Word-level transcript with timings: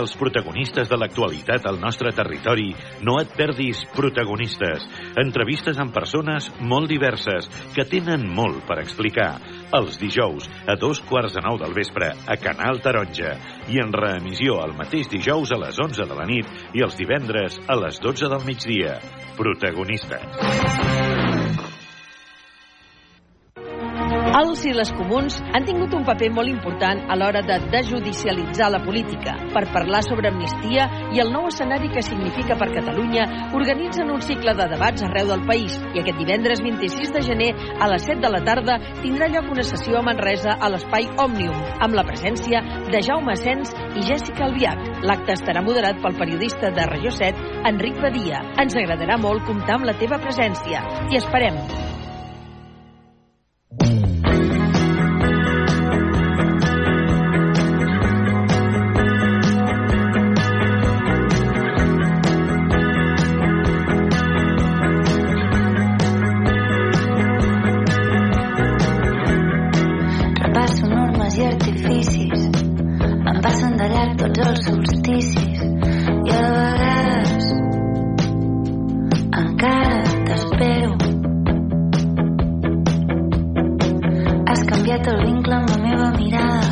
els 0.00 0.14
protagonistes 0.18 0.88
de 0.90 0.98
l'actualitat 0.98 1.66
al 1.68 1.80
nostre 1.80 2.12
territori, 2.16 2.70
no 3.06 3.18
et 3.20 3.32
perdis 3.36 3.82
Protagonistes. 3.96 4.84
Entrevistes 5.22 5.78
amb 5.82 5.94
persones 5.94 6.50
molt 6.60 6.90
diverses 6.90 7.48
que 7.74 7.86
tenen 7.88 8.26
molt 8.28 8.64
per 8.68 8.80
explicar. 8.82 9.30
Els 9.76 9.98
dijous, 10.00 10.48
a 10.68 10.76
dos 10.80 11.00
quarts 11.08 11.36
de 11.36 11.42
nou 11.44 11.58
del 11.62 11.74
vespre, 11.76 12.12
a 12.26 12.36
Canal 12.40 12.82
Taronja. 12.84 13.36
I 13.72 13.82
en 13.82 13.94
reemissió 13.94 14.60
el 14.64 14.76
mateix 14.78 15.10
dijous 15.12 15.52
a 15.52 15.60
les 15.64 15.80
11 15.80 16.06
de 16.06 16.20
la 16.20 16.28
nit 16.28 16.76
i 16.76 16.84
els 16.86 16.98
divendres 16.98 17.60
a 17.66 17.78
les 17.80 18.00
12 18.02 18.32
del 18.32 18.46
migdia. 18.46 18.98
Protagonistes. 19.36 21.05
Els 24.36 24.66
i 24.68 24.72
les 24.76 24.90
comuns 24.92 25.38
han 25.56 25.64
tingut 25.64 25.94
un 25.96 26.02
paper 26.04 26.26
molt 26.36 26.50
important 26.50 26.98
a 27.08 27.14
l'hora 27.16 27.40
de 27.46 27.54
desjudicialitzar 27.72 28.66
la 28.68 28.82
política. 28.84 29.32
Per 29.54 29.62
parlar 29.72 30.02
sobre 30.04 30.28
amnistia 30.28 30.84
i 31.16 31.22
el 31.22 31.32
nou 31.32 31.46
escenari 31.48 31.88
que 31.94 32.02
significa 32.04 32.58
per 32.60 32.68
Catalunya, 32.74 33.24
organitzen 33.56 34.12
un 34.12 34.20
cicle 34.20 34.52
de 34.58 34.68
debats 34.74 35.06
arreu 35.08 35.32
del 35.32 35.46
país 35.48 35.78
i 35.94 36.02
aquest 36.02 36.20
divendres 36.20 36.60
26 36.60 37.14
de 37.16 37.24
gener 37.30 37.48
a 37.80 37.88
les 37.94 38.04
7 38.10 38.20
de 38.26 38.34
la 38.36 38.44
tarda 38.44 38.76
tindrà 39.00 39.32
lloc 39.32 39.48
una 39.56 39.64
sessió 39.64 39.96
a 40.02 40.04
Manresa 40.04 40.58
a 40.60 40.72
l'espai 40.74 41.08
Òmnium, 41.16 41.56
amb 41.80 41.96
la 41.96 42.04
presència 42.04 42.60
de 42.92 43.04
Jaume 43.08 43.32
Asens 43.38 43.72
i 43.96 44.04
Jessica 44.04 44.50
Albiach. 44.50 45.04
L'acte 45.08 45.32
estarà 45.40 45.64
moderat 45.64 46.04
pel 46.04 46.20
periodista 46.20 46.74
de 46.76 46.90
Regió 46.92 47.16
7, 47.24 47.52
Enric 47.72 48.04
Badia. 48.04 48.44
Ens 48.60 48.76
agradarà 48.76 49.16
molt 49.16 49.48
comptar 49.48 49.80
amb 49.80 49.88
la 49.88 49.96
teva 49.96 50.20
presència. 50.20 50.84
T'hi 51.06 51.24
esperem. 51.24 51.95
fins 74.36 74.48
al 74.48 74.56
solstici 74.62 75.44
i 76.26 76.32
a 76.34 76.40
vegades 76.52 77.46
encara 79.40 80.00
t'espero. 80.26 80.90
Has 84.50 84.64
canviat 84.72 85.08
el 85.12 85.22
vincle 85.24 85.54
amb 85.56 85.70
la 85.72 85.78
meva 85.86 86.10
mirada. 86.18 86.70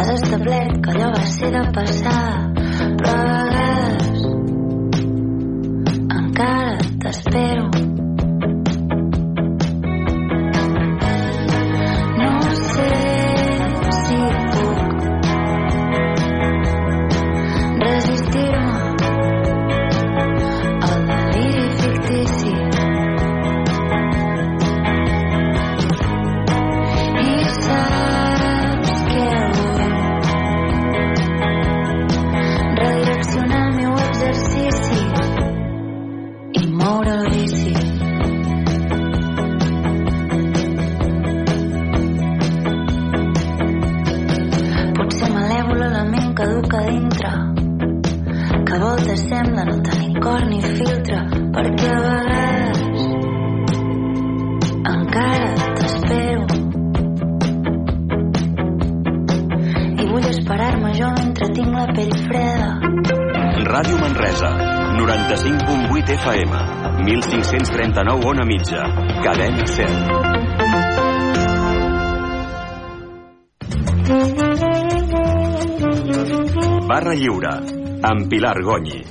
Has 0.00 0.10
establert 0.16 0.80
que 0.82 0.96
allò 0.96 1.12
va 1.14 1.22
ser 1.36 1.52
de 1.54 1.62
passar 1.78 2.24
però 2.80 3.14
a 3.14 3.22
vegades 3.44 4.26
encara 6.18 6.90
t'espero. 7.06 7.89
Mitja. 68.60 68.84
Cadena 69.22 69.66
100. 69.66 69.88
Barra 76.86 77.14
Lliure, 77.14 77.54
amb 78.02 78.28
Pilar 78.28 78.62
Gonyi. 78.62 79.04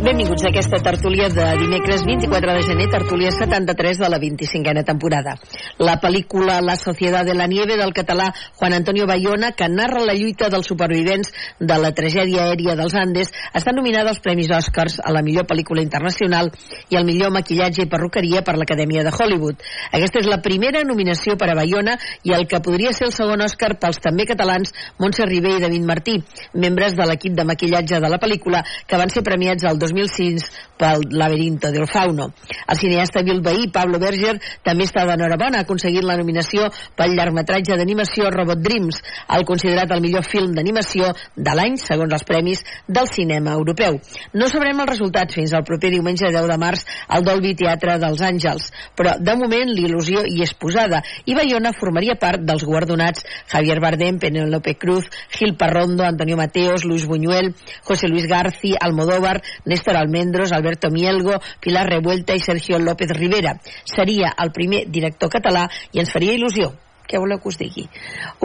Benvinguts 0.00 0.44
a 0.44 0.48
aquesta 0.48 0.78
tertúlia 0.82 1.28
de 1.28 1.44
dimecres 1.60 2.02
24 2.04 2.54
de 2.54 2.62
gener, 2.62 2.88
tertúlia 2.90 3.30
73 3.30 3.98
de 3.98 4.08
la 4.08 4.18
25a 4.18 4.84
temporada. 4.84 5.38
La 5.80 5.96
pel·lícula 6.00 6.60
La 6.60 6.76
Sociedad 6.76 7.24
de 7.24 7.34
la 7.34 7.46
Nieve 7.46 7.76
del 7.76 7.94
català 7.96 8.28
Juan 8.56 8.74
Antonio 8.76 9.06
Bayona, 9.08 9.52
que 9.52 9.68
narra 9.68 10.02
la 10.04 10.14
lluita 10.14 10.50
dels 10.52 10.68
supervivents 10.68 11.32
de 11.58 11.78
la 11.80 11.92
tragèdia 11.96 12.44
aèria 12.48 12.76
dels 12.76 12.94
Andes, 12.94 13.32
està 13.56 13.72
nominada 13.72 14.12
als 14.12 14.20
Premis 14.20 14.50
Oscars 14.52 14.98
a 15.00 15.14
la 15.14 15.22
millor 15.22 15.46
pel·lícula 15.48 15.84
internacional 15.84 16.50
i 16.90 16.98
al 16.98 17.06
millor 17.08 17.32
maquillatge 17.32 17.86
i 17.86 17.90
perruqueria 17.90 18.44
per 18.44 18.58
l'Acadèmia 18.58 19.06
de 19.06 19.14
Hollywood. 19.14 19.62
Aquesta 19.92 20.20
és 20.20 20.28
la 20.28 20.42
primera 20.44 20.84
nominació 20.84 21.38
per 21.40 21.50
a 21.50 21.56
Bayona 21.58 21.96
i 22.28 22.34
el 22.36 22.46
que 22.50 22.60
podria 22.60 22.92
ser 22.92 23.08
el 23.08 23.16
segon 23.16 23.46
Oscar 23.46 23.76
pels 23.80 24.02
també 24.02 24.28
catalans 24.28 24.74
Montse 25.00 25.24
Ribé 25.24 25.56
i 25.56 25.64
David 25.64 25.88
Martí, 25.88 26.18
membres 26.54 26.98
de 26.98 27.08
l'equip 27.08 27.32
de 27.38 27.48
maquillatge 27.48 28.00
de 28.02 28.12
la 28.12 28.20
pel·lícula 28.20 28.64
que 28.86 29.00
van 29.00 29.08
ser 29.08 29.24
premiats 29.24 29.64
el 29.64 29.78
2000 29.78 30.00
2006 30.00 30.50
pel 30.78 31.02
Laberinto 31.10 31.70
del 31.70 31.86
Fauno. 31.86 32.32
El 32.66 32.78
cineasta 32.78 33.22
bilbaí 33.22 33.68
Pablo 33.72 33.98
Berger 34.00 34.38
també 34.64 34.86
està 34.88 35.04
d'enhorabona, 35.08 35.64
aconseguit 35.70 36.02
la 36.04 36.18
nominació 36.18 36.66
pel 36.98 37.14
llargmetratge 37.14 37.76
d'animació 37.78 38.30
Robot 38.34 38.58
Dreams, 38.64 38.98
el 39.36 39.46
considerat 39.46 39.92
el 39.94 40.02
millor 40.02 40.26
film 40.26 40.54
d'animació 40.56 41.12
de 41.36 41.54
l'any, 41.54 41.76
segons 41.78 42.12
els 42.16 42.26
premis 42.26 42.62
del 42.88 43.06
cinema 43.10 43.54
europeu. 43.54 44.00
No 44.34 44.48
sabrem 44.50 44.82
els 44.82 44.90
resultats 44.90 45.36
fins 45.36 45.54
al 45.54 45.64
proper 45.68 45.92
diumenge 45.94 46.26
10 46.26 46.48
de 46.50 46.58
març 46.58 46.82
al 47.08 47.24
Dolby 47.26 47.54
Teatre 47.58 47.98
dels 48.02 48.22
Àngels, 48.26 48.70
però 48.98 49.14
de 49.20 49.36
moment 49.38 49.70
l'il·lusió 49.70 50.24
hi 50.26 50.42
és 50.42 50.54
posada 50.58 51.02
i 51.26 51.36
Bayona 51.38 51.72
formaria 51.76 52.18
part 52.18 52.42
dels 52.42 52.64
guardonats 52.66 53.24
Javier 53.52 53.78
Bardem, 53.82 54.18
Penélope 54.18 54.74
Cruz, 54.80 55.06
Gil 55.36 55.54
Parrondo, 55.56 56.04
Antonio 56.04 56.36
Mateos, 56.36 56.84
Luis 56.84 57.06
Buñuel, 57.06 57.54
José 57.86 58.08
Luis 58.08 58.26
Garci, 58.26 58.74
Almodóvar, 58.78 59.40
Néstor 59.64 59.96
Almendros, 59.96 60.52
Alberto 60.52 60.90
Mielgo, 60.90 61.38
Pilar 61.60 61.86
Revuelta 61.88 62.34
i 62.34 62.40
Sergio 62.40 62.78
López 62.78 63.10
Rivera. 63.14 63.58
Seria 63.84 64.34
el 64.40 64.52
primer 64.52 64.86
director 64.90 65.30
català 65.30 65.59
i 65.92 66.02
ens 66.04 66.12
faria 66.14 66.36
il·lusió 66.38 66.70
què 67.10 67.18
voleu 67.18 67.40
que 67.42 67.50
us 67.50 67.58
digui? 67.58 67.88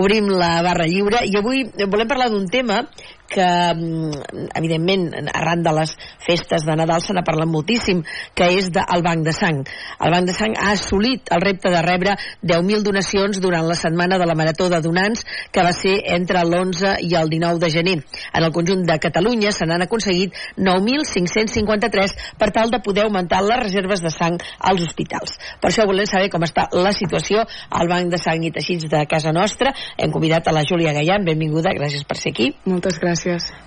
Obrim 0.01 0.31
la 0.33 0.63
barra 0.65 0.87
lliure 0.89 1.21
i 1.29 1.35
avui 1.37 1.63
volem 1.85 2.09
parlar 2.09 2.31
d'un 2.33 2.47
tema 2.49 2.81
que, 3.28 3.46
mm, 3.74 4.50
evidentment, 4.56 5.30
arran 5.34 5.63
de 5.63 5.74
les 5.74 5.96
festes 6.25 6.66
de 6.66 6.75
Nadal 6.75 7.02
se 7.02 7.13
n'ha 7.13 7.24
parlat 7.24 7.47
moltíssim, 7.47 8.03
que 8.34 8.46
és 8.58 8.69
del 8.72 9.03
Banc 9.03 9.25
de 9.25 9.34
Sang. 9.34 9.63
El 10.00 10.12
Banc 10.12 10.27
de 10.27 10.33
Sang 10.33 10.56
ha 10.57 10.72
assolit 10.72 11.31
el 11.31 11.42
repte 11.42 11.69
de 11.69 11.81
rebre 11.81 12.16
10.000 12.42 12.83
donacions 12.83 13.39
durant 13.42 13.68
la 13.68 13.75
setmana 13.75 14.18
de 14.18 14.25
la 14.25 14.36
Marató 14.36 14.69
de 14.69 14.81
Donants, 14.81 15.25
que 15.51 15.63
va 15.63 15.74
ser 15.74 15.95
entre 16.16 16.44
l'11 16.44 16.98
i 17.01 17.16
el 17.16 17.30
19 17.30 17.60
de 17.60 17.72
gener. 17.72 17.98
En 18.33 18.44
el 18.44 18.51
conjunt 18.51 18.86
de 18.86 19.00
Catalunya 19.00 19.51
se 19.51 19.66
n'han 19.66 19.81
aconseguit 19.81 20.33
9.553 20.57 22.16
per 22.38 22.51
tal 22.51 22.69
de 22.69 22.80
poder 22.80 23.06
augmentar 23.06 23.42
les 23.44 23.60
reserves 23.60 24.01
de 24.01 24.12
sang 24.12 24.38
als 24.60 24.81
hospitals. 24.81 25.38
Per 25.62 25.71
això 25.71 25.86
volem 25.88 26.06
saber 26.06 26.30
com 26.30 26.44
està 26.44 26.68
la 26.71 26.94
situació 26.94 27.45
al 27.69 27.89
Banc 27.89 28.12
de 28.12 28.21
Sang 28.21 28.44
i 28.44 28.51
teixits 28.51 28.89
de 28.92 29.06
casa 29.10 29.31
nostra. 29.31 29.74
Hem 29.98 30.12
convidat 30.12 30.48
a 30.48 30.56
la 30.56 30.66
Júlia 30.68 30.94
Gaian, 30.94 31.25
benvinguda, 31.25 31.74
gràcies 31.78 32.06
per 32.06 32.18
ser 32.18 32.36
aquí. 32.36 32.51
Moltes 32.66 33.00
gràcies. 33.00 33.14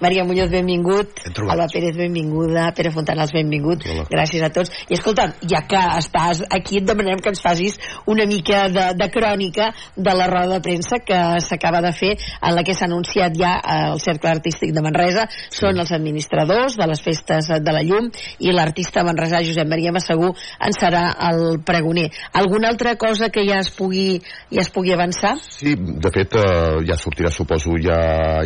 Maria 0.00 0.24
Muñoz, 0.24 0.50
benvingut. 0.50 1.20
Alba 1.48 1.66
Pérez, 1.72 1.96
benvinguda. 1.96 2.72
Pere 2.76 2.90
Fontanals, 2.90 3.32
benvingut. 3.32 3.84
Hola. 3.86 4.04
Gràcies 4.10 4.44
a 4.44 4.50
tots. 4.54 4.72
I 4.88 4.98
escolta, 4.98 5.28
ja 5.48 5.62
que 5.68 5.80
estàs 5.98 6.42
aquí, 6.50 6.82
et 6.82 6.88
demanem 6.88 7.20
que 7.22 7.32
ens 7.32 7.42
facis 7.42 7.78
una 8.06 8.26
mica 8.26 8.66
de, 8.72 8.86
de 8.98 9.08
crònica 9.12 9.70
de 9.96 10.14
la 10.14 10.28
roda 10.30 10.58
de 10.58 10.60
premsa 10.64 11.00
que 11.04 11.18
s'acaba 11.44 11.82
de 11.84 11.92
fer 11.92 12.14
en 12.16 12.54
la 12.54 12.64
que 12.66 12.74
s'ha 12.74 12.86
anunciat 12.88 13.36
ja 13.38 13.56
el 13.74 14.00
Cercle 14.00 14.30
Artístic 14.30 14.74
de 14.74 14.84
Manresa. 14.84 15.26
Sí. 15.30 15.62
Són 15.62 15.78
els 15.80 15.92
administradors 15.94 16.78
de 16.78 16.86
les 16.88 17.02
festes 17.02 17.48
de 17.48 17.74
la 17.74 17.82
llum 17.86 18.10
i 18.38 18.52
l'artista 18.54 19.04
manresà 19.06 19.42
Josep 19.44 19.68
Maria 19.68 19.92
Massegur 19.94 20.30
en 20.34 20.76
serà 20.76 21.04
el 21.30 21.60
pregoner. 21.66 22.08
Alguna 22.32 22.70
altra 22.72 22.96
cosa 22.96 23.30
que 23.34 23.44
ja 23.48 23.60
es 23.62 23.70
pugui, 23.74 24.20
ja 24.52 24.62
es 24.62 24.70
pugui 24.72 24.94
avançar? 24.94 25.34
Sí, 25.42 25.74
de 25.76 26.12
fet 26.14 26.36
eh, 26.38 26.80
ja 26.88 26.98
sortirà, 27.00 27.32
suposo, 27.34 27.76
ja, 27.82 27.98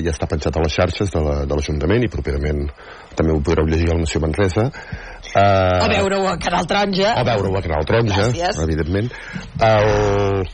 ja 0.02 0.12
està 0.12 0.28
penjat 0.31 0.56
a 0.56 0.64
les 0.64 0.76
xarxes 0.93 1.12
de 1.12 1.56
l'Ajuntament 1.56 2.03
la, 2.03 2.06
i 2.06 2.12
properament 2.12 2.65
també 3.17 3.35
ho 3.35 3.43
podreu 3.44 3.69
llegir 3.69 3.91
al 3.93 4.00
Nació 4.03 4.23
Manresa. 4.23 4.69
Uh, 5.33 5.85
o 5.85 5.93
veure-ho 5.93 6.27
a 6.29 6.39
Canal 6.41 6.67
Taronja. 6.69 7.15
O 7.21 7.29
veure-ho 7.29 7.59
a 7.59 7.62
Canal 7.65 7.87
Taronja, 7.89 8.27
Gràcies. 8.33 8.61
evidentment. 8.65 9.12
El, 9.61 10.50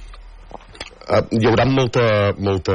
Uh, 1.08 1.22
hi 1.32 1.46
haurà 1.48 1.64
molta, 1.64 2.02
molta, 2.36 2.74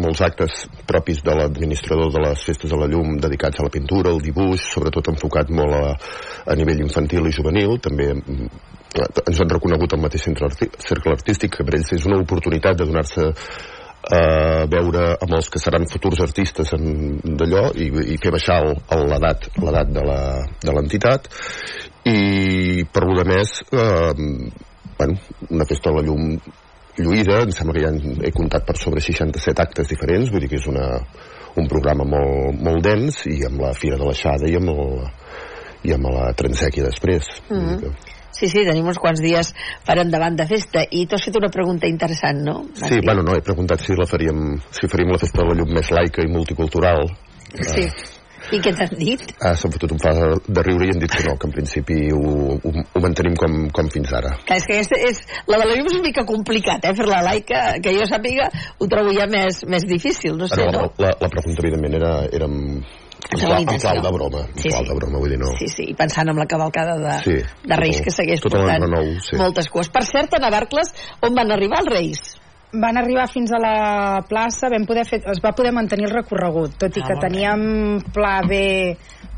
molts 0.00 0.22
actes 0.24 0.62
propis 0.88 1.18
de 1.20 1.34
l'administrador 1.36 2.08
de 2.14 2.22
les 2.24 2.44
festes 2.48 2.72
de 2.72 2.78
la 2.80 2.86
llum 2.88 3.18
dedicats 3.20 3.60
a 3.60 3.66
la 3.66 3.72
pintura, 3.74 4.08
al 4.08 4.22
dibuix, 4.24 4.64
sobretot 4.72 5.10
enfocat 5.12 5.52
molt 5.52 5.76
a, 5.76 5.90
a 6.48 6.56
nivell 6.56 6.80
infantil 6.86 7.28
i 7.28 7.34
juvenil. 7.36 7.76
També 7.84 8.06
mm, 8.14 8.48
ens 9.26 9.42
han 9.42 9.52
reconegut 9.52 9.92
el 9.92 10.00
mateix 10.06 10.24
centre 10.30 10.48
arti 10.48 10.70
cercle 10.80 11.12
artístic, 11.12 11.58
que 11.58 11.66
per 11.68 11.76
ells 11.76 11.92
és 11.98 12.08
una 12.08 12.22
oportunitat 12.24 12.80
de 12.80 12.88
donar-se 12.88 13.28
a 14.06 14.66
veure 14.70 15.16
amb 15.18 15.32
els 15.34 15.48
que 15.50 15.58
seran 15.58 15.88
futurs 15.90 16.20
artistes 16.22 16.70
d'allò 16.76 17.64
i, 17.74 17.88
i 18.14 18.18
fer 18.22 18.30
baixar 18.30 18.60
l'edat 18.62 19.48
l'edat 19.58 19.90
de 19.90 20.74
l'entitat 20.76 21.26
i 22.06 22.84
per 22.86 23.02
lo 23.02 23.16
de 23.18 23.24
més 23.26 23.56
eh, 23.72 24.12
bueno, 24.98 25.18
una 25.50 25.66
festa 25.66 25.90
de 25.90 25.96
la 25.96 26.06
llum 26.06 26.38
lluïda, 26.96 27.42
em 27.44 27.52
sembla 27.52 27.74
que 27.76 27.82
ja 27.84 27.90
he 28.24 28.32
comptat 28.32 28.64
per 28.66 28.76
sobre 28.80 29.02
67 29.04 29.62
actes 29.62 29.90
diferents, 29.90 30.30
vull 30.32 30.44
dir 30.44 30.48
que 30.52 30.60
és 30.60 30.68
una, 30.70 30.86
un 31.60 31.68
programa 31.68 32.06
molt, 32.08 32.60
molt 32.62 32.84
dens 32.84 33.24
i 33.28 33.42
amb 33.48 33.60
la 33.64 33.74
Fira 33.76 33.98
de 34.00 34.06
l'Aixada 34.06 34.48
i 34.48 34.56
amb 34.56 34.72
el, 34.72 35.02
i 35.86 35.94
amb 35.96 36.08
la 36.14 36.30
Transèquia 36.38 36.86
després. 36.88 37.28
Mm 37.50 37.60
-hmm. 37.60 38.14
Sí, 38.36 38.50
sí, 38.52 38.64
tenim 38.68 38.88
uns 38.90 39.00
quants 39.00 39.22
dies 39.24 39.52
per 39.86 39.98
endavant 40.02 40.36
de 40.36 40.44
festa 40.50 40.84
i 40.90 41.06
t'has 41.08 41.24
fet 41.28 41.38
una 41.40 41.52
pregunta 41.52 41.88
interessant, 41.88 42.42
no? 42.44 42.58
Martí? 42.66 42.98
Sí, 42.98 43.04
bueno, 43.04 43.24
no, 43.24 43.36
he 43.36 43.44
preguntat 43.44 43.80
si 43.84 43.96
la 43.96 44.08
faríem 44.08 44.58
si 44.70 44.90
faríem 44.92 45.14
la 45.14 45.22
festa 45.22 45.42
de 45.42 45.48
la 45.48 45.56
llum 45.60 45.72
més 45.78 45.92
laica 45.94 46.24
i 46.24 46.30
multicultural 46.32 47.06
Sí. 47.56 47.86
Uh, 47.86 48.16
i 48.54 48.60
què 48.62 48.70
t'han 48.78 48.92
dit? 48.98 49.22
Ah, 49.42 49.54
S'han 49.58 49.72
fotut 49.74 49.90
un 49.96 49.98
fa 49.98 50.12
de 50.14 50.62
riure 50.62 50.86
i 50.86 50.92
han 50.94 51.00
dit 51.02 51.10
que 51.10 51.24
no, 51.26 51.34
que 51.40 51.48
en 51.48 51.54
principi 51.54 51.96
ho, 52.14 52.20
ho, 52.54 52.70
ho 52.70 53.02
mantenim 53.02 53.34
com, 53.40 53.56
com 53.74 53.88
fins 53.90 54.12
ara. 54.14 54.36
Que 54.46 54.58
és 54.60 54.68
que 54.68 54.76
aquesta 54.76 55.00
és, 55.08 55.22
la 55.50 55.58
de 55.62 55.66
la 55.66 55.78
llum 55.78 55.90
és 55.90 55.96
una 55.96 56.04
mica 56.04 56.26
complicat, 56.28 56.86
eh, 56.86 56.94
fer 56.94 57.08
la 57.10 57.24
laica, 57.26 57.64
que 57.82 57.94
jo 57.96 58.06
sàpiga, 58.06 58.46
ho 58.78 58.88
trobo 58.92 59.14
ja 59.16 59.26
més, 59.30 59.64
més 59.66 59.88
difícil, 59.90 60.36
no 60.38 60.46
sé, 60.52 60.60
Però, 60.60 60.70
no? 60.76 60.92
La, 61.02 61.10
la 61.24 61.32
pregunta, 61.32 61.64
evidentment, 61.64 61.98
era, 61.98 62.12
era 62.38 62.50
en, 63.26 63.38
en, 63.38 63.44
clau, 63.46 63.60
en 63.74 63.80
clau 63.82 64.00
de 64.02 64.12
broma, 64.14 64.40
en 64.46 64.62
sí, 64.62 64.70
clau 64.70 64.84
sí. 64.84 64.88
de 64.88 64.96
broma, 65.00 65.20
vull 65.22 65.34
dir, 65.34 65.38
no. 65.42 65.52
Sí, 65.58 65.68
sí, 65.72 65.90
i 65.92 65.94
pensant 65.98 66.30
en 66.32 66.38
la 66.38 66.46
cavalcada 66.50 66.96
de, 67.02 67.18
sí, 67.24 67.36
de 67.66 67.78
Reis 67.80 68.00
que 68.04 68.14
segueix 68.14 68.42
tot 68.44 68.54
portant 68.56 68.86
renou, 68.86 69.12
sí. 69.24 69.38
moltes 69.40 69.70
cues. 69.72 69.90
Per 69.92 70.04
cert, 70.08 70.36
a 70.38 70.42
Navarcles, 70.42 70.92
on 71.26 71.36
van 71.38 71.54
arribar 71.54 71.82
els 71.84 71.92
Reis? 71.94 72.26
van 72.76 72.98
arribar 72.98 73.28
fins 73.30 73.52
a 73.54 73.60
la 73.62 73.76
plaça, 74.28 74.68
vam 74.68 74.84
poder 74.88 75.06
fer, 75.08 75.20
es 75.30 75.38
va 75.40 75.54
poder 75.56 75.72
mantenir 75.72 76.08
el 76.10 76.16
recorregut, 76.16 76.74
tot 76.76 76.96
i 76.98 77.00
Ah, 77.00 77.06
que 77.06 77.14
molt 77.14 77.22
bé. 77.22 77.28
teníem 77.28 77.62
pla 78.12 78.40
B 78.44 78.58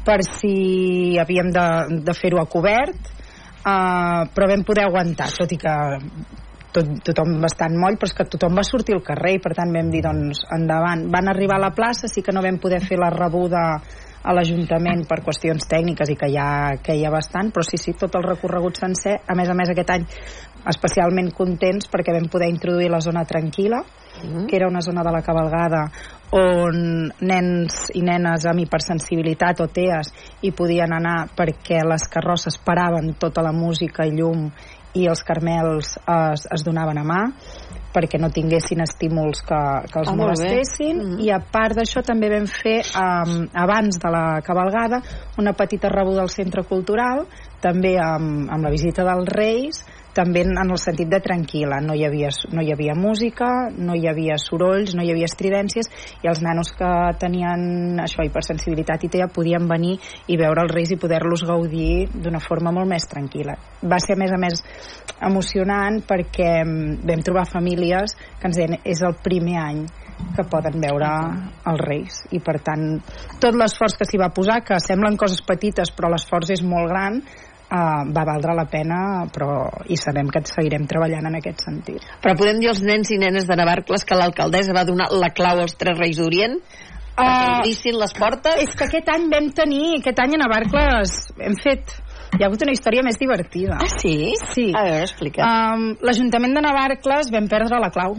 per 0.04 0.22
si 0.24 1.18
havíem 1.20 1.52
de, 1.52 1.66
de 2.02 2.14
fer-ho 2.16 2.40
a 2.40 2.48
cobert, 2.48 3.12
uh, 3.60 4.24
però 4.34 4.48
vam 4.48 4.64
poder 4.64 4.88
aguantar, 4.88 5.28
tot 5.36 5.52
i 5.52 5.60
que 5.60 5.74
tot, 6.74 6.90
tothom 7.04 7.38
bastant 7.42 7.76
moll, 7.80 7.96
però 7.98 8.10
és 8.10 8.16
que 8.16 8.28
tothom 8.32 8.58
va 8.58 8.66
sortir 8.66 8.96
al 8.96 9.04
carrer 9.06 9.36
i 9.36 9.40
per 9.44 9.54
tant 9.56 9.72
vam 9.74 9.92
dir, 9.92 10.02
doncs, 10.04 10.44
endavant. 10.54 11.06
Van 11.12 11.30
arribar 11.32 11.58
a 11.58 11.66
la 11.68 11.74
plaça, 11.76 12.10
sí 12.10 12.22
que 12.22 12.34
no 12.34 12.44
vam 12.44 12.60
poder 12.62 12.82
fer 12.84 13.00
la 13.00 13.12
rebuda 13.14 13.64
a 14.18 14.34
l'Ajuntament 14.34 15.04
per 15.08 15.22
qüestions 15.24 15.68
tècniques 15.70 16.10
i 16.10 16.16
que 16.18 16.28
ja, 16.32 16.48
que 16.82 16.98
ha 16.98 17.12
bastant, 17.14 17.52
però 17.54 17.64
sí, 17.64 17.78
sí, 17.80 17.94
tot 17.96 18.18
el 18.18 18.26
recorregut 18.26 18.80
sencer, 18.80 19.20
a 19.24 19.36
més 19.38 19.48
a 19.48 19.56
més 19.56 19.70
aquest 19.72 19.92
any 19.94 20.06
especialment 20.68 21.30
contents 21.36 21.88
perquè 21.88 22.12
vam 22.12 22.26
poder 22.28 22.50
introduir 22.50 22.90
la 22.90 23.00
zona 23.00 23.22
tranquil·la, 23.24 23.80
que 24.48 24.56
era 24.58 24.68
una 24.68 24.82
zona 24.82 25.04
de 25.06 25.12
la 25.14 25.22
cabalgada 25.22 25.84
on 26.34 27.08
nens 27.24 27.76
i 27.96 28.02
nenes 28.04 28.44
amb 28.50 28.60
hipersensibilitat 28.64 29.62
o 29.64 29.68
TEAs 29.72 30.10
hi 30.44 30.50
podien 30.52 30.92
anar 30.92 31.30
perquè 31.38 31.78
les 31.86 32.08
carrosses 32.10 32.58
paraven 32.64 33.14
tota 33.20 33.44
la 33.46 33.54
música 33.54 34.04
i 34.04 34.12
llum 34.18 34.48
i 34.94 35.06
els 35.08 35.22
carmels 35.22 35.96
es, 35.98 36.46
es 36.50 36.64
donaven 36.64 36.98
a 36.98 37.04
mà 37.04 37.20
perquè 37.92 38.18
no 38.20 38.28
tinguessin 38.30 38.80
estímuls 38.84 39.40
que, 39.48 39.58
que 39.90 40.00
els 40.00 40.08
Ah, 40.08 40.14
molestessin 40.16 40.96
Mhm. 40.98 41.20
i 41.24 41.30
a 41.32 41.40
part 41.40 41.76
d'això 41.76 42.02
també 42.04 42.28
vam 42.30 42.46
fer 42.46 42.82
um, 42.96 43.48
abans 43.54 43.98
de 43.98 44.10
la 44.10 44.40
cabalgada 44.44 45.00
una 45.38 45.52
petita 45.52 45.88
rebuda 45.88 46.22
al 46.22 46.28
centre 46.30 46.62
cultural 46.64 47.26
també 47.60 47.96
amb, 47.98 48.48
amb 48.50 48.64
la 48.64 48.70
visita 48.70 49.04
dels 49.04 49.28
Reis 49.28 49.84
també 50.18 50.42
en 50.42 50.58
el 50.66 50.78
sentit 50.82 51.08
de 51.10 51.22
tranquil·la. 51.22 51.80
No 51.86 51.94
hi, 51.94 52.04
havia, 52.08 52.34
no 52.52 52.64
hi 52.64 52.74
havia 52.74 52.98
música 52.98 53.48
no 53.78 53.94
hi 53.96 54.06
havia 54.08 54.36
sorolls, 54.42 54.94
no 54.96 55.04
hi 55.04 55.12
havia 55.12 55.28
estridències 55.28 55.88
i 56.24 56.30
els 56.30 56.42
nanos 56.44 56.72
que 56.76 56.90
tenien 57.20 58.00
això, 58.02 58.24
hipersensibilitat 58.26 59.06
i 59.06 59.12
TEA 59.12 59.28
podien 59.34 59.68
venir 59.70 59.96
i 60.26 60.38
veure 60.40 60.64
els 60.64 60.74
Reis 60.74 60.92
i 60.94 61.00
poder-los 61.00 61.44
gaudir 61.48 62.08
d'una 62.14 62.42
forma 62.42 62.72
molt 62.74 62.90
més 62.90 63.06
tranquil·la. 63.10 63.56
Va 63.88 64.00
ser 64.02 64.16
a 64.16 64.20
més 64.22 64.34
a 64.34 64.40
més 64.40 64.62
emocionant 65.30 66.02
perquè 66.08 66.50
mm, 66.64 67.00
vam 67.08 67.24
trobar 67.26 67.48
famílies 67.50 68.14
que 68.38 68.50
ens 68.50 68.58
deien 68.58 68.78
és 68.84 69.02
el 69.06 69.16
primer 69.24 69.58
any 69.62 69.82
que 70.34 70.42
poden 70.50 70.80
veure 70.82 71.08
els 71.70 71.82
Reis 71.84 72.22
i 72.34 72.40
per 72.42 72.56
tant 72.66 72.96
tot 73.38 73.54
l'esforç 73.54 73.94
que 74.00 74.06
s'hi 74.08 74.18
va 74.18 74.32
posar 74.34 74.64
que 74.66 74.80
semblen 74.82 75.18
coses 75.20 75.44
petites 75.46 75.92
però 75.94 76.10
l'esforç 76.10 76.50
és 76.56 76.64
molt 76.66 76.90
gran 76.90 77.20
Uh, 77.68 78.06
va 78.16 78.22
valdre 78.24 78.54
la 78.56 78.64
pena 78.64 79.26
però 79.28 79.68
i 79.92 79.96
sabem 80.00 80.30
que 80.32 80.40
seguirem 80.48 80.86
treballant 80.88 81.26
en 81.28 81.34
aquest 81.36 81.66
sentit 81.66 82.00
Però 82.24 82.32
podem 82.38 82.62
dir 82.62 82.70
als 82.70 82.80
nens 82.80 83.10
i 83.12 83.18
nenes 83.20 83.44
de 83.44 83.56
Navarcles 83.60 84.06
que 84.08 84.16
l'alcaldessa 84.16 84.72
va 84.72 84.86
donar 84.88 85.10
la 85.12 85.28
clau 85.36 85.60
als 85.60 85.74
tres 85.76 85.98
reis 86.00 86.16
d'Orient 86.16 86.56
Ah, 87.20 87.58
obrissin 87.58 87.98
les 87.98 88.12
portes? 88.16 88.56
és 88.62 88.72
que 88.78 88.86
aquest 88.86 89.08
any 89.12 89.26
vam 89.28 89.50
tenir 89.52 89.98
aquest 89.98 90.20
any 90.24 90.38
a 90.38 90.40
Navarcles 90.46 91.12
hem 91.44 91.58
fet 91.60 91.92
hi 92.38 92.40
ha 92.42 92.46
hagut 92.48 92.62
una 92.64 92.72
història 92.72 93.02
més 93.04 93.18
divertida 93.20 93.76
Ah, 93.82 93.88
sí? 94.00 94.32
Sí. 94.54 94.70
A 94.72 94.86
veure, 94.88 95.02
explica. 95.04 95.44
um, 95.44 95.90
l'Ajuntament 96.00 96.54
de 96.56 96.64
Navarcles 96.64 97.28
vam 97.34 97.48
perdre 97.52 97.82
la 97.84 97.90
clau 97.92 98.16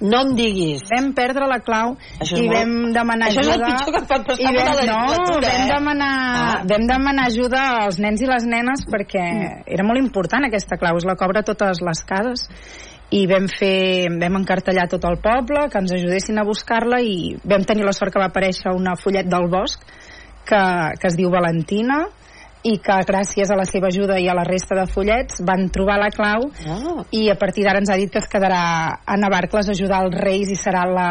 No 0.00 0.20
em 0.26 0.34
diguis. 0.36 0.82
vam 0.90 1.12
perdre 1.14 1.46
la 1.48 1.60
clau 1.60 1.96
Això 2.20 2.36
i 2.36 2.46
molt- 2.46 2.56
vam 2.58 2.92
demanar 2.92 3.28
Això 3.30 3.40
és 3.40 3.46
el 3.48 3.52
ajuda 3.62 3.66
pitjor 3.76 3.92
que 3.94 4.00
et 4.02 4.08
pot 4.08 4.26
passar 4.26 4.52
vam, 4.52 4.54
una 4.54 4.84
no, 4.84 5.40
vam 5.40 5.42
eh? 5.42 5.68
demanar, 5.72 6.10
Ah. 6.36 6.62
vam 6.68 6.86
demanar 6.86 7.26
ajuda 7.26 7.62
als 7.84 7.98
nens 7.98 8.20
i 8.20 8.26
les 8.26 8.44
nenes 8.44 8.84
perquè 8.92 9.24
Mm. 9.24 9.62
era 9.66 9.84
molt 9.84 9.98
important 9.98 10.44
aquesta 10.44 10.76
clau, 10.76 10.96
és 10.96 11.04
la 11.06 11.16
cobra 11.16 11.40
a 11.40 11.42
totes 11.44 11.80
les 11.80 12.04
cases 12.04 12.48
i 13.10 13.26
vam 13.26 13.46
fer, 13.48 14.08
vam 14.20 14.36
encartellar 14.36 14.88
tot 14.88 15.04
el 15.04 15.16
poble 15.22 15.68
que 15.70 15.78
ens 15.78 15.92
ajudessin 15.92 16.38
a 16.38 16.44
buscar-la 16.44 17.00
i 17.00 17.36
vam 17.44 17.64
tenir 17.64 17.84
la 17.84 17.92
sort 17.92 18.12
que 18.12 18.18
va 18.18 18.26
aparèixer 18.28 18.74
una 18.74 18.96
follet 18.96 19.26
del 19.26 19.48
bosc 19.48 19.80
que, 20.44 20.60
que 21.00 21.06
es 21.06 21.16
diu 21.16 21.30
Valentina 21.30 22.04
i 22.66 22.76
que 22.82 22.96
gràcies 23.08 23.50
a 23.52 23.56
la 23.58 23.66
seva 23.68 23.90
ajuda 23.92 24.18
i 24.18 24.28
a 24.28 24.34
la 24.36 24.44
resta 24.46 24.74
de 24.78 24.86
follets 24.90 25.42
van 25.46 25.68
trobar 25.74 25.98
la 26.02 26.10
clau 26.14 26.48
Ah. 26.66 27.04
i 27.12 27.28
a 27.30 27.36
partir 27.38 27.64
d'ara 27.64 27.78
ens 27.78 27.90
ha 27.90 27.96
dit 27.96 28.10
que 28.10 28.18
es 28.18 28.28
quedarà 28.28 28.62
a 29.04 29.16
Navarcles 29.16 29.68
a 29.68 29.74
ajudar 29.76 30.02
els 30.06 30.16
reis 30.18 30.50
i 30.50 30.56
serà 30.58 30.84
la, 30.88 31.08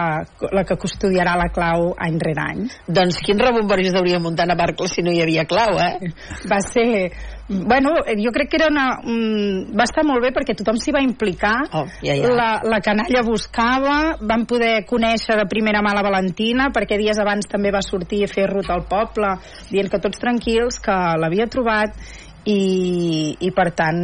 la 0.52 0.64
que 0.68 0.76
custodiarà 0.80 1.36
la 1.40 1.50
clau 1.54 1.94
any 1.98 2.20
rere 2.20 2.44
any. 2.50 2.66
Doncs 2.88 3.22
quin 3.26 3.40
rebomboris 3.40 3.96
hauria 3.96 4.20
muntar 4.20 4.46
a 4.46 4.54
Navarcles 4.54 4.96
si 4.98 5.04
no 5.06 5.14
hi 5.14 5.22
havia 5.24 5.46
clau, 5.50 5.80
eh? 5.80 6.12
Va 6.50 6.60
ser... 6.66 7.12
Bueno, 7.48 7.92
jo 8.18 8.32
crec 8.34 8.50
que 8.50 8.58
era 8.58 8.72
una... 8.72 8.86
mm, 9.06 9.76
va 9.78 9.86
estar 9.86 10.02
molt 10.04 10.24
bé 10.24 10.32
perquè 10.34 10.56
tothom 10.58 10.80
s'hi 10.82 10.90
va 10.96 11.04
implicar. 11.06 11.54
Oh, 11.78 11.84
ja, 12.02 12.16
ja. 12.18 12.32
La, 12.34 12.48
la 12.66 12.80
canalla 12.82 13.22
buscava, 13.22 14.16
vam 14.18 14.48
poder 14.50 14.80
conèixer 14.90 15.38
de 15.38 15.46
primera 15.46 15.84
mà 15.86 15.94
la 15.94 16.02
Valentina, 16.02 16.72
perquè 16.74 16.98
dies 16.98 17.20
abans 17.22 17.46
també 17.52 17.70
va 17.76 17.84
sortir 17.86 18.24
a 18.26 18.32
fer 18.32 18.48
ruta 18.50 18.74
al 18.74 18.88
poble, 18.90 19.36
dient 19.70 19.92
que 19.94 20.02
tots 20.02 20.18
tranquils, 20.24 20.82
que 20.82 20.96
l'havia 21.22 21.45
trobat, 21.52 21.98
i, 22.46 23.36
i 23.42 23.52
per 23.56 23.70
tant 23.78 24.02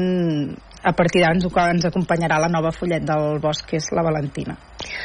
a 0.83 0.93
partir 0.97 1.21
d'ara 1.21 1.35
ens, 1.37 1.45
ens 1.45 1.87
acompanyarà 1.91 2.39
la 2.41 2.49
nova 2.49 2.71
follet 2.73 3.05
del 3.05 3.39
bosc, 3.41 3.67
que 3.69 3.77
és 3.77 3.89
la 3.95 4.03
Valentina. 4.05 4.57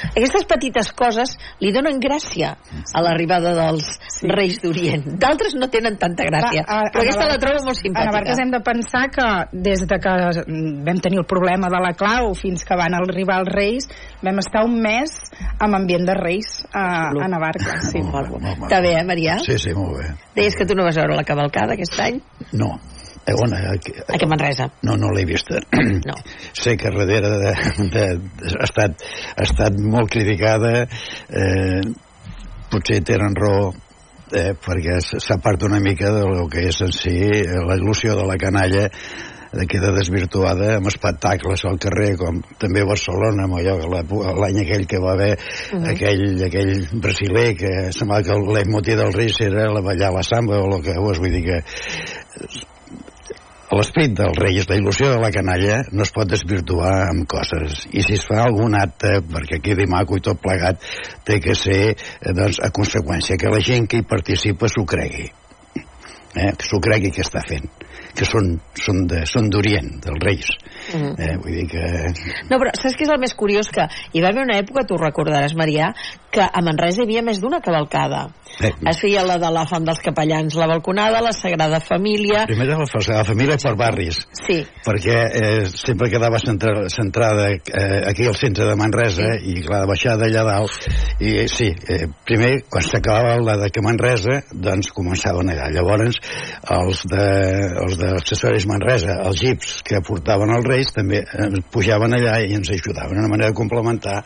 Aquestes 0.08 0.46
petites 0.48 0.90
coses 0.96 1.34
li 1.60 1.72
donen 1.74 1.98
gràcia 2.00 2.54
a 2.56 3.02
l'arribada 3.04 3.52
dels 3.56 3.88
sí. 4.14 4.28
Reis 4.30 4.60
d'Orient. 4.62 5.04
D'altres 5.20 5.56
no 5.60 5.68
tenen 5.72 5.98
tanta 6.00 6.24
gràcia, 6.28 6.64
Va, 6.64 6.80
a, 6.86 6.90
però 6.92 7.04
a 7.04 7.06
aquesta 7.06 7.28
la 7.28 7.38
trobo 7.42 7.64
molt 7.68 7.80
simpàtica. 7.80 8.06
A 8.06 8.10
Navarcles 8.10 8.42
hem 8.42 8.54
de 8.54 8.62
pensar 8.64 9.04
que 9.12 9.28
des 9.68 9.84
de 9.86 10.00
que 10.02 10.16
vam 10.88 11.02
tenir 11.04 11.20
el 11.20 11.28
problema 11.28 11.70
de 11.72 11.82
la 11.84 11.92
clau 11.98 12.32
fins 12.38 12.64
que 12.66 12.78
van 12.78 12.96
arribar 12.96 13.40
els 13.44 13.52
Reis, 13.52 13.88
vam 14.24 14.40
estar 14.42 14.64
un 14.66 14.80
mes 14.82 15.12
amb 15.60 15.76
ambient 15.76 16.08
de 16.08 16.16
Reis 16.18 16.60
a, 16.72 16.86
a 17.12 17.30
Navarcles. 17.32 17.90
Sí. 17.92 18.00
Molt, 18.00 18.32
molt, 18.32 18.42
molt, 18.46 18.66
Està 18.66 18.80
bé, 18.84 18.96
eh, 18.96 19.06
Maria? 19.06 19.38
Sí, 19.44 19.58
sí, 19.60 19.76
molt 19.76 20.00
bé. 20.00 20.12
Deies 20.36 20.56
que 20.56 20.66
tu 20.68 20.76
no 20.76 20.88
vas 20.88 20.96
veure 20.96 21.16
la 21.18 21.26
cavalcada 21.28 21.76
aquest 21.76 22.00
any? 22.00 22.20
No, 22.56 22.76
eh, 23.26 23.34
on, 23.34 23.54
aquí, 23.54 23.92
a 24.06 24.18
que 24.18 24.26
Manresa? 24.26 24.70
No, 24.82 24.96
no 24.96 25.12
l'he 25.12 25.26
vista. 25.26 25.60
No. 26.06 26.14
sé 26.52 26.76
que 26.76 26.90
darrere 26.90 27.28
de, 27.28 27.38
de, 27.40 27.86
de, 27.90 28.04
ha, 28.52 28.64
estat, 28.64 29.02
ha 29.34 29.42
estat 29.42 29.78
molt 29.80 30.10
criticada, 30.12 30.86
eh, 31.28 31.80
potser 32.70 33.00
tenen 33.06 33.34
raó 33.34 33.72
eh, 34.32 34.52
perquè 34.58 34.98
s'aparta 35.00 35.66
una 35.66 35.80
mica 35.80 36.12
del 36.14 36.44
que 36.52 36.68
és 36.70 36.82
en 36.84 36.92
si 36.94 37.16
eh, 37.30 37.56
l'il·lusió 37.70 38.16
de 38.18 38.26
la 38.28 38.38
canalla 38.40 38.86
queda 39.70 39.92
desvirtuada 39.94 40.74
amb 40.76 40.90
espectacles 40.90 41.62
al 41.64 41.78
carrer 41.80 42.10
com 42.20 42.42
també 42.60 42.82
a 42.82 42.88
Barcelona 42.90 43.46
amb 43.46 43.56
allò 43.56 43.76
l'any 44.42 44.60
aquell 44.64 44.84
que 44.90 45.00
va 45.00 45.14
haver 45.14 45.32
uh 45.38 45.78
-huh. 45.78 45.90
aquell, 45.94 46.44
aquell 46.44 46.72
brasiler 47.00 47.56
que 47.56 47.92
semblava 47.92 48.22
que 48.22 48.32
el 48.32 48.52
leitmotiv 48.52 48.96
del 48.98 49.12
Reis 49.12 49.40
era 49.40 49.72
la 49.72 49.80
ballar 49.80 50.12
la 50.12 50.22
samba 50.22 50.58
o 50.58 50.76
el 50.76 50.82
que 50.82 50.94
fos 50.94 51.18
vull 51.18 51.32
dir 51.32 51.44
que 51.44 51.62
l'esperit 53.74 54.12
del 54.14 54.36
rei 54.38 54.60
és 54.60 54.68
la 54.70 54.76
il·lusió 54.78 55.08
de 55.10 55.22
la 55.22 55.32
canalla 55.34 55.80
no 55.90 56.04
es 56.06 56.12
pot 56.14 56.28
desvirtuar 56.30 56.92
amb 57.08 57.26
coses 57.30 57.86
i 57.90 58.04
si 58.06 58.14
es 58.18 58.26
fa 58.28 58.44
algun 58.44 58.76
acte 58.78 59.16
perquè 59.26 59.58
quedi 59.64 59.88
maco 59.90 60.20
i 60.20 60.22
tot 60.28 60.38
plegat 60.42 60.84
té 61.26 61.40
que 61.42 61.56
ser 61.58 61.80
eh, 61.90 61.96
doncs, 62.30 62.60
a 62.62 62.70
conseqüència 62.70 63.40
que 63.40 63.50
la 63.50 63.62
gent 63.70 63.90
que 63.90 64.02
hi 64.02 64.06
participa 64.06 64.70
s'ho 64.70 64.86
cregui 64.86 65.26
eh? 65.26 66.52
que 66.52 66.68
s'ho 66.68 66.78
cregui 66.84 67.10
que 67.10 67.26
està 67.26 67.42
fent 67.48 67.66
que 68.16 68.24
són, 68.24 68.54
són, 68.80 69.04
de, 69.10 69.22
són 69.28 69.50
d'Orient, 69.52 69.90
dels 70.04 70.22
Reis. 70.24 70.48
-huh. 70.92 71.12
eh, 71.18 71.36
vull 71.42 71.54
dir 71.58 71.66
que... 71.70 71.82
No, 72.50 72.58
però 72.58 72.72
saps 72.74 72.96
què 72.96 73.06
és 73.06 73.12
el 73.12 73.20
més 73.20 73.34
curiós? 73.34 73.70
Que 73.70 73.88
hi 74.12 74.22
va 74.22 74.30
haver 74.32 74.44
una 74.44 74.58
època, 74.58 74.86
tu 74.88 74.98
recordaràs, 75.00 75.54
Marià, 75.58 75.92
que 76.30 76.42
a 76.44 76.62
Manresa 76.62 77.02
hi 77.02 77.06
havia 77.06 77.22
més 77.22 77.40
d'una 77.40 77.60
cavalcada. 77.60 78.26
Eh. 78.60 78.72
Es 78.88 79.00
feia 79.00 79.24
la 79.26 79.38
de 79.38 79.50
la 79.52 79.66
Font 79.68 79.84
dels 79.84 80.00
Capellans, 80.04 80.54
la 80.56 80.66
balconada, 80.66 81.20
la 81.20 81.32
Sagrada 81.32 81.80
Família... 81.80 82.44
Primer 82.46 82.66
la 82.68 82.86
Sagrada 82.86 83.24
Família 83.24 83.56
per 83.62 83.74
barris. 83.76 84.22
Sí. 84.32 84.60
Perquè 84.84 85.16
eh, 85.40 85.64
sempre 85.66 86.10
quedava 86.10 86.38
centra, 86.38 86.88
centrada 86.92 87.48
eh, 87.52 88.02
aquí 88.08 88.26
al 88.26 88.36
centre 88.36 88.66
de 88.68 88.76
Manresa 88.76 89.32
sí. 89.36 89.56
i 89.56 89.64
clar, 89.64 89.82
de 89.84 89.90
baixada 89.90 90.28
allà 90.28 90.44
dalt. 90.46 90.88
I 91.20 91.46
sí, 91.52 91.70
eh, 91.88 92.06
primer, 92.24 92.52
quan 92.70 92.84
s'acabava 92.84 93.36
la 93.42 93.56
de 93.60 93.70
que 93.72 93.84
Manresa, 93.84 94.40
doncs 94.52 94.92
començaven 94.96 95.52
allà. 95.52 95.68
Llavors, 95.74 96.20
els 96.76 97.02
de, 97.10 97.26
els 97.82 97.98
de 98.00 98.06
d'accessoris 98.16 98.66
Manresa, 98.68 99.18
els 99.26 99.40
jeeps 99.40 99.80
que 99.86 100.00
portaven 100.04 100.52
els 100.56 100.66
Reis 100.66 100.85
també 100.94 101.22
eh, 101.24 101.48
pujaven 101.72 102.16
allà 102.16 102.38
i 102.44 102.54
ens 102.56 102.70
ajudaven, 102.74 103.18
una 103.18 103.30
manera 103.32 103.50
de 103.52 103.58
complementar, 103.58 104.20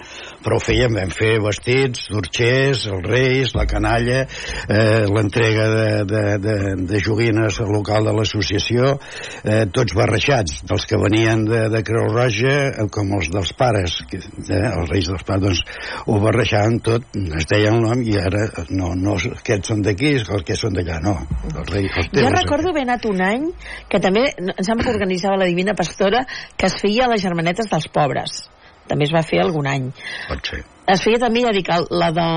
però 0.44 0.58
ho 0.58 0.64
fèiem, 0.64 0.96
vam 0.98 1.12
fer 1.14 1.36
vestits, 1.44 2.08
dorxers, 2.12 2.86
els 2.90 3.06
Reis, 3.06 3.54
la 3.56 3.66
canalla, 3.70 4.24
eh, 4.24 5.06
l'entrega 5.10 5.68
de, 5.74 5.88
de, 6.10 6.24
de, 6.44 6.56
de 6.90 7.02
joguines 7.04 7.60
al 7.62 7.72
local 7.74 8.08
de 8.08 8.16
l'associació, 8.16 8.96
eh, 9.44 9.64
tots 9.72 9.96
barrejats, 9.96 10.62
dels 10.68 10.86
que 10.88 11.00
venien 11.00 11.44
de, 11.48 11.66
de 11.72 11.82
Creu 11.86 12.10
Roja, 12.12 12.56
eh, 12.70 12.88
com 12.92 13.14
els 13.18 13.30
dels 13.32 13.54
pares, 13.58 14.00
que, 14.10 14.20
eh, 14.20 14.62
els 14.70 14.90
Reis 14.92 15.10
dels 15.10 15.26
pares, 15.26 15.40
doncs 15.40 15.64
ho 16.06 16.18
barrejaven 16.22 16.80
tot, 16.84 17.06
es 17.14 17.48
deien 17.50 17.78
el 17.78 17.84
nom 17.84 18.02
i 18.04 18.16
ara 18.20 18.46
no, 18.74 18.92
no 18.98 19.16
aquests 19.16 19.72
són 19.72 19.82
d'aquí, 19.84 20.14
els 20.20 20.44
que 20.46 20.56
són 20.58 20.76
d'allà, 20.76 20.98
no. 21.04 21.14
Els 21.50 21.70
reis, 21.70 21.96
els 21.96 22.10
jo 22.14 22.32
recordo 22.32 22.72
haver 22.72 22.84
anat 22.86 23.06
un 23.10 23.22
any 23.24 23.46
que 23.90 24.00
també 24.02 24.26
em 24.30 24.50
sembla 24.66 24.86
que 24.86 24.94
organitzava 24.94 25.38
la 25.40 25.48
Divina 25.50 25.74
Pastora 25.78 26.22
que 26.56 26.68
es 26.68 26.76
feia 26.80 27.06
a 27.06 27.12
les 27.12 27.22
germanetes 27.22 27.70
dels 27.70 27.88
pobres. 27.92 28.44
També 28.90 29.06
es 29.06 29.14
va 29.14 29.22
fer 29.26 29.40
algun 29.42 29.68
any. 29.70 29.90
Pot 30.28 30.52
ser. 30.52 30.62
Es 30.90 31.02
feia 31.04 31.20
també, 31.22 31.44
ja 31.46 31.54
dic, 31.54 31.68
la 31.90 32.10
de 32.14 32.28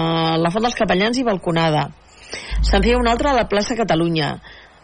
la 0.42 0.52
Font 0.54 0.66
dels 0.68 0.78
Capellans 0.78 1.18
i 1.18 1.26
Balconada. 1.26 1.88
Se'n 2.62 2.84
feia 2.84 3.00
una 3.00 3.14
altra 3.16 3.32
a 3.32 3.40
la 3.40 3.48
plaça 3.50 3.78
Catalunya. 3.80 4.36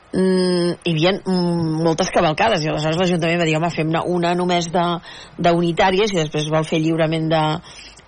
Mm, 0.10 0.72
hi 0.90 0.94
havia 0.96 1.12
mm, 1.20 1.84
moltes 1.86 2.10
cavalcades 2.10 2.64
i 2.66 2.72
aleshores 2.72 2.98
l'Ajuntament 2.98 3.44
va 3.44 3.46
dir 3.46 3.54
home 3.60 3.70
fem 3.70 3.92
una, 3.92 4.02
una 4.10 4.32
només 4.34 4.66
d'unitàries 4.74 6.16
i 6.16 6.18
després 6.18 6.48
es 6.48 6.50
vol 6.50 6.66
fer 6.66 6.80
lliurement 6.82 7.28
de, 7.30 7.42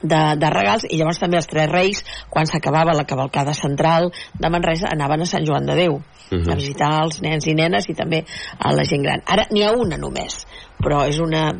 de, 0.02 0.22
de 0.42 0.50
regals 0.54 0.86
i 0.90 0.98
llavors 1.00 1.22
també 1.22 1.38
els 1.38 1.50
tres 1.50 1.70
reis 1.72 2.04
quan 2.30 2.50
s'acabava 2.50 2.96
la 2.98 3.08
cavalcada 3.10 3.54
central 3.54 4.12
de 4.34 4.50
Manresa 4.50 4.92
anaven 4.92 5.22
a 5.22 5.30
Sant 5.30 5.46
Joan 5.48 5.66
de 5.66 5.76
Déu 5.76 5.94
uh 5.96 6.02
-huh. 6.30 6.52
a 6.52 6.56
visitar 6.56 7.04
els 7.04 7.22
nens 7.22 7.48
i 7.48 7.54
nenes 7.54 7.90
i 7.90 7.94
també 7.94 8.26
a 8.60 8.74
la 8.74 8.84
gent 8.84 9.04
gran 9.04 9.22
ara 9.26 9.46
n'hi 9.52 9.64
ha 9.64 9.72
una 9.72 9.98
només 9.98 10.46
però 10.80 11.08
és 11.08 11.20
una 11.20 11.52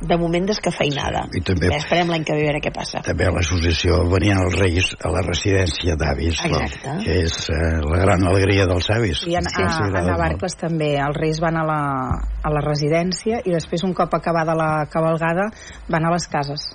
de 0.00 0.16
moment 0.18 0.46
descafeinada. 0.46 1.24
I 1.32 1.40
també, 1.46 1.68
Bé, 1.70 1.78
esperem 1.78 2.10
l'any 2.12 2.24
que 2.26 2.36
ve 2.36 2.42
a 2.42 2.48
veure 2.48 2.60
què 2.60 2.72
passa. 2.74 3.00
També 3.06 3.24
a 3.28 3.32
l'associació 3.34 4.02
venien 4.10 4.40
els 4.42 4.58
reis 4.60 4.90
a 5.00 5.12
la 5.14 5.22
residència 5.24 5.96
d'avis, 6.00 6.40
que 6.42 7.16
és 7.22 7.38
eh, 7.54 7.80
la 7.80 8.02
gran 8.02 8.26
alegria 8.26 8.66
dels 8.66 8.90
avis. 8.90 9.24
I 9.30 9.38
a, 9.40 9.44
sí, 9.46 9.62
a, 9.62 9.88
a 9.88 10.04
Navarcles 10.10 10.58
també, 10.60 10.94
els 11.00 11.16
reis 11.16 11.40
van 11.40 11.56
a 11.56 11.66
la, 11.68 11.80
a 12.42 12.54
la 12.54 12.64
residència 12.66 13.40
i 13.44 13.54
després 13.54 13.86
un 13.88 13.94
cop 13.96 14.14
acabada 14.14 14.56
la 14.58 14.72
cavalgada 14.92 15.50
van 15.88 16.04
a 16.04 16.14
les 16.16 16.28
cases. 16.28 16.72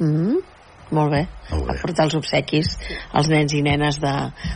Mm, 0.00 0.51
molt 0.92 1.12
bé. 1.12 1.22
Molt 1.52 1.66
bé. 1.68 1.74
A 1.74 1.82
portar 1.82 2.06
els 2.06 2.14
obsequis 2.16 2.70
als 3.12 3.28
nens 3.32 3.52
i 3.56 3.60
nenes 3.64 3.98
de, 4.00 4.12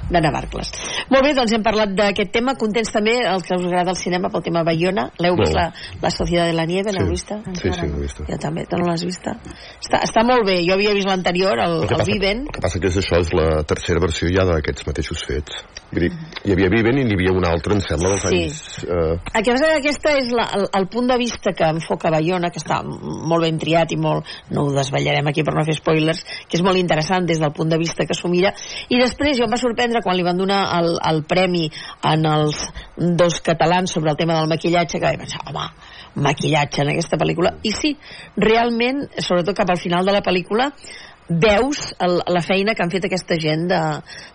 de 0.08 0.22
Navarcles. 0.24 0.70
Molt 1.12 1.26
bé, 1.26 1.34
doncs 1.36 1.52
hem 1.56 1.64
parlat 1.64 1.92
d'aquest 1.96 2.32
tema. 2.32 2.56
Contents 2.60 2.92
també 2.94 3.18
els 3.26 3.44
que 3.46 3.58
us 3.58 3.66
agrada 3.68 3.92
el 3.92 4.00
cinema 4.00 4.30
pel 4.32 4.44
tema 4.46 4.64
Bayona. 4.66 5.08
L'heu 5.20 5.36
vist, 5.40 5.54
la, 5.56 5.68
la 6.02 6.12
Societat 6.14 6.52
de 6.52 6.56
la 6.56 6.66
Nieve? 6.68 6.94
L'heu 6.96 7.08
sí. 7.10 7.16
vista? 7.16 7.40
Sí, 7.48 7.72
sí, 7.72 7.74
l'he 7.82 8.02
vista. 8.04 8.26
Jo 8.30 8.38
també, 8.40 8.66
tu 8.70 8.80
no 8.80 8.88
l'has 8.88 9.04
vista? 9.06 9.36
Està, 9.80 10.02
està 10.06 10.24
molt 10.26 10.46
bé. 10.48 10.60
Jo 10.66 10.76
havia 10.78 10.94
vist 10.96 11.10
l'anterior, 11.10 11.60
el, 11.66 11.78
el, 11.84 11.96
el 11.98 12.06
Viven. 12.08 12.44
El 12.48 12.56
que 12.56 12.64
passa 12.64 12.80
que 12.80 12.92
és 12.92 13.00
això, 13.02 13.20
és 13.24 13.32
la 13.36 13.48
tercera 13.68 14.02
versió 14.02 14.30
ja 14.32 14.46
d'aquests 14.48 14.88
mateixos 14.88 15.24
fets. 15.28 15.64
Dir, 15.96 16.10
hi 16.44 16.54
havia 16.54 16.70
Viven 16.72 16.98
i 16.98 17.04
n'hi 17.06 17.14
havia 17.14 17.34
una 17.36 17.52
altra, 17.54 17.76
em 17.76 17.82
sembla, 17.84 18.14
dels 18.14 18.24
sí. 18.26 18.40
anys... 18.40 18.62
Eh... 18.86 19.42
Que 19.46 19.54
aquesta 19.76 20.16
és 20.18 20.32
la, 20.34 20.48
el, 20.56 20.66
el 20.80 20.88
punt 20.90 21.06
de 21.10 21.18
vista 21.20 21.52
que 21.56 21.68
enfoca 21.76 22.10
Bayona, 22.10 22.50
que 22.50 22.60
està 22.62 22.80
molt 22.82 23.46
ben 23.46 23.60
triat 23.62 23.94
i 23.94 24.00
molt... 24.00 24.26
No 24.50 24.66
ho 24.66 24.74
desvetllarem 24.74 25.30
aquí 25.30 25.44
per 25.46 25.54
no 25.54 25.64
fer 25.66 25.76
spoilers, 25.78 26.24
que 26.48 26.58
és 26.58 26.64
molt 26.66 26.80
interessant 26.80 27.26
des 27.28 27.40
del 27.42 27.52
punt 27.56 27.70
de 27.72 27.78
vista 27.80 28.06
que 28.06 28.16
s'ho 28.16 28.30
mira. 28.32 28.52
I 28.88 29.00
després 29.00 29.38
jo 29.38 29.46
em 29.46 29.52
va 29.52 29.60
sorprendre 29.60 30.02
quan 30.04 30.16
li 30.18 30.26
van 30.26 30.38
donar 30.38 30.62
el, 30.78 30.92
el 31.10 31.22
premi 31.28 31.66
en 32.12 32.26
els 32.30 32.66
dos 32.96 33.40
catalans 33.44 33.92
sobre 33.92 34.12
el 34.12 34.20
tema 34.20 34.38
del 34.38 34.50
maquillatge, 34.50 34.98
que 34.98 35.06
vaig 35.06 35.20
pensar, 35.24 35.42
home, 35.46 35.66
maquillatge 36.28 36.84
en 36.84 36.94
aquesta 36.94 37.18
pel·lícula. 37.20 37.56
I 37.62 37.74
sí, 37.74 37.96
realment, 38.36 39.04
sobretot 39.18 39.56
cap 39.56 39.70
al 39.74 39.82
final 39.82 40.06
de 40.06 40.16
la 40.16 40.24
pel·lícula, 40.24 40.70
veus 41.28 41.90
el, 41.98 42.20
la 42.30 42.42
feina 42.42 42.74
que 42.74 42.84
han 42.84 42.92
fet 42.92 43.08
aquesta 43.08 43.38
gent 43.42 43.66
de, 43.70 43.80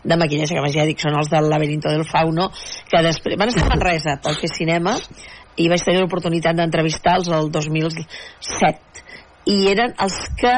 de 0.04 0.18
maquillatge, 0.20 0.58
que 0.58 0.74
ja 0.74 0.88
dic, 0.88 1.00
són 1.00 1.16
els 1.18 1.32
del 1.32 1.48
laberinto 1.50 1.92
del 1.92 2.04
fauno, 2.08 2.50
que 2.92 3.04
després 3.06 3.40
van 3.40 3.54
estar 3.54 3.68
a 3.68 3.72
Manresa 3.72 4.18
pel 4.24 4.40
fer 4.40 4.52
cinema 4.52 4.98
i 5.60 5.68
vaig 5.72 5.84
tenir 5.84 6.02
l'oportunitat 6.04 6.58
d'entrevistar-los 6.58 7.32
el 7.36 7.52
2007 7.52 8.92
i 9.52 9.58
eren 9.72 9.96
els 10.04 10.18
que 10.40 10.54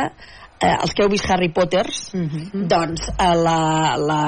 eh, 0.64 0.76
els 0.80 0.94
que 0.96 1.04
heu 1.04 1.12
vist 1.12 1.30
Harry 1.30 1.50
Potters 1.54 2.14
uh 2.14 2.22
mhm. 2.22 2.44
-huh. 2.54 2.68
doncs 2.68 3.10
eh, 3.10 3.36
la, 3.48 3.96
la, 3.98 4.22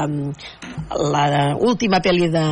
la 1.16 1.56
última 1.56 2.00
pel·li 2.00 2.30
de, 2.32 2.48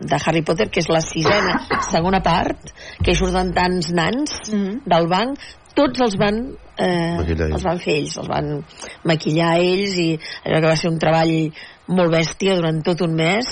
de 0.00 0.16
Harry 0.24 0.42
Potter 0.42 0.70
que 0.70 0.80
és 0.80 0.88
la 0.88 1.00
sisena 1.00 1.60
segona 1.90 2.20
part 2.20 2.72
que 3.02 3.12
hi 3.12 3.14
surten 3.14 3.52
tants 3.52 3.92
nans 3.92 4.40
mhm. 4.50 4.64
-huh. 4.64 4.80
del 4.84 5.08
banc 5.08 5.38
tots 5.74 6.00
els 6.00 6.16
van 6.16 6.56
eh, 6.78 7.16
els 7.52 7.62
van 7.62 7.78
fer 7.78 7.96
ells, 8.00 8.16
els 8.16 8.28
van 8.28 8.64
maquillar 9.04 9.56
ells 9.60 9.96
i 10.00 10.18
allò 10.44 10.60
que 10.60 10.70
va 10.72 10.76
ser 10.76 10.90
un 10.90 10.98
treball 10.98 11.52
molt 11.86 12.12
bèstia 12.12 12.56
durant 12.56 12.82
tot 12.82 13.00
un 13.06 13.14
mes 13.14 13.46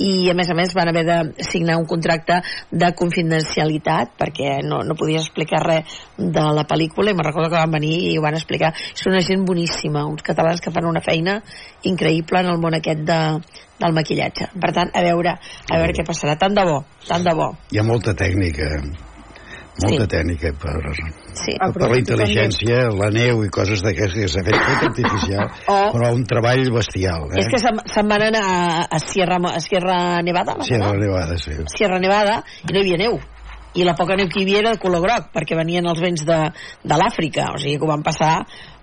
i 0.00 0.30
a 0.30 0.34
més 0.36 0.50
a 0.50 0.56
més 0.56 0.74
van 0.76 0.90
haver 0.90 1.04
de 1.06 1.18
signar 1.44 1.76
un 1.80 1.86
contracte 1.88 2.40
de 2.70 2.90
confidencialitat 2.96 4.14
perquè 4.20 4.58
no, 4.66 4.80
no 4.86 4.96
podies 4.98 5.26
explicar 5.26 5.62
res 5.66 5.98
de 6.16 6.46
la 6.56 6.64
pel·lícula 6.68 7.12
i 7.12 7.16
me'n 7.16 7.28
recordo 7.28 7.50
que 7.50 7.60
van 7.60 7.76
venir 7.78 7.94
i 8.10 8.16
ho 8.18 8.24
van 8.24 8.38
explicar. 8.38 8.72
Són 8.94 9.14
una 9.14 9.24
gent 9.26 9.44
boníssima, 9.48 10.06
uns 10.08 10.24
catalans 10.26 10.64
que 10.64 10.72
fan 10.72 10.88
una 10.88 11.04
feina 11.04 11.40
increïble 11.88 12.40
en 12.40 12.52
el 12.54 12.60
món 12.62 12.76
aquest 12.76 13.04
de, 13.08 13.20
del 13.80 13.96
maquillatge. 13.96 14.50
Per 14.60 14.72
tant, 14.76 14.92
a 14.94 15.04
veure, 15.04 15.36
a 15.36 15.78
veure 15.82 15.96
què 15.96 16.06
passarà. 16.06 16.36
Tant 16.40 16.56
de 16.56 16.66
bo, 16.68 16.82
tant 17.08 17.24
de 17.26 17.36
bo. 17.36 17.52
Hi 17.72 17.80
ha 17.80 17.86
molta 17.86 18.16
tècnica 18.16 18.74
molta 19.82 20.06
sí. 20.06 20.10
tècnica 20.14 20.52
per, 20.60 20.74
sí. 21.40 21.56
per 21.58 21.88
la 21.90 21.98
intel·ligència, 22.00 22.82
la 22.96 23.10
neu 23.14 23.44
i 23.46 23.50
coses 23.52 23.84
d'aquestes 23.84 24.20
que 24.20 24.30
s'ha 24.32 24.44
fet 24.46 24.58
tot 24.58 24.86
artificial, 24.90 25.50
oh. 25.66 25.90
però 25.94 26.12
un 26.16 26.24
treball 26.28 26.64
bestial. 26.74 27.28
Eh? 27.32 27.42
És 27.44 27.50
que 27.52 27.60
se'n 27.62 27.82
se 27.88 28.06
van 28.12 28.26
anar 28.30 28.44
a, 28.44 28.62
a, 28.84 29.02
Sierra, 29.02 29.40
a 29.50 29.60
Sierra 29.64 29.98
Nevada? 30.26 30.58
Sierra 30.66 30.92
Nevada, 30.98 31.38
sí. 31.40 31.56
Sierra 31.76 32.00
Nevada, 32.02 32.40
i 32.66 32.72
no 32.74 32.80
hi 32.80 32.88
havia 32.88 33.00
neu. 33.06 33.20
I 33.74 33.86
la 33.86 33.94
poca 33.94 34.16
neu 34.18 34.28
que 34.30 34.40
hi 34.40 34.46
havia 34.46 34.64
era 34.64 34.74
de 34.74 34.82
color 34.82 35.04
groc 35.04 35.30
perquè 35.34 35.58
venien 35.58 35.86
els 35.86 36.00
vents 36.02 36.24
de, 36.26 36.38
de 36.82 36.96
l'Àfrica 36.98 37.52
o 37.54 37.60
sigui 37.60 37.78
que 37.78 37.86
ho 37.86 37.90
van 37.90 38.02
passar 38.06 38.34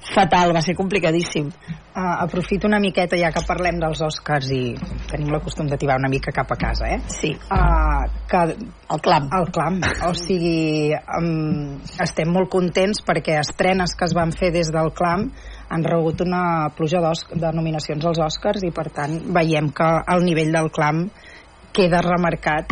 fatal, 0.07 0.53
va 0.55 0.61
ser 0.63 0.75
complicadíssim. 0.77 1.49
Uh, 1.97 2.23
aprofito 2.23 2.67
una 2.67 2.79
miqueta 2.79 3.17
ja 3.17 3.31
que 3.33 3.41
parlem 3.47 3.79
dels 3.81 3.99
Oscars 4.05 4.51
i 4.53 4.61
tenim 5.09 5.31
la 5.33 5.41
costum 5.43 5.67
de 5.67 5.79
tibar 5.81 5.97
una 5.97 6.11
mica 6.11 6.31
cap 6.31 6.51
a 6.53 6.57
casa 6.59 6.91
eh? 6.93 6.99
sí. 7.09 7.33
Uh, 7.51 8.05
que 8.29 8.43
el 8.53 9.01
clam. 9.03 9.27
El 9.33 9.49
clam, 9.51 9.79
o 10.07 10.13
sigui 10.15 10.93
um, 10.93 11.79
estem 12.03 12.29
molt 12.31 12.51
contents 12.53 13.01
perquè 13.07 13.39
estrenes 13.41 13.97
que 13.97 14.05
es 14.07 14.13
van 14.15 14.31
fer 14.31 14.53
des 14.55 14.69
del 14.71 14.93
clam 14.95 15.31
han 15.67 15.83
rebut 15.83 16.21
una 16.23 16.69
pluja 16.77 17.01
de 17.01 17.49
nominacions 17.57 18.05
als 18.05 18.21
Oscars 18.23 18.63
i 18.63 18.71
per 18.71 18.87
tant 18.95 19.17
veiem 19.35 19.73
que 19.75 19.89
el 20.13 20.23
nivell 20.23 20.53
del 20.53 20.69
clam 20.71 21.07
queda 21.75 22.05
remarcat 22.05 22.71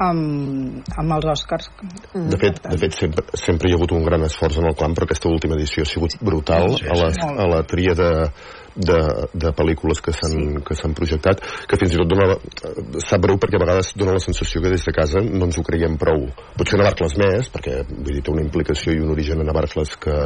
amb, 0.00 0.88
amb 0.98 1.16
els 1.16 1.28
Oscars. 1.34 1.68
De 2.14 2.38
fet, 2.40 2.62
de 2.64 2.78
fet 2.80 2.96
sempre, 2.96 3.26
sempre 3.38 3.68
hi 3.68 3.74
ha 3.74 3.78
hagut 3.80 3.94
un 3.96 4.06
gran 4.06 4.24
esforç 4.26 4.60
en 4.62 4.70
el 4.70 4.76
clam, 4.78 4.96
però 4.96 5.08
aquesta 5.08 5.30
última 5.32 5.58
edició 5.58 5.84
ha 5.84 5.90
sigut 5.90 6.16
brutal 6.24 6.74
sí, 6.76 6.84
sí, 6.84 6.90
a, 6.90 6.98
la, 7.02 7.10
a 7.44 7.48
la 7.54 7.60
tria 7.68 7.96
de, 7.98 8.10
de, 8.80 8.98
de 9.34 9.52
pel·lícules 9.56 10.00
que 10.04 10.14
s'han 10.16 10.36
sí. 10.36 10.62
que 10.66 10.76
s'han 10.78 10.94
projectat 10.96 11.42
que 11.68 11.78
fins 11.80 11.94
i 11.94 12.00
tot 12.00 12.10
dona 12.10 12.36
sap 13.04 13.22
breu 13.24 13.38
perquè 13.40 13.58
a 13.58 13.62
vegades 13.64 13.92
dona 13.98 14.16
la 14.16 14.24
sensació 14.24 14.62
que 14.64 14.72
des 14.72 14.84
de 14.86 14.94
casa 14.96 15.22
no 15.24 15.48
ens 15.48 15.58
ho 15.60 15.64
creiem 15.66 15.96
prou 16.00 16.26
potser 16.56 16.80
Navarcles 16.80 17.16
més 17.20 17.50
perquè 17.52 17.80
vull 17.90 18.12
dir, 18.14 18.24
té 18.24 18.32
una 18.32 18.44
implicació 18.44 18.94
i 18.94 19.02
un 19.04 19.12
origen 19.14 19.42
a 19.42 19.46
Navarcles 19.46 19.96
que 20.00 20.16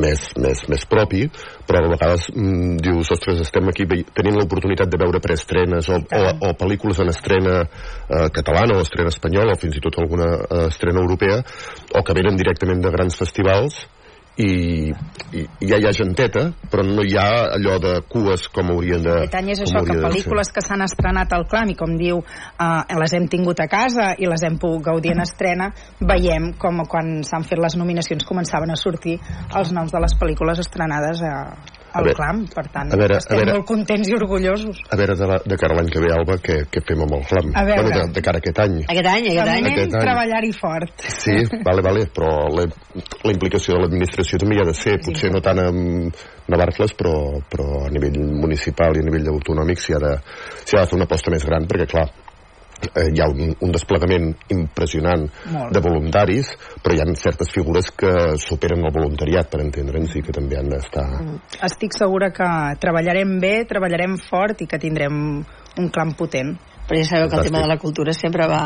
més, 0.00 0.26
més, 0.40 0.64
més 0.70 0.86
propi 0.90 1.24
però 1.68 1.82
a 1.84 1.92
vegades 1.94 2.28
mm, 2.32 2.76
dius 2.84 3.12
ostres 3.14 3.42
estem 3.44 3.68
aquí 3.70 3.86
tenint 3.86 4.38
l'oportunitat 4.38 4.90
de 4.90 5.00
veure 5.00 5.22
preestrenes 5.24 5.88
o, 5.92 6.00
o, 6.00 6.22
o 6.48 6.52
pel·lícules 6.58 7.00
en 7.04 7.12
estrena 7.12 7.60
eh, 7.64 8.28
catalana 8.34 8.78
o 8.78 8.84
estrena 8.84 9.12
espanyola 9.12 9.54
o 9.54 9.60
fins 9.60 9.78
i 9.78 9.84
tot 9.84 10.00
alguna 10.02 10.30
eh, 10.42 10.66
estrena 10.68 11.02
europea 11.04 11.40
o 11.94 12.02
que 12.04 12.16
venen 12.16 12.40
directament 12.40 12.82
de 12.84 12.94
grans 12.94 13.18
festivals 13.20 13.84
i, 14.36 14.90
i, 15.32 15.42
i 15.62 15.68
ja 15.70 15.78
hi 15.78 15.86
ha 15.86 15.92
genteta 15.94 16.48
però 16.70 16.82
no 16.86 17.04
hi 17.06 17.14
ha 17.18 17.26
allò 17.54 17.76
de 17.82 17.92
cues 18.10 18.48
com 18.54 18.72
haurien 18.74 19.04
de 19.04 19.12
aquest 19.20 19.36
any 19.38 19.52
és 19.54 19.62
això, 19.62 19.84
que 19.86 19.98
pel·lícules 20.02 20.50
que 20.54 20.64
s'han 20.64 20.82
estrenat 20.86 21.32
al 21.36 21.46
clam 21.50 21.70
i 21.70 21.78
com 21.78 21.94
diu 22.00 22.18
eh, 22.18 22.96
les 22.98 23.14
hem 23.14 23.28
tingut 23.30 23.62
a 23.62 23.68
casa 23.70 24.10
i 24.18 24.30
les 24.30 24.42
hem 24.42 24.58
pogut 24.58 24.88
gaudir 24.90 25.14
en 25.14 25.22
estrena 25.22 25.70
veiem 26.00 26.52
com 26.58 26.82
quan 26.90 27.20
s'han 27.22 27.46
fet 27.46 27.62
les 27.62 27.78
nominacions 27.78 28.26
començaven 28.26 28.74
a 28.74 28.80
sortir 28.80 29.20
els 29.54 29.72
noms 29.76 29.94
de 29.94 30.02
les 30.02 30.18
pel·lícules 30.18 30.62
estrenades 30.66 31.22
a, 31.22 31.36
el 32.00 32.08
veure, 32.08 32.16
clam, 32.18 32.42
per 32.54 32.64
tant 32.74 32.92
a 32.92 32.98
veure, 33.00 33.18
estem 33.22 33.36
a 33.36 33.40
veure, 33.40 33.56
molt 33.58 33.68
contents 33.68 34.10
i 34.10 34.16
orgullosos. 34.16 34.82
A 34.90 34.98
veure 35.00 35.16
de, 35.18 35.28
la, 35.30 35.38
de 35.44 35.58
cara 35.60 35.76
a 35.76 35.78
l'any 35.80 35.90
que 35.94 36.02
ve 36.04 36.12
Alba 36.14 36.38
què, 36.42 36.58
què 36.72 36.82
fem 36.88 37.04
amb 37.06 37.16
el 37.18 37.24
clam. 37.30 37.50
A 37.54 37.64
veure, 37.68 37.86
bueno, 37.86 38.00
de, 38.00 38.16
de 38.18 38.24
cara 38.26 38.40
a 38.40 38.44
aquest 38.44 38.62
any. 38.64 38.76
Aquest 38.84 39.10
any, 39.12 39.28
aquest 39.32 39.52
any, 39.54 39.68
aquest 39.72 39.98
any. 39.98 40.06
treballar-hi 40.08 40.52
fort. 40.58 41.06
Sí, 41.24 41.36
vale, 41.66 41.84
vale, 41.86 42.06
però 42.14 42.32
la, 42.54 42.66
la 42.66 43.34
implicació 43.34 43.78
de 43.78 43.84
l'administració 43.84 44.40
també 44.42 44.58
hi 44.58 44.64
ha 44.64 44.68
de 44.70 44.76
ser. 44.78 44.98
Potser 45.04 45.30
no 45.34 45.42
tant 45.44 45.62
amb 45.64 46.24
Navarcles 46.50 46.92
però, 46.98 47.14
però 47.50 47.86
a 47.86 47.92
nivell 47.92 48.18
municipal 48.42 48.98
i 48.98 49.00
a 49.00 49.06
nivell 49.06 49.30
autonòmic 49.32 49.80
s'hi 49.80 49.96
ha, 49.96 50.02
de, 50.02 50.12
ha 50.18 50.82
de 50.82 50.90
fer 50.90 50.98
una 50.98 51.08
aposta 51.08 51.32
més 51.32 51.46
gran 51.48 51.64
perquè 51.70 51.88
clar 51.94 52.08
eh, 52.90 53.08
hi 53.12 53.22
ha 53.22 53.28
un, 53.30 53.54
un 53.60 53.72
desplegament 53.74 54.30
impressionant 54.54 55.26
Molt. 55.52 55.72
de 55.74 55.82
voluntaris, 55.84 56.52
però 56.82 56.96
hi 56.96 57.02
ha 57.02 57.08
certes 57.20 57.50
figures 57.54 57.90
que 57.94 58.12
superen 58.40 58.84
el 58.84 58.94
voluntariat, 58.94 59.50
per 59.50 59.62
entendre'ns, 59.64 60.14
i 60.18 60.22
que 60.24 60.34
també 60.34 60.58
han 60.58 60.70
d'estar... 60.72 61.06
Mm. 61.22 61.40
Estic 61.70 61.96
segura 61.96 62.30
que 62.34 62.50
treballarem 62.82 63.38
bé, 63.42 63.56
treballarem 63.70 64.18
fort 64.28 64.64
i 64.64 64.70
que 64.70 64.80
tindrem 64.82 65.18
un 65.78 65.90
clam 65.90 66.14
potent. 66.18 66.54
Però 66.84 67.00
ja 67.00 67.08
sabeu 67.08 67.30
que 67.32 67.38
el 67.40 67.46
tema 67.48 67.62
de 67.62 67.68
la 67.70 67.78
cultura 67.80 68.12
sempre 68.12 68.46
va 68.46 68.64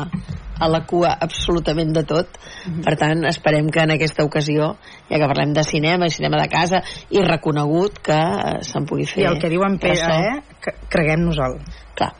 a 0.59 0.67
la 0.67 0.81
cua 0.91 1.13
absolutament 1.23 1.93
de 1.95 2.03
tot. 2.03 2.27
Mm 2.67 2.73
-hmm. 2.73 2.85
Per 2.85 2.97
tant, 2.99 3.25
esperem 3.25 3.71
que 3.71 3.81
en 3.81 3.91
aquesta 3.91 4.25
ocasió, 4.25 4.77
ja 5.09 5.19
que 5.19 5.29
parlem 5.29 5.53
de 5.53 5.63
cinema 5.63 6.07
i 6.07 6.11
cinema 6.11 6.37
de 6.43 6.49
casa, 6.49 6.83
i 7.11 7.23
reconegut 7.23 7.99
que 8.03 8.19
eh, 8.19 8.59
se'n 8.63 8.85
pugui 8.85 9.07
fer... 9.07 9.23
I 9.23 9.27
el 9.27 9.39
que 9.39 9.49
diuen 9.49 9.79
Pere, 9.79 10.03
eh? 10.03 10.43
Creguem-nos-el. 10.89 11.61
Clar, 11.95 12.13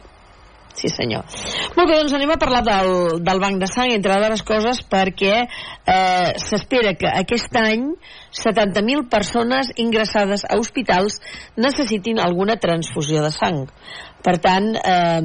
Sí, 0.79 0.87
senyor. 0.87 1.25
Molt 1.75 1.89
bé, 1.89 1.97
doncs 1.97 2.13
anem 2.15 2.31
a 2.31 2.37
parlar 2.39 2.61
del, 2.63 2.93
del 3.25 3.41
banc 3.43 3.59
de 3.59 3.67
sang, 3.67 3.91
entre 3.91 4.13
altres 4.15 4.45
coses, 4.47 4.79
perquè 4.87 5.33
eh, 5.43 6.29
s'espera 6.39 6.93
que 6.95 7.09
aquest 7.09 7.57
any 7.59 7.89
70.000 8.39 9.09
persones 9.11 9.73
ingressades 9.81 10.45
a 10.47 10.55
hospitals 10.61 11.19
necessitin 11.59 12.21
alguna 12.23 12.55
transfusió 12.63 13.25
de 13.25 13.33
sang. 13.35 13.65
Per 14.19 14.35
tant, 14.43 14.73
eh, 14.75 15.19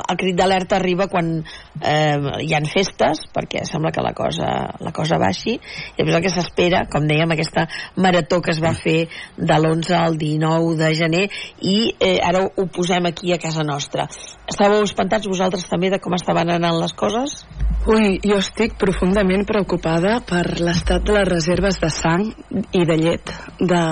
el 0.00 0.16
crit 0.18 0.34
d'alerta 0.38 0.76
arriba 0.80 1.06
quan 1.10 1.28
eh, 1.38 2.16
hi 2.42 2.54
han 2.56 2.66
festes, 2.66 3.22
perquè 3.34 3.62
sembla 3.68 3.92
que 3.94 4.02
la 4.02 4.12
cosa, 4.18 4.48
la 4.82 4.92
cosa 4.94 5.18
baixi, 5.22 5.54
i 5.54 5.96
després 6.00 6.16
el 6.18 6.24
que 6.24 6.32
s'espera, 6.34 6.84
com 6.90 7.06
dèiem, 7.06 7.30
aquesta 7.36 7.68
marató 8.02 8.40
que 8.42 8.50
es 8.54 8.62
va 8.62 8.74
fer 8.74 9.06
de 9.36 9.58
l'11 9.60 9.94
al 9.98 10.18
19 10.18 10.74
de 10.80 10.90
gener, 10.98 11.24
i 11.62 11.76
eh, 12.00 12.16
ara 12.18 12.42
ho, 12.48 12.66
posem 12.74 13.06
aquí 13.12 13.32
a 13.32 13.40
casa 13.42 13.62
nostra. 13.66 14.08
Estàveu 14.50 14.82
espantats 14.82 15.30
vosaltres 15.30 15.68
també 15.70 15.92
de 15.94 16.02
com 16.02 16.14
estaven 16.18 16.50
anant 16.56 16.80
les 16.82 16.94
coses? 16.98 17.44
Ui, 17.86 18.16
jo 18.26 18.40
estic 18.42 18.74
profundament 18.80 19.46
preocupada 19.46 20.18
per 20.26 20.42
l'estat 20.58 21.06
de 21.06 21.14
les 21.14 21.28
reserves 21.30 21.78
de 21.78 21.92
sang 21.94 22.26
i 22.74 22.82
de 22.82 22.98
llet 22.98 23.30
de, 23.62 23.84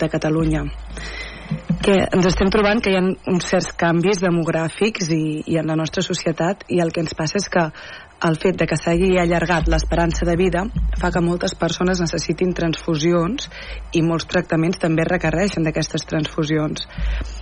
de 0.00 0.08
Catalunya 0.08 0.64
que 1.82 1.96
ens 2.04 2.26
estem 2.28 2.50
trobant 2.54 2.80
que 2.82 2.92
hi 2.92 2.98
ha 2.98 3.02
uns 3.32 3.48
certs 3.50 3.72
canvis 3.78 4.20
demogràfics 4.22 5.10
i, 5.14 5.42
i 5.50 5.58
en 5.58 5.66
la 5.70 5.76
nostra 5.78 6.04
societat 6.06 6.66
i 6.70 6.80
el 6.84 6.92
que 6.94 7.02
ens 7.02 7.14
passa 7.18 7.40
és 7.40 7.48
que 7.50 7.64
el 8.28 8.36
fet 8.38 8.58
de 8.60 8.66
que 8.70 8.76
s'hagi 8.78 9.16
allargat 9.18 9.66
l'esperança 9.70 10.26
de 10.28 10.36
vida 10.38 10.62
fa 11.00 11.10
que 11.10 11.22
moltes 11.24 11.56
persones 11.58 12.00
necessitin 12.02 12.52
transfusions 12.54 13.48
i 13.98 14.02
molts 14.06 14.28
tractaments 14.30 14.78
també 14.82 15.02
requereixen 15.08 15.66
d'aquestes 15.66 16.06
transfusions. 16.06 16.86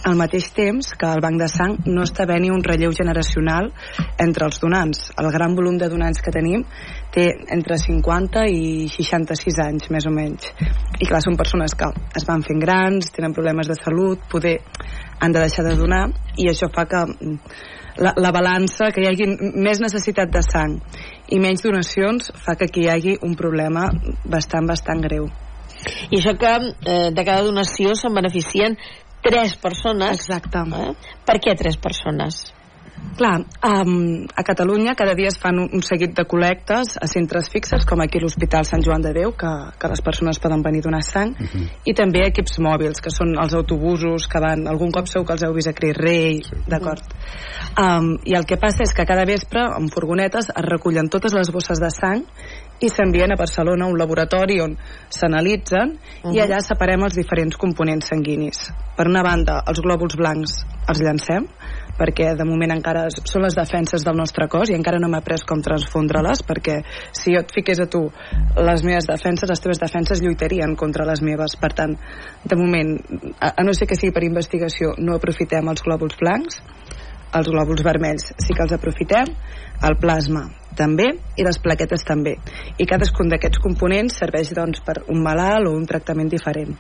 Al 0.09 0.17
mateix 0.17 0.49
temps 0.57 0.93
que 0.97 1.11
el 1.11 1.21
banc 1.21 1.37
de 1.41 1.51
sang 1.53 1.77
no 1.85 2.07
està 2.07 2.25
venint 2.29 2.55
un 2.57 2.65
relleu 2.65 2.95
generacional 2.97 3.69
entre 4.17 4.49
els 4.49 4.61
donants. 4.63 5.11
El 5.21 5.29
gran 5.35 5.55
volum 5.59 5.77
de 5.77 5.91
donants 5.93 6.25
que 6.25 6.33
tenim 6.33 6.65
té 7.13 7.27
entre 7.53 7.77
50 7.77 8.47
i 8.49 8.89
66 8.89 9.61
anys, 9.67 9.91
més 9.93 10.09
o 10.09 10.15
menys. 10.15 10.49
I 11.01 11.07
clar, 11.07 11.21
són 11.21 11.37
persones 11.37 11.77
que 11.77 11.93
es 12.17 12.25
van 12.29 12.47
fent 12.47 12.61
grans, 12.63 13.13
tenen 13.13 13.37
problemes 13.37 13.69
de 13.69 13.77
salut, 13.77 14.25
poder 14.33 14.59
han 15.21 15.33
de 15.33 15.43
deixar 15.45 15.65
de 15.67 15.77
donar 15.79 16.07
i 16.41 16.49
això 16.51 16.71
fa 16.73 16.87
que 16.89 17.05
la, 18.01 18.15
la 18.17 18.33
balança, 18.33 18.91
que 18.95 19.03
hi 19.03 19.09
hagi 19.11 19.27
més 19.61 19.81
necessitat 19.83 20.33
de 20.33 20.43
sang 20.47 20.79
i 21.29 21.41
menys 21.43 21.65
donacions 21.67 22.33
fa 22.45 22.57
que 22.57 22.71
aquí 22.71 22.87
hi 22.87 22.91
hagi 22.93 23.17
un 23.27 23.37
problema 23.37 23.89
bastant, 24.25 24.69
bastant 24.69 25.03
greu. 25.05 25.29
I 26.11 26.19
això 26.19 26.35
que 26.41 26.55
eh, 26.61 27.11
de 27.13 27.25
cada 27.25 27.45
donació 27.47 27.95
se'n 27.97 28.17
beneficien 28.17 28.77
tres 29.25 29.57
persones. 29.61 30.25
Exacte. 30.25 30.65
Eh? 30.81 31.15
Per 31.27 31.37
què 31.45 31.57
tres 31.57 31.79
persones? 31.81 32.49
Clar, 33.21 33.45
um, 33.65 34.25
a 34.35 34.43
Catalunya 34.43 34.95
cada 34.97 35.15
dia 35.15 35.29
es 35.29 35.37
fan 35.37 35.59
un, 35.61 35.69
un 35.77 35.83
seguit 35.85 36.15
de 36.17 36.25
col·lectes 36.25 36.95
a 36.97 37.09
centres 37.11 37.51
fixes, 37.53 37.85
com 37.85 38.01
aquí 38.01 38.21
l'Hospital 38.23 38.65
Sant 38.65 38.85
Joan 38.87 39.05
de 39.05 39.13
Déu, 39.13 39.35
que, 39.37 39.51
que 39.77 39.91
les 39.93 40.01
persones 40.01 40.41
poden 40.41 40.63
venir 40.65 40.81
a 40.81 40.87
donar 40.89 41.03
sang, 41.05 41.35
uh 41.35 41.43
mhm. 41.43 41.49
-huh. 41.53 41.69
i 41.85 41.95
també 41.95 42.25
equips 42.27 42.59
mòbils, 42.59 43.01
que 43.03 43.11
són 43.11 43.37
els 43.37 43.55
autobusos 43.55 44.27
que 44.27 44.41
van... 44.41 44.67
Algun 44.71 44.91
cop 44.91 45.07
segur 45.07 45.27
que 45.27 45.33
els 45.33 45.43
heu 45.43 45.53
vist 45.53 45.69
a 45.69 45.73
Cris 45.73 45.97
Rei, 45.97 46.43
sí. 46.43 46.57
d'acord? 46.67 47.03
Um, 47.77 48.17
I 48.25 48.35
el 48.35 48.47
que 48.47 48.57
passa 48.57 48.83
és 48.83 48.95
que 48.95 49.05
cada 49.05 49.25
vespre, 49.25 49.61
amb 49.61 49.93
furgonetes, 49.93 50.49
es 50.49 50.65
recullen 50.65 51.09
totes 51.09 51.35
les 51.35 51.51
bosses 51.51 51.79
de 51.79 51.91
sang 51.91 52.25
i 52.81 52.89
s'envien 52.89 53.33
a 53.33 53.37
Barcelona 53.37 53.85
a 53.85 53.89
un 53.89 53.99
laboratori 53.99 54.61
on 54.61 54.77
s'analitzen 55.09 55.89
uh 55.91 56.31
-huh. 56.31 56.35
i 56.35 56.41
allà 56.41 56.61
separem 56.61 57.03
els 57.05 57.15
diferents 57.15 57.57
components 57.57 58.07
sanguinis. 58.09 58.73
Per 58.97 59.07
una 59.07 59.23
banda, 59.23 59.63
els 59.67 59.81
glòbuls 59.81 60.17
blancs 60.17 60.65
els 60.89 61.01
llancem, 61.01 61.47
perquè 62.01 62.33
de 62.39 62.47
moment 62.49 62.73
encara 62.73 63.05
són 63.13 63.45
les 63.45 63.57
defenses 63.59 64.05
del 64.07 64.17
nostre 64.17 64.49
cos 64.53 64.73
i 64.73 64.77
encara 64.79 65.01
no 65.03 65.11
m'he 65.13 65.21
après 65.21 65.45
com 65.49 65.61
transfondre-les 65.65 66.43
perquè 66.49 66.81
si 67.13 67.35
jo 67.35 67.45
et 67.45 67.53
fiqués 67.55 67.83
a 67.83 67.89
tu 67.93 68.07
les 68.57 68.85
meves 68.87 69.09
defenses, 69.11 69.49
les 69.51 69.61
teves 69.61 69.83
defenses 69.83 70.23
lluitarien 70.25 70.77
contra 70.81 71.05
les 71.09 71.21
meves, 71.23 71.57
per 71.61 71.75
tant 71.77 71.97
de 72.45 72.57
moment, 72.57 72.97
a, 73.39 73.53
a 73.53 73.67
no 73.67 73.77
ser 73.77 73.89
que 73.91 73.99
sigui 73.99 74.15
per 74.17 74.25
investigació 74.25 74.95
no 74.99 75.19
aprofitem 75.19 75.69
els 75.73 75.85
glòbuls 75.85 76.17
blancs 76.21 76.63
els 77.37 77.47
glòbuls 77.47 77.85
vermells 77.87 78.33
sí 78.43 78.57
que 78.57 78.65
els 78.65 78.75
aprofitem, 78.75 79.29
el 79.87 79.97
plasma 80.03 80.49
també 80.77 81.07
i 81.39 81.47
les 81.47 81.61
plaquetes 81.63 82.03
també. 82.07 82.35
I 82.79 82.87
cadascun 82.91 83.31
d'aquests 83.31 83.63
components 83.63 84.19
serveix 84.23 84.51
doncs 84.57 84.83
per 84.87 85.01
un 85.13 85.23
malalt 85.23 85.71
o 85.71 85.77
un 85.79 85.87
tractament 85.87 86.31
diferent. 86.33 86.75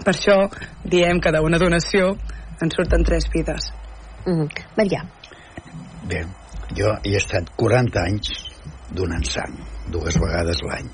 Per 0.00 0.12
això 0.14 0.38
diem 0.84 1.20
que 1.20 1.32
d'una 1.34 1.60
donació 1.60 2.14
en 2.62 2.72
surten 2.72 3.04
tres 3.04 3.28
vides 3.32 3.72
Mm. 4.26 4.48
Maria. 4.76 5.04
Bé, 6.10 6.22
jo 6.74 6.92
he 7.04 7.16
estat 7.18 7.50
40 7.56 8.02
anys 8.02 8.32
donant 8.96 9.26
sang, 9.26 9.54
dues 9.92 10.18
vegades 10.22 10.62
l'any 10.66 10.88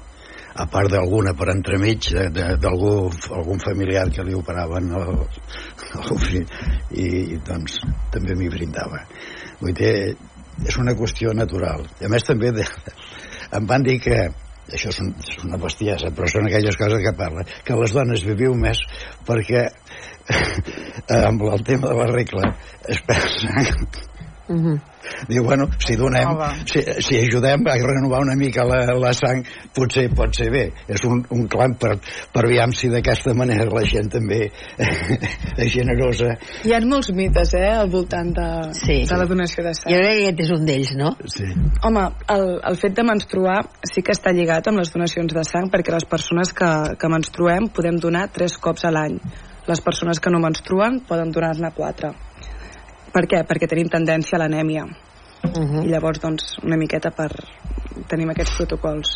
a 0.62 0.66
part 0.68 0.90
d'alguna 0.92 1.32
per 1.32 1.48
entremig 1.48 2.10
d'algú 2.34 2.92
algun 3.38 3.60
familiar 3.62 4.04
que 4.12 4.24
li 4.26 4.34
operaven 4.36 4.90
el, 4.98 5.22
el 5.96 6.20
fill 6.20 6.44
i 6.92 7.38
doncs 7.46 7.78
també 8.12 8.36
m'hi 8.36 8.50
brindava 8.52 9.00
vull 9.62 9.72
dir, 9.78 10.12
és 10.68 10.76
una 10.82 10.92
qüestió 10.98 11.32
natural 11.32 11.86
a 11.88 12.12
més 12.12 12.28
també 12.28 12.52
de, 12.52 12.66
em 13.56 13.68
van 13.70 13.86
dir 13.88 13.96
que 14.04 14.18
això 14.72 14.92
és, 14.92 14.98
un, 15.02 15.10
és 15.18 15.44
una 15.44 15.58
bestiesa, 15.60 16.12
però 16.14 16.28
són 16.30 16.46
aquelles 16.48 16.76
coses 16.80 17.02
que 17.04 17.12
parla, 17.18 17.44
que 17.66 17.76
les 17.76 17.94
dones 17.96 18.22
viviu 18.24 18.54
més 18.56 18.78
perquè 19.26 19.66
amb 21.22 21.42
el 21.50 21.64
tema 21.66 21.88
de 21.88 21.98
la 21.98 22.08
regla 22.12 22.56
es 22.88 23.02
pensa 23.06 23.66
Uh 24.48 24.56
-huh. 24.56 24.80
Diu, 25.28 25.44
bueno, 25.44 25.68
si 25.78 25.94
donem, 25.96 26.28
si, 26.64 26.80
si 27.00 27.16
ajudem 27.18 27.66
a 27.66 27.74
renovar 27.76 28.20
una 28.20 28.34
mica 28.34 28.64
la, 28.64 28.86
la 28.94 29.12
sang, 29.12 29.44
potser 29.74 30.08
pot 30.14 30.34
ser 30.34 30.50
bé. 30.50 30.72
És 30.88 31.04
un, 31.04 31.24
un 31.30 31.46
clam 31.46 31.74
per, 31.74 31.98
per 32.32 32.44
aviam 32.44 32.72
si 32.72 32.88
d'aquesta 32.88 33.34
manera 33.34 33.64
la 33.64 33.84
gent 33.84 34.10
també 34.10 34.50
és 35.64 35.72
generosa. 35.72 36.36
Hi 36.64 36.72
ha 36.74 36.80
molts 36.80 37.12
mites, 37.12 37.54
eh, 37.54 37.70
al 37.70 37.90
voltant 37.90 38.32
de, 38.34 38.48
sí. 38.72 39.04
de 39.04 39.16
la 39.16 39.26
donació 39.26 39.64
de 39.64 39.74
sang. 39.74 39.92
Jo 39.92 39.98
crec 39.98 40.16
que 40.18 40.22
aquest 40.28 40.40
és 40.40 40.50
un 40.50 40.66
d'ells, 40.66 40.92
no? 40.96 41.16
Sí. 41.26 41.46
Home, 41.82 42.04
el, 42.28 42.60
el 42.70 42.76
fet 42.76 42.94
de 42.94 43.02
menstruar 43.04 43.60
sí 43.92 44.02
que 44.02 44.12
està 44.12 44.32
lligat 44.32 44.66
amb 44.68 44.78
les 44.78 44.92
donacions 44.92 45.32
de 45.32 45.44
sang, 45.44 45.70
perquè 45.70 45.92
les 45.92 46.04
persones 46.04 46.52
que, 46.52 46.72
que 46.98 47.08
menstruem 47.08 47.68
podem 47.68 47.96
donar 47.96 48.28
tres 48.32 48.58
cops 48.58 48.84
a 48.84 48.90
l'any. 48.90 49.20
Les 49.68 49.80
persones 49.80 50.18
que 50.18 50.30
no 50.30 50.40
menstruen 50.42 51.00
poden 51.06 51.30
donar-ne 51.30 51.70
quatre 51.76 52.14
per 53.12 53.26
què? 53.28 53.44
Perquè 53.48 53.68
tenim 53.68 53.90
tendència 53.92 54.38
a 54.38 54.44
l'anèmia. 54.44 54.86
Uh 55.42 55.50
-huh. 55.50 55.84
i 55.84 55.88
llavors 55.90 56.20
doncs 56.22 56.58
una 56.62 56.76
miqueta 56.76 57.10
per 57.10 57.28
tenim 58.06 58.30
aquests 58.30 58.52
protocols 58.56 59.08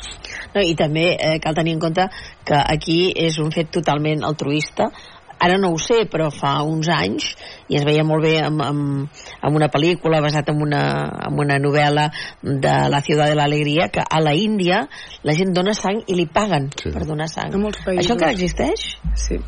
no, 0.54 0.60
i 0.60 0.74
també 0.74 1.14
eh, 1.14 1.38
cal 1.38 1.54
tenir 1.54 1.74
en 1.74 1.78
compte 1.78 2.08
que 2.44 2.56
aquí 2.74 3.12
és 3.14 3.38
un 3.38 3.52
fet 3.52 3.70
totalment 3.70 4.24
altruista 4.24 4.90
ara 5.38 5.56
no 5.56 5.70
ho 5.70 5.78
sé, 5.78 6.08
però 6.10 6.32
fa 6.32 6.62
uns 6.62 6.88
anys 6.88 7.36
i 7.68 7.76
es 7.76 7.84
veia 7.84 8.02
molt 8.02 8.24
bé 8.24 8.40
amb, 8.42 8.60
amb, 8.60 9.08
amb 9.40 9.56
una 9.56 9.68
pel·lícula 9.68 10.20
basat 10.20 10.48
en 10.48 10.60
una, 10.60 10.82
en 11.28 11.38
una 11.38 11.58
novel·la 11.58 12.10
de 12.42 12.74
La 12.90 13.00
ciutat 13.00 13.28
de 13.28 13.36
l'alegria 13.36 13.88
que 13.88 14.00
a 14.00 14.20
la 14.20 14.34
Índia 14.34 14.88
la 15.22 15.32
gent 15.32 15.52
dona 15.52 15.74
sang 15.74 16.02
i 16.08 16.14
li 16.14 16.26
paguen 16.26 16.70
sí. 16.74 16.90
per 16.90 17.06
donar 17.06 17.28
sang. 17.28 17.52
Això 17.54 18.14
encara 18.14 18.32
existeix? 18.32 18.96
Sí 19.14 19.38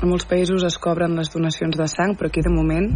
en 0.00 0.08
molts 0.08 0.26
països 0.28 0.64
es 0.64 0.78
cobren 0.80 1.16
les 1.18 1.30
donacions 1.32 1.76
de 1.76 1.86
sang, 1.90 2.16
però 2.16 2.30
aquí 2.30 2.42
de 2.44 2.52
moment 2.52 2.90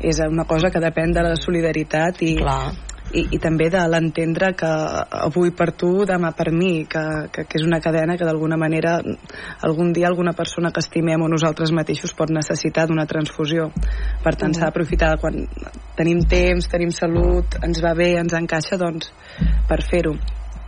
és 0.00 0.20
una 0.24 0.46
cosa 0.48 0.70
que 0.72 0.82
depèn 0.82 1.12
de 1.12 1.24
la 1.24 1.34
solidaritat 1.36 2.22
i, 2.24 2.30
Clar. 2.38 2.72
i, 3.12 3.26
i 3.36 3.40
també 3.42 3.68
de 3.72 3.82
l'entendre 3.90 4.52
que 4.56 4.70
avui 5.26 5.52
per 5.56 5.68
tu, 5.76 5.90
demà 6.08 6.32
per 6.38 6.48
mi, 6.54 6.86
que, 6.88 7.02
que, 7.34 7.44
que 7.44 7.60
és 7.60 7.66
una 7.66 7.80
cadena 7.84 8.16
que 8.16 8.28
d'alguna 8.28 8.56
manera 8.60 8.96
algun 9.68 9.92
dia 9.96 10.08
alguna 10.08 10.32
persona 10.38 10.72
que 10.72 10.80
estimem 10.84 11.26
o 11.26 11.28
nosaltres 11.32 11.74
mateixos 11.76 12.16
pot 12.16 12.32
necessitar 12.32 12.86
d'una 12.88 13.08
transfusió. 13.10 13.68
Per 14.24 14.34
tant, 14.34 14.54
mm. 14.54 14.56
s'ha 14.56 14.70
d'aprofitar 14.70 15.12
quan 15.20 15.44
tenim 15.98 16.24
temps, 16.30 16.70
tenim 16.72 16.94
salut, 16.94 17.60
ens 17.66 17.84
va 17.84 17.92
bé, 17.98 18.14
ens 18.22 18.38
encaixa, 18.38 18.80
doncs, 18.80 19.12
per 19.68 19.82
fer-ho. 19.84 20.16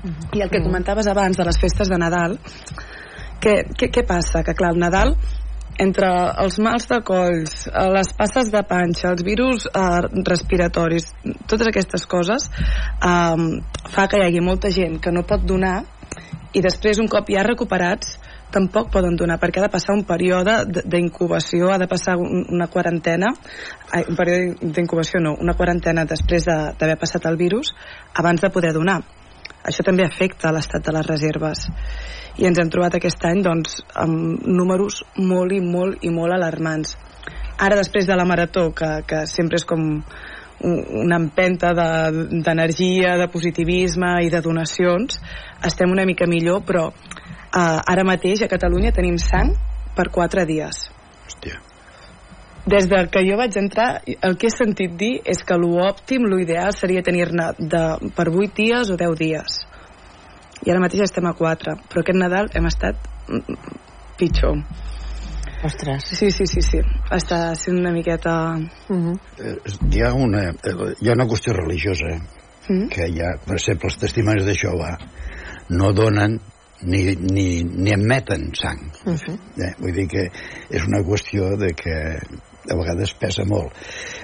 Mm. 0.04 0.30
I 0.36 0.44
el 0.44 0.52
que 0.52 0.62
comentaves 0.62 1.08
abans 1.08 1.40
de 1.40 1.48
les 1.48 1.58
festes 1.58 1.88
de 1.88 1.98
Nadal, 1.98 2.36
què, 3.40 3.60
què, 3.72 3.88
què 3.94 4.04
passa? 4.06 4.44
Que 4.44 4.52
clar, 4.58 4.74
el 4.74 4.82
Nadal 4.82 5.14
entre 5.78 6.08
els 6.42 6.58
mals 6.62 6.88
de 6.90 6.98
colls, 7.06 7.66
eh, 7.68 7.86
les 7.94 8.10
passes 8.18 8.50
de 8.54 8.62
panxa, 8.66 9.12
els 9.12 9.24
virus 9.26 9.68
eh, 9.70 10.00
respiratoris, 10.26 11.12
totes 11.46 11.70
aquestes 11.70 12.06
coses 12.10 12.48
eh, 12.50 13.36
fa 13.94 14.08
que 14.10 14.18
hi 14.18 14.26
hagi 14.26 14.42
molta 14.44 14.72
gent 14.74 14.98
que 15.02 15.14
no 15.14 15.26
pot 15.28 15.46
donar 15.46 15.80
i 16.56 16.64
després 16.64 16.98
un 16.98 17.08
cop 17.12 17.28
ja 17.30 17.44
recuperats 17.46 18.16
tampoc 18.50 18.88
poden 18.92 19.16
donar 19.20 19.36
perquè 19.40 19.60
ha 19.60 19.66
de 19.66 19.72
passar 19.72 19.94
un 19.94 20.06
període 20.08 20.62
d'incubació, 20.88 21.68
ha 21.68 21.78
de 21.78 21.88
passar 21.90 22.16
una 22.18 22.66
quarantena, 22.72 23.28
un 24.00 24.16
període 24.16 24.72
d'incubació 24.72 25.20
no, 25.20 25.34
una 25.36 25.54
quarantena 25.58 26.06
després 26.08 26.48
d'haver 26.48 26.94
de, 26.94 27.00
passat 27.00 27.28
el 27.28 27.36
virus 27.36 27.74
abans 28.16 28.40
de 28.40 28.50
poder 28.50 28.72
donar. 28.72 29.02
Això 29.66 29.84
també 29.84 30.04
afecta 30.06 30.52
l'estat 30.54 30.84
de 30.86 30.94
les 30.94 31.06
reserves 31.06 31.66
i 32.38 32.46
ens 32.46 32.58
hem 32.62 32.70
trobat 32.70 32.94
aquest 32.98 33.24
any 33.26 33.42
doncs, 33.42 33.80
amb 33.98 34.44
números 34.46 35.02
molt 35.18 35.52
i 35.52 35.60
molt 35.60 36.04
i 36.06 36.10
molt 36.14 36.34
alarmants. 36.36 36.94
Ara, 37.58 37.74
després 37.74 38.06
de 38.06 38.14
la 38.14 38.26
marató, 38.28 38.68
que, 38.70 38.90
que 39.08 39.24
sempre 39.26 39.58
és 39.58 39.66
com 39.66 39.88
una 40.62 41.18
empenta 41.18 41.72
d'energia, 41.74 43.14
de, 43.14 43.24
de 43.24 43.30
positivisme 43.32 44.12
i 44.26 44.30
de 44.30 44.42
donacions, 44.42 45.18
estem 45.66 45.90
una 45.90 46.06
mica 46.06 46.26
millor, 46.30 46.62
però 46.66 46.88
eh, 46.90 47.58
ara 47.58 48.06
mateix 48.06 48.42
a 48.42 48.50
Catalunya 48.50 48.94
tenim 48.94 49.18
sang 49.22 49.54
per 49.98 50.08
quatre 50.14 50.46
dies. 50.46 50.86
Des 52.68 52.88
de 52.90 52.98
que 53.08 53.22
jo 53.24 53.36
vaig 53.40 53.56
entrar, 53.56 54.02
el 54.06 54.36
que 54.36 54.48
he 54.48 54.52
sentit 54.52 54.96
dir 55.00 55.14
és 55.24 55.40
que 55.46 55.56
l'òptim, 55.56 56.26
l'ideal 56.28 56.74
seria 56.76 57.02
tenir-ne 57.02 57.52
per 58.16 58.28
8 58.28 58.54
dies 58.58 58.90
o 58.92 58.96
10 59.00 59.18
dies 59.18 59.62
i 60.66 60.72
ara 60.72 60.82
mateix 60.82 61.06
estem 61.06 61.26
a 61.28 61.34
4 61.38 61.76
però 61.88 62.02
aquest 62.02 62.18
Nadal 62.18 62.50
hem 62.58 62.66
estat 62.68 63.08
pitjor 64.18 64.62
Ostres. 65.58 66.04
Sí, 66.14 66.30
sí, 66.30 66.44
sí, 66.46 66.62
sí. 66.62 66.78
Està 67.10 67.38
sent 67.58 67.80
una 67.80 67.90
miqueta... 67.90 68.32
Uh 68.88 68.96
-huh. 68.96 69.14
hi, 69.90 70.02
ha 70.06 70.12
una, 70.14 70.52
hi 71.00 71.08
ha 71.08 71.16
una 71.16 71.26
qüestió 71.26 71.52
religiosa 71.52 72.12
uh 72.14 72.20
-huh. 72.68 72.88
que 72.88 73.08
hi 73.08 73.20
ha, 73.20 73.32
per 73.44 73.56
exemple, 73.56 73.88
els 73.88 73.98
testimonis 73.98 74.44
de 74.46 74.54
Jehovà 74.54 74.96
no 75.70 75.92
donen 75.92 76.38
ni, 76.82 77.16
ni, 77.16 77.64
ni 77.64 77.92
admeten 77.92 78.54
sang. 78.54 78.80
Uh 79.04 79.14
-huh. 79.14 79.38
eh? 79.58 79.74
Vull 79.80 79.92
dir 79.92 80.06
que 80.06 80.30
és 80.70 80.86
una 80.86 81.02
qüestió 81.02 81.56
de 81.56 81.74
que 81.74 82.18
a 82.68 82.78
vegades 82.78 83.14
pesa 83.18 83.44
molt. 83.48 83.74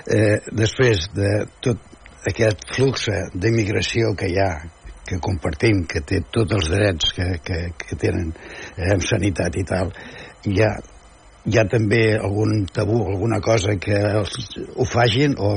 Eh, 0.07 0.39
després 0.53 1.09
de 1.17 1.35
tot 1.65 1.81
aquest 2.29 2.65
flux 2.75 3.09
d'immigració 3.35 4.15
que 4.19 4.31
hi 4.33 4.39
ha, 4.41 4.51
que 5.05 5.21
compartim, 5.21 5.85
que 5.89 6.01
té 6.01 6.23
tots 6.33 6.57
els 6.57 6.71
drets 6.73 7.13
que, 7.17 7.31
que, 7.45 7.61
que 7.79 7.99
tenen 8.01 8.33
eh, 8.33 8.93
en 8.95 9.05
sanitat 9.05 9.57
i 9.61 9.65
tal, 9.69 9.93
hi 10.49 10.61
ha, 10.65 10.75
hi 11.45 11.59
ha 11.61 11.67
també 11.69 12.05
algun 12.17 12.65
tabú, 12.73 13.03
alguna 13.09 13.41
cosa 13.45 13.77
que 13.81 13.99
els, 14.21 14.39
ho 14.77 14.87
fagin 14.89 15.37
o 15.39 15.51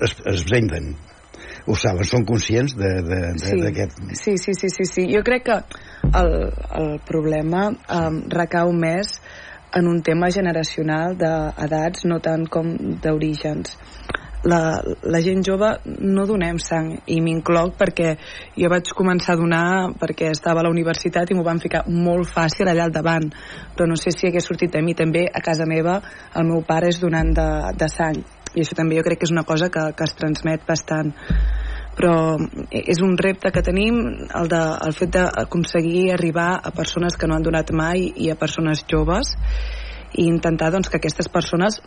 es, 0.00 0.16
es 0.28 0.44
venden 0.50 0.94
ho 1.68 1.76
saben, 1.76 2.06
són 2.08 2.24
conscients 2.28 2.74
d'aquest... 2.78 4.00
Sí, 4.18 4.36
sí, 4.40 4.54
sí, 4.56 4.70
sí, 4.72 4.86
sí. 4.88 5.06
Jo 5.12 5.22
crec 5.26 5.46
que 5.48 5.58
el, 6.08 6.32
el 6.80 6.90
problema 7.08 7.68
um, 7.70 8.22
recau 8.32 8.72
més 8.76 9.18
en 9.76 9.86
un 9.86 10.02
tema 10.02 10.30
generacional 10.30 11.16
d'edats, 11.18 12.04
no 12.08 12.18
tant 12.22 12.46
com 12.50 12.72
d'orígens. 13.02 13.76
La, 14.40 14.80
la 15.04 15.20
gent 15.20 15.42
jove 15.44 15.68
no 16.00 16.24
donem 16.24 16.56
sang 16.64 16.94
i 17.12 17.18
m'incloc 17.20 17.74
perquè 17.76 18.14
jo 18.56 18.70
vaig 18.72 18.88
començar 18.96 19.34
a 19.34 19.40
donar 19.40 19.64
perquè 20.00 20.30
estava 20.32 20.62
a 20.62 20.64
la 20.64 20.72
universitat 20.72 21.28
i 21.28 21.36
m'ho 21.36 21.44
van 21.44 21.60
ficar 21.60 21.82
molt 21.84 22.30
fàcil 22.32 22.70
allà 22.70 22.88
al 22.88 22.94
davant. 22.94 23.28
Però 23.76 23.88
no 23.88 24.00
sé 24.00 24.14
si 24.16 24.30
hagués 24.30 24.48
sortit 24.48 24.72
de 24.72 24.80
mi. 24.80 24.96
També 24.96 25.26
a 25.28 25.44
casa 25.44 25.68
meva 25.68 26.00
el 26.34 26.48
meu 26.48 26.64
pare 26.64 26.88
és 26.88 27.02
donant 27.02 27.34
de, 27.36 27.48
de 27.76 27.88
sang. 27.92 28.22
I 28.54 28.64
això 28.64 28.74
també 28.74 28.96
jo 28.96 29.04
crec 29.06 29.20
que 29.20 29.28
és 29.28 29.34
una 29.36 29.44
cosa 29.44 29.68
que, 29.68 29.90
que 29.92 30.08
es 30.08 30.16
transmet 30.16 30.64
bastant 30.66 31.12
però 32.00 32.38
és 32.72 33.02
un 33.04 33.16
repte 33.20 33.50
que 33.52 33.62
tenim 33.64 33.98
el, 34.08 34.48
de, 34.48 34.60
el 34.86 34.94
fet 34.96 35.12
d'aconseguir 35.12 36.06
arribar 36.14 36.54
a 36.64 36.72
persones 36.72 37.18
que 37.20 37.28
no 37.28 37.36
han 37.36 37.44
donat 37.44 37.74
mai 37.76 38.06
i 38.16 38.30
a 38.32 38.38
persones 38.40 38.86
joves 38.88 39.34
i 40.16 40.24
intentar 40.24 40.70
doncs, 40.72 40.88
que 40.88 40.96
aquestes 40.96 41.28
persones 41.28 41.82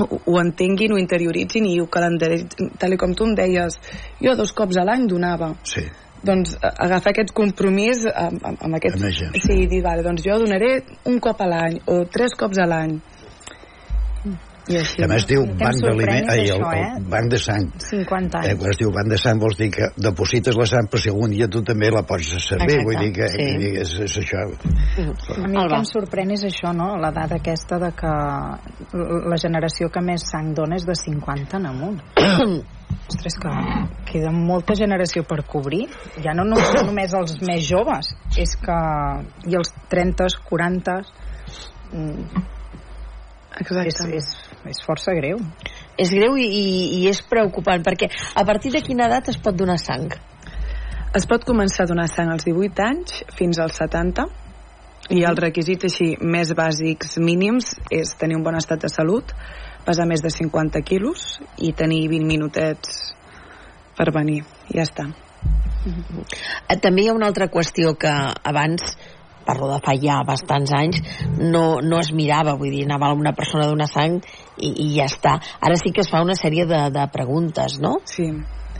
ho 0.00 0.36
entenguin, 0.40 0.94
ho 0.94 0.98
interioritzin 0.98 1.66
i 1.70 1.78
ho 1.80 1.86
calendaritzin, 1.92 2.72
tal 2.80 2.96
com 2.98 3.14
tu 3.14 3.28
em 3.28 3.36
deies 3.38 3.78
jo 4.18 4.34
dos 4.38 4.52
cops 4.56 4.80
a 4.80 4.86
l'any 4.88 5.06
donava. 5.10 5.54
Sí. 5.64 5.86
doncs 6.20 6.52
agafar 6.60 7.14
aquest 7.14 7.30
compromís 7.32 8.02
amb, 8.04 8.42
amb, 8.44 8.58
amb 8.66 8.76
aquest... 8.76 8.98
Amb 9.00 9.38
sí, 9.40 9.54
dir, 9.70 9.78
vale, 9.80 10.02
doncs 10.04 10.26
jo 10.26 10.36
donaré 10.42 10.74
un 11.08 11.16
cop 11.22 11.40
a 11.40 11.46
l'any 11.48 11.78
o 11.88 12.02
tres 12.12 12.34
cops 12.36 12.60
a 12.60 12.66
l'any 12.68 12.98
i 14.68 14.76
així, 14.80 15.02
a 15.02 15.08
més 15.10 15.24
diu 15.28 15.44
banc 15.58 15.80
d'aliment, 15.82 16.28
ai, 16.30 16.44
el, 16.52 16.60
el, 16.60 16.76
eh? 16.76 17.02
banc 17.10 17.30
de 17.32 17.38
sang. 17.40 17.68
50 17.80 18.40
anys. 18.40 18.50
Eh, 18.50 18.56
quan 18.60 18.74
es 18.74 18.80
diu 18.80 18.92
banc 18.94 19.12
de 19.12 19.18
sang 19.20 19.40
vols 19.42 19.56
dir 19.58 19.70
que 19.74 19.88
deposites 19.96 20.58
la 20.58 20.66
sang 20.68 20.90
però 20.90 21.02
si 21.02 21.12
algun 21.12 21.32
dia 21.34 21.48
tu 21.50 21.62
també 21.66 21.90
la 21.94 22.02
pots 22.06 22.28
servir, 22.44 22.68
Exacte. 22.68 22.84
vull 22.86 22.98
dir 23.00 23.12
que, 23.16 23.28
sí. 23.32 23.46
que 23.46 23.70
és, 23.84 23.94
és 24.06 24.18
això. 24.20 24.44
A 24.44 25.48
mi 25.48 25.60
el 25.62 25.72
que 25.72 25.80
em 25.80 25.88
sorprèn 25.88 26.34
és 26.36 26.44
això, 26.50 26.74
no? 26.76 26.92
La 27.00 27.12
dada 27.16 27.40
aquesta 27.40 27.80
de 27.82 27.90
que 27.96 28.12
la 29.32 29.40
generació 29.40 29.88
que 29.92 30.04
més 30.04 30.28
sang 30.28 30.52
dona 30.56 30.78
és 30.80 30.86
de 30.88 30.96
50 30.98 31.58
en 31.60 31.70
amunt. 31.72 31.98
Ostres, 33.10 33.34
que 33.42 33.50
queda 34.06 34.30
molta 34.34 34.74
generació 34.78 35.24
per 35.26 35.40
cobrir. 35.48 35.86
Ja 36.22 36.34
no, 36.36 36.44
no, 36.46 36.58
no 36.60 36.84
només 36.86 37.14
els 37.16 37.38
més 37.46 37.64
joves, 37.66 38.12
és 38.38 38.54
que 38.62 38.78
i 39.50 39.58
els 39.58 39.74
30, 39.90 40.30
40... 40.46 41.00
Exacte. 43.60 43.88
És, 43.90 43.98
és, 44.14 44.26
és 44.68 44.82
força 44.84 45.14
greu. 45.16 45.38
És 45.98 46.12
greu 46.12 46.36
i, 46.36 46.44
i, 46.44 46.66
i 47.00 47.06
és 47.10 47.22
preocupant, 47.28 47.82
perquè 47.84 48.10
a 48.34 48.44
partir 48.44 48.72
de 48.74 48.82
quina 48.84 49.06
edat 49.08 49.30
es 49.32 49.38
pot 49.40 49.56
donar 49.56 49.78
sang? 49.80 50.10
Es 51.16 51.26
pot 51.26 51.44
començar 51.46 51.84
a 51.84 51.90
donar 51.90 52.06
sang 52.10 52.30
als 52.30 52.46
18 52.46 52.84
anys 52.86 53.22
fins 53.38 53.58
als 53.58 53.80
70 53.80 54.28
i 55.10 55.24
els 55.26 55.40
requisits 55.42 55.88
així 55.88 56.12
més 56.22 56.52
bàsics 56.54 57.16
mínims 57.18 57.72
és 57.90 58.12
tenir 58.20 58.36
un 58.38 58.44
bon 58.46 58.54
estat 58.54 58.84
de 58.84 58.90
salut, 58.92 59.32
pesar 59.86 60.06
més 60.06 60.22
de 60.22 60.30
50 60.30 60.84
quilos 60.86 61.40
i 61.58 61.72
tenir 61.74 62.04
20 62.12 62.28
minutets 62.28 63.00
per 63.96 64.12
venir. 64.14 64.44
Ja 64.70 64.86
està. 64.86 65.08
Mm 65.08 65.92
-hmm. 65.96 66.80
També 66.80 67.02
hi 67.02 67.08
ha 67.08 67.14
una 67.14 67.26
altra 67.26 67.50
qüestió 67.50 67.96
que 67.96 68.12
abans 68.44 68.96
parlo 69.44 69.72
de 69.72 69.80
fa 69.82 69.94
ja 69.98 70.22
bastants 70.26 70.72
anys, 70.72 71.00
no, 71.38 71.80
no 71.82 71.98
es 71.98 72.12
mirava, 72.12 72.54
vull 72.54 72.70
dir, 72.70 72.84
anava 72.84 73.12
una 73.16 73.32
persona 73.32 73.66
d'una 73.66 73.88
sang 73.90 74.20
i, 74.60 74.72
i 74.84 74.88
ja 74.98 75.08
està. 75.10 75.36
Ara 75.60 75.76
sí 75.80 75.92
que 75.96 76.04
es 76.04 76.10
fa 76.12 76.22
una 76.24 76.36
sèrie 76.38 76.66
de, 76.70 76.86
de 76.94 77.06
preguntes, 77.12 77.78
no? 77.82 77.98
Sí, 78.08 78.30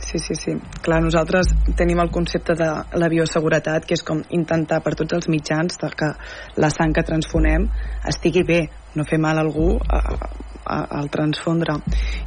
Sí, 0.01 0.19
sí, 0.19 0.35
sí. 0.35 0.55
Clar, 0.81 0.99
nosaltres 1.03 1.53
tenim 1.77 1.99
el 2.01 2.09
concepte 2.11 2.55
de 2.57 2.67
la 2.97 3.09
bioseguretat, 3.11 3.85
que 3.85 3.95
és 3.95 4.03
com 4.03 4.23
intentar 4.33 4.81
per 4.83 4.95
tots 4.97 5.13
els 5.19 5.29
mitjans 5.29 5.77
que 5.77 6.09
la 6.57 6.71
sang 6.73 6.93
que 6.93 7.05
transfonem 7.05 7.69
estigui 8.09 8.43
bé, 8.43 8.61
no 8.97 9.05
fer 9.07 9.21
mal 9.21 9.37
a 9.37 9.45
algú 9.45 9.77
al 10.71 11.09
transfondre. 11.09 11.77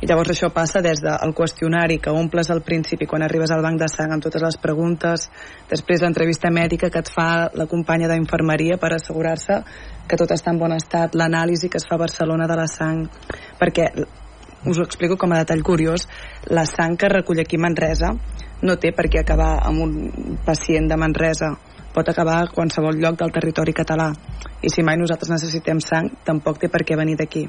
I 0.03 0.09
llavors 0.09 0.33
això 0.35 0.51
passa 0.55 0.83
des 0.85 1.03
del 1.03 1.35
qüestionari 1.37 2.01
que 2.03 2.15
omples 2.15 2.51
al 2.51 2.63
principi 2.67 3.07
quan 3.11 3.23
arribes 3.23 3.53
al 3.55 3.63
banc 3.63 3.81
de 3.81 3.89
sang 3.89 4.13
amb 4.15 4.25
totes 4.25 4.43
les 4.43 4.59
preguntes, 4.61 5.29
després 5.71 6.03
l'entrevista 6.03 6.51
mèdica 6.51 6.91
que 6.91 7.03
et 7.05 7.11
fa 7.11 7.51
la 7.55 7.69
companya 7.71 8.11
d'infermeria 8.11 8.79
per 8.79 8.95
assegurar-se 8.95 9.63
que 10.09 10.19
tot 10.21 10.31
està 10.35 10.53
en 10.53 10.61
bon 10.61 10.75
estat, 10.75 11.15
l'anàlisi 11.15 11.71
que 11.71 11.81
es 11.81 11.89
fa 11.89 11.97
a 11.97 12.05
Barcelona 12.05 12.47
de 12.51 12.59
la 12.59 12.67
sang, 12.69 13.07
perquè 13.61 13.91
us 14.67 14.79
ho 14.79 14.85
explico 14.85 15.17
com 15.17 15.33
a 15.33 15.43
detall 15.43 15.63
curiós, 15.63 16.09
la 16.51 16.65
sang 16.67 16.97
que 16.97 17.09
recull 17.13 17.41
aquí 17.41 17.59
Manresa 17.61 18.15
no 18.63 18.77
té 18.81 18.95
per 18.97 19.11
què 19.13 19.21
acabar 19.21 19.59
amb 19.67 19.83
un 19.85 20.37
pacient 20.45 20.89
de 20.89 20.97
Manresa. 20.97 21.53
Pot 21.95 22.09
acabar 22.11 22.41
a 22.43 22.51
qualsevol 22.51 22.97
lloc 22.99 23.21
del 23.21 23.31
territori 23.31 23.73
català. 23.77 24.09
I 24.65 24.71
si 24.73 24.83
mai 24.83 24.97
nosaltres 24.99 25.31
necessitem 25.31 25.83
sang 25.85 26.09
tampoc 26.27 26.59
té 26.59 26.71
per 26.73 26.83
què 26.83 26.97
venir 26.99 27.15
d'aquí 27.21 27.45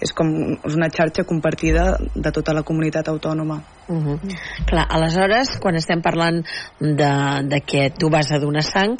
és 0.00 0.12
com 0.16 0.30
és 0.56 0.76
una 0.76 0.88
xarxa 0.92 1.24
compartida 1.28 1.92
de 2.14 2.32
tota 2.32 2.54
la 2.56 2.62
comunitat 2.66 3.08
autònoma 3.08 3.60
uh 3.88 3.96
-huh. 3.96 4.18
Clar, 4.66 4.86
aleshores 4.88 5.58
quan 5.60 5.76
estem 5.76 6.00
parlant 6.02 6.44
de, 6.78 7.12
de 7.44 7.60
que 7.60 7.90
tu 7.98 8.08
vas 8.10 8.30
a 8.32 8.38
donar 8.38 8.62
sang 8.62 8.96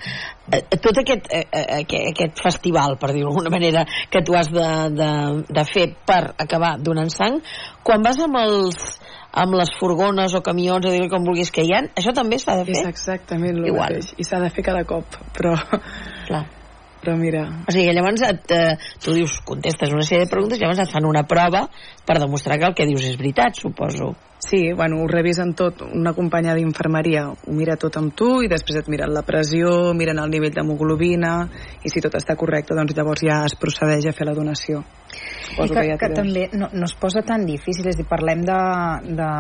eh, 0.53 0.63
tot 0.83 0.99
aquest, 0.99 1.27
eh, 1.33 1.47
eh 1.53 1.81
aquest, 1.81 2.11
aquest 2.13 2.43
festival 2.43 2.99
per 2.99 3.13
dir-ho 3.13 3.29
d'alguna 3.29 3.51
manera 3.51 3.85
que 4.11 4.23
tu 4.23 4.35
has 4.35 4.51
de, 4.51 4.91
de, 4.91 5.45
de 5.49 5.65
fer 5.65 5.95
per 6.07 6.35
acabar 6.39 6.79
donant 6.79 7.11
sang 7.11 7.41
quan 7.83 8.03
vas 8.03 8.19
amb 8.19 8.37
els 8.37 9.01
amb 9.33 9.55
les 9.55 9.71
furgones 9.79 10.35
o 10.35 10.43
camions 10.43 10.87
o 10.87 10.91
dir 10.91 11.09
com 11.09 11.25
vulguis 11.25 11.51
que 11.51 11.63
hi 11.63 11.73
ha, 11.75 11.83
això 11.95 12.13
també 12.13 12.39
s'ha 12.39 12.57
de 12.57 12.65
fer? 12.65 12.81
És 12.83 12.87
exactament 12.89 13.59
el 13.59 13.67
Igual. 13.67 13.95
mateix, 13.95 14.15
i 14.19 14.25
s'ha 14.25 14.41
de 14.41 14.51
fer 14.51 14.65
cada 14.65 14.85
cop, 14.85 15.05
però... 15.37 15.55
Clar. 16.27 16.60
Però 17.01 17.17
mira... 17.17 17.47
O 17.65 17.73
sigui, 17.73 17.93
llavors 17.97 18.25
et, 18.29 18.51
eh, 18.53 18.75
tu 19.01 19.15
dius, 19.17 19.39
contestes 19.49 19.93
una 19.97 20.05
sèrie 20.05 20.27
de 20.27 20.33
preguntes 20.33 20.61
i 20.61 20.65
llavors 20.65 20.83
et 20.85 20.93
fan 20.93 21.09
una 21.09 21.25
prova 21.29 21.65
per 22.07 22.19
demostrar 22.21 22.59
que 22.61 22.69
el 22.69 22.77
que 22.77 22.89
dius 22.91 23.07
és 23.09 23.17
veritat, 23.21 23.57
suposo. 23.57 24.13
Sí, 24.41 24.73
bueno, 24.73 25.03
ho 25.03 25.07
revisen 25.09 25.53
tot, 25.53 25.83
una 25.85 26.15
companya 26.17 26.55
d'infermeria 26.57 27.27
ho 27.29 27.53
mira 27.53 27.77
tot 27.77 27.99
amb 28.01 28.15
tu 28.17 28.41
i 28.41 28.49
després 28.49 28.79
et 28.81 28.89
miren 28.89 29.13
la 29.13 29.21
pressió, 29.25 29.93
miren 29.97 30.21
el 30.23 30.33
nivell 30.33 30.55
d'hemoglobina 30.57 31.35
i 31.85 31.93
si 31.93 32.01
tot 32.01 32.17
està 32.17 32.37
correcte, 32.41 32.77
doncs 32.77 32.97
llavors 32.97 33.21
ja 33.25 33.43
es 33.45 33.57
procedeix 33.61 34.09
a 34.09 34.15
fer 34.17 34.29
la 34.29 34.37
donació. 34.37 34.81
Suposo 35.11 35.75
que, 35.75 35.81
que, 35.81 35.87
ja 35.91 35.99
que 36.01 36.13
també 36.17 36.47
no, 36.57 36.71
no 36.73 36.89
es 36.89 36.97
posa 36.97 37.21
tan 37.21 37.45
difícil, 37.45 37.91
és 37.93 37.99
a 37.99 38.01
dir, 38.01 38.09
parlem 38.09 38.47
de, 38.49 38.61
de, 39.21 39.31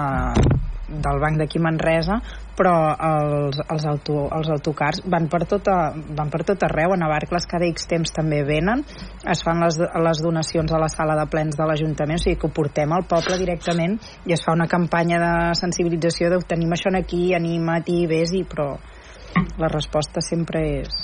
del 0.90 1.20
banc 1.22 1.38
d'aquí 1.38 1.60
Manresa, 1.62 2.18
però 2.58 2.74
els, 2.92 3.60
els, 3.62 3.86
auto, 3.88 4.26
els 4.36 4.50
autocars 4.52 5.00
van 5.08 5.28
per, 5.32 5.44
tota, 5.48 5.76
van 6.16 6.32
per 6.32 6.42
tot 6.48 6.66
arreu, 6.66 6.92
a 6.92 7.00
Navarcles 7.00 7.46
cada 7.50 7.68
X 7.70 7.88
temps 7.90 8.12
també 8.16 8.42
venen, 8.44 8.84
es 9.30 9.44
fan 9.46 9.62
les, 9.64 9.78
les 9.78 10.22
donacions 10.24 10.72
a 10.72 10.82
la 10.82 10.90
sala 10.92 11.16
de 11.18 11.26
plens 11.30 11.56
de 11.56 11.68
l'Ajuntament, 11.68 12.20
o 12.20 12.24
sigui 12.24 12.40
que 12.40 12.50
ho 12.50 12.54
portem 12.54 12.92
al 12.92 13.06
poble 13.08 13.38
directament 13.40 13.96
i 14.28 14.36
es 14.36 14.44
fa 14.44 14.56
una 14.56 14.68
campanya 14.68 15.22
de 15.22 15.32
sensibilització 15.58 16.32
de 16.32 16.42
tenim 16.50 16.74
això 16.74 16.92
aquí, 16.98 17.30
anima't 17.36 17.88
i 17.92 18.04
vés-hi, 18.10 18.44
però 18.50 18.74
la 19.60 19.68
resposta 19.70 20.20
sempre 20.24 20.62
és... 20.80 20.94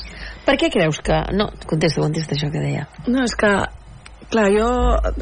Per 0.44 0.57
què 0.59 0.70
creus 0.72 0.99
que... 1.05 1.18
No, 1.37 1.46
contesta, 1.70 2.03
contesta 2.03 2.35
això 2.35 2.51
que 2.51 2.62
deia. 2.62 2.88
No, 3.07 3.22
és 3.22 3.37
que 3.38 3.53
Clar, 4.27 4.49
jo... 4.51 4.68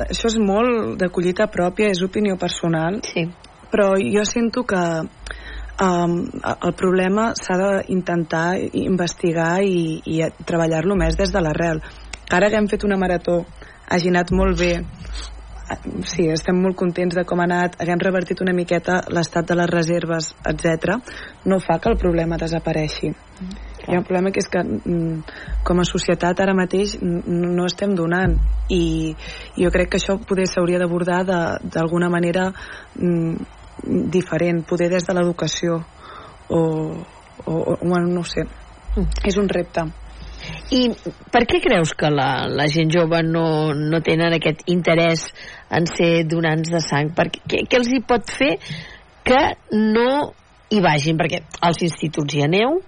Això 0.06 0.30
és 0.30 0.38
molt 0.40 0.94
de 1.00 1.10
collita 1.12 1.46
pròpia, 1.52 1.90
és 1.92 2.00
opinió 2.04 2.38
personal. 2.40 3.02
Sí. 3.04 3.26
Però 3.74 3.90
jo 3.98 4.22
sento 4.28 4.62
que 4.70 4.80
um, 5.82 6.16
el 6.54 6.74
problema 6.78 7.32
s'ha 7.34 7.58
d'intentar 7.58 8.46
investigar 8.84 9.58
i, 9.66 9.98
i 10.06 10.22
treballar-lo 10.46 10.94
més 11.00 11.18
des 11.18 11.34
de 11.34 11.42
l'arrel. 11.42 11.82
Ara 12.30 12.50
que 12.50 12.60
hem 12.60 12.70
fet 12.70 12.86
una 12.86 13.00
marató, 13.00 13.42
hagi 13.90 14.14
anat 14.14 14.30
molt 14.32 14.58
bé, 14.62 14.72
sí, 16.06 16.28
estem 16.30 16.58
molt 16.60 16.76
contents 16.76 17.16
de 17.16 17.24
com 17.28 17.40
ha 17.40 17.48
anat, 17.48 17.76
haguem 17.80 18.00
revertit 18.02 18.40
una 18.44 18.54
miqueta 18.56 19.00
l'estat 19.12 19.48
de 19.48 19.56
les 19.58 19.70
reserves, 19.70 20.32
etc, 20.50 20.98
no 21.50 21.60
fa 21.60 21.78
que 21.80 21.90
el 21.92 21.98
problema 22.00 22.38
desapareixi. 22.40 23.10
Mm. 23.10 23.62
Hi 23.84 23.92
ha 23.92 24.00
un 24.00 24.06
problema 24.08 24.30
que 24.32 24.40
és 24.40 24.48
que 24.48 24.62
mm, 24.64 25.34
com 25.66 25.80
a 25.80 25.84
societat 25.84 26.40
ara 26.40 26.54
mateix 26.56 26.94
no 27.02 27.66
estem 27.68 27.92
donant 27.96 28.38
i 28.72 29.12
jo 29.58 29.72
crec 29.74 29.90
que 29.92 30.00
això 30.00 30.16
poder 30.16 30.46
s'hauria 30.48 30.80
d'abordar 30.80 31.20
d'alguna 31.26 32.08
manera 32.08 32.46
mm, 32.96 33.60
diferent, 33.82 34.62
poder 34.68 34.90
des 34.92 35.06
de 35.06 35.16
l'educació 35.16 35.80
o, 36.48 36.60
o, 37.44 37.52
o 37.52 37.76
bueno, 37.82 38.06
no 38.08 38.24
sé, 38.24 38.44
mm. 38.44 39.26
és 39.26 39.38
un 39.40 39.48
repte. 39.48 39.86
I 40.76 40.88
per 41.32 41.44
què 41.48 41.60
creus 41.64 41.94
que 41.96 42.10
la, 42.12 42.46
la 42.52 42.66
gent 42.68 42.90
jove 42.92 43.22
no, 43.24 43.72
no 43.74 44.00
tenen 44.04 44.36
aquest 44.36 44.64
interès 44.72 45.28
en 45.72 45.88
ser 45.88 46.26
donants 46.28 46.72
de 46.72 46.80
sang? 46.84 47.12
Perquè, 47.16 47.44
què, 47.48 47.62
què 47.68 47.80
els 47.80 47.92
hi 47.92 48.00
pot 48.04 48.28
fer 48.28 48.54
que 49.24 49.42
no 49.78 50.08
hi 50.68 50.82
vagin? 50.84 51.16
Perquè 51.20 51.40
als 51.64 51.80
instituts 51.86 52.36
hi 52.36 52.44
aneu, 52.44 52.80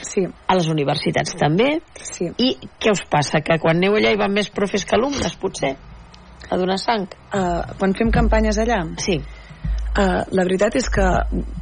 sí. 0.00 0.24
a 0.24 0.56
les 0.56 0.68
universitats 0.72 1.36
també, 1.40 1.78
sí. 2.00 2.30
i 2.38 2.54
què 2.80 2.94
us 2.94 3.04
passa? 3.10 3.42
Que 3.44 3.58
quan 3.62 3.80
aneu 3.80 3.98
allà 3.98 4.14
hi 4.14 4.20
van 4.20 4.32
més 4.32 4.50
profes 4.54 4.86
que 4.88 4.96
alumnes, 4.96 5.36
potser? 5.40 5.74
A 6.50 6.60
donar 6.60 6.78
sang? 6.80 7.08
Uh, 7.32 7.64
quan 7.80 7.94
fem 7.96 8.12
campanyes 8.14 8.60
allà? 8.60 8.82
Sí. 9.00 9.20
Uh, 9.94 10.24
la 10.34 10.42
veritat 10.42 10.74
és 10.74 10.88
que 10.90 11.04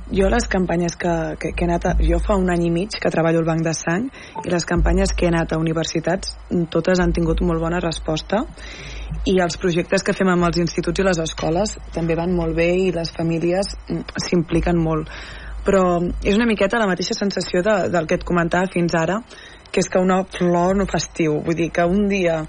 jo 0.08 0.28
les 0.32 0.46
campanyes 0.48 0.94
que, 0.96 1.10
que, 1.36 1.50
que 1.52 1.66
he 1.66 1.68
anat 1.68 1.84
a, 1.90 1.90
jo 2.00 2.16
fa 2.16 2.38
un 2.40 2.48
any 2.48 2.62
i 2.64 2.70
mig 2.72 2.94
que 2.96 3.10
treballo 3.12 3.42
al 3.42 3.48
banc 3.50 3.60
de 3.66 3.74
sang 3.76 4.06
i 4.40 4.48
les 4.48 4.64
campanyes 4.64 5.12
que 5.12 5.26
he 5.26 5.28
anat 5.28 5.52
a 5.52 5.58
universitats 5.60 6.32
totes 6.72 7.02
han 7.04 7.12
tingut 7.12 7.42
molt 7.44 7.60
bona 7.60 7.82
resposta 7.84 8.40
i 9.28 9.36
els 9.44 9.58
projectes 9.60 10.00
que 10.00 10.16
fem 10.16 10.32
amb 10.32 10.48
els 10.48 10.62
instituts 10.64 11.02
i 11.02 11.06
les 11.10 11.20
escoles 11.20 11.76
també 11.92 12.16
van 12.16 12.32
molt 12.32 12.56
bé 12.56 12.70
i 12.86 12.90
les 12.96 13.12
famílies 13.12 13.74
mm, 13.84 14.16
s'impliquen 14.24 14.80
molt. 14.80 15.12
Però 15.68 15.84
és 16.24 16.34
una 16.34 16.48
miqueta 16.48 16.80
la 16.80 16.88
mateixa 16.88 17.14
sensació 17.14 17.60
de, 17.62 17.76
del 17.92 18.08
que 18.08 18.16
et 18.16 18.24
comentava 18.24 18.72
fins 18.72 18.96
ara 18.96 19.20
que 19.72 19.84
és 19.84 19.88
que 19.92 20.00
una 20.00 20.22
flor 20.24 20.76
no 20.76 20.88
fa 20.88 20.98
estiu. 21.00 21.38
Vull 21.44 21.56
dir 21.56 21.70
que 21.72 21.84
un 21.88 22.08
dia 22.08 22.42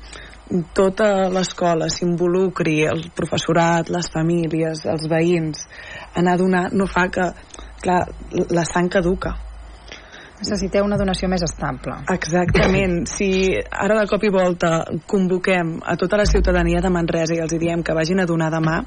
tota 0.75 1.29
l'escola 1.33 1.87
s'involucri, 1.89 2.83
el 2.89 3.07
professorat, 3.15 3.89
les 3.93 4.09
famílies, 4.13 4.83
els 4.89 5.07
veïns, 5.09 5.65
anar 6.19 6.35
a 6.35 6.41
donar, 6.41 6.67
no 6.73 6.87
fa 6.89 7.07
que, 7.13 7.31
clar, 7.81 8.03
la 8.53 8.65
sang 8.69 8.91
caduca. 8.93 9.33
Necessiteu 10.43 10.83
una 10.83 10.97
donació 10.99 11.29
més 11.31 11.43
estable. 11.45 12.01
Exactament. 12.11 13.03
Si 13.13 13.29
ara 13.55 13.95
de 13.99 14.07
cop 14.11 14.23
i 14.27 14.31
volta 14.33 14.83
convoquem 15.07 15.77
a 15.87 15.95
tota 15.99 16.19
la 16.19 16.27
ciutadania 16.27 16.81
de 16.83 16.91
Manresa 16.91 17.37
i 17.37 17.43
els 17.43 17.53
diem 17.59 17.83
que 17.83 17.95
vagin 17.95 18.19
a 18.19 18.27
donar 18.27 18.49
demà, 18.51 18.81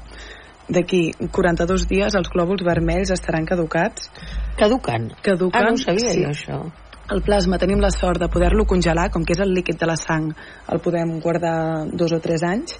d'aquí 0.69 1.01
42 1.33 1.87
dies 1.89 2.17
els 2.19 2.29
glòbuls 2.33 2.65
vermells 2.67 3.13
estaran 3.15 3.47
caducats. 3.49 4.11
Caduquen? 4.59 5.11
Caduquen. 5.23 5.63
Ah, 5.63 5.71
no 5.71 5.81
sabia 5.81 6.11
sí. 6.13 6.23
jo, 6.23 6.33
això. 6.35 6.86
El 7.07 7.21
plasma 7.23 7.55
tenim 7.55 7.79
la 7.79 7.87
sort 7.87 8.19
de 8.19 8.27
poder-lo 8.27 8.65
congelar, 8.67 9.05
com 9.13 9.23
que 9.23 9.31
és 9.31 9.39
el 9.39 9.53
líquid 9.55 9.77
de 9.79 9.87
la 9.87 9.95
sang, 9.95 10.25
el 10.73 10.81
podem 10.83 11.13
guardar 11.23 11.87
dos 11.95 12.11
o 12.11 12.19
tres 12.19 12.43
anys, 12.43 12.75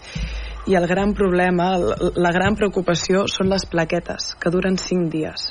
i 0.68 0.76
el 0.76 0.88
gran 0.92 1.14
problema, 1.16 1.70
la 1.80 2.32
gran 2.36 2.58
preocupació 2.60 3.24
són 3.32 3.48
les 3.54 3.64
plaquetes, 3.72 4.34
que 4.36 4.52
duren 4.52 4.76
cinc 4.84 5.08
dies. 5.14 5.46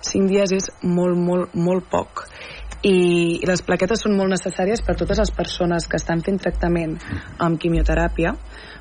Cinc 0.00 0.32
dies 0.32 0.54
és 0.56 0.70
molt, 0.80 1.20
molt, 1.20 1.52
molt 1.60 1.90
poc. 1.92 2.24
I, 2.80 2.94
i 3.42 3.50
les 3.50 3.60
plaquetes 3.66 4.06
són 4.06 4.16
molt 4.16 4.32
necessàries 4.32 4.80
per 4.86 4.96
totes 4.96 5.20
les 5.20 5.34
persones 5.36 5.84
que 5.84 6.00
estan 6.00 6.24
fent 6.24 6.40
tractament 6.40 6.96
amb 7.36 7.60
quimioteràpia, 7.60 8.32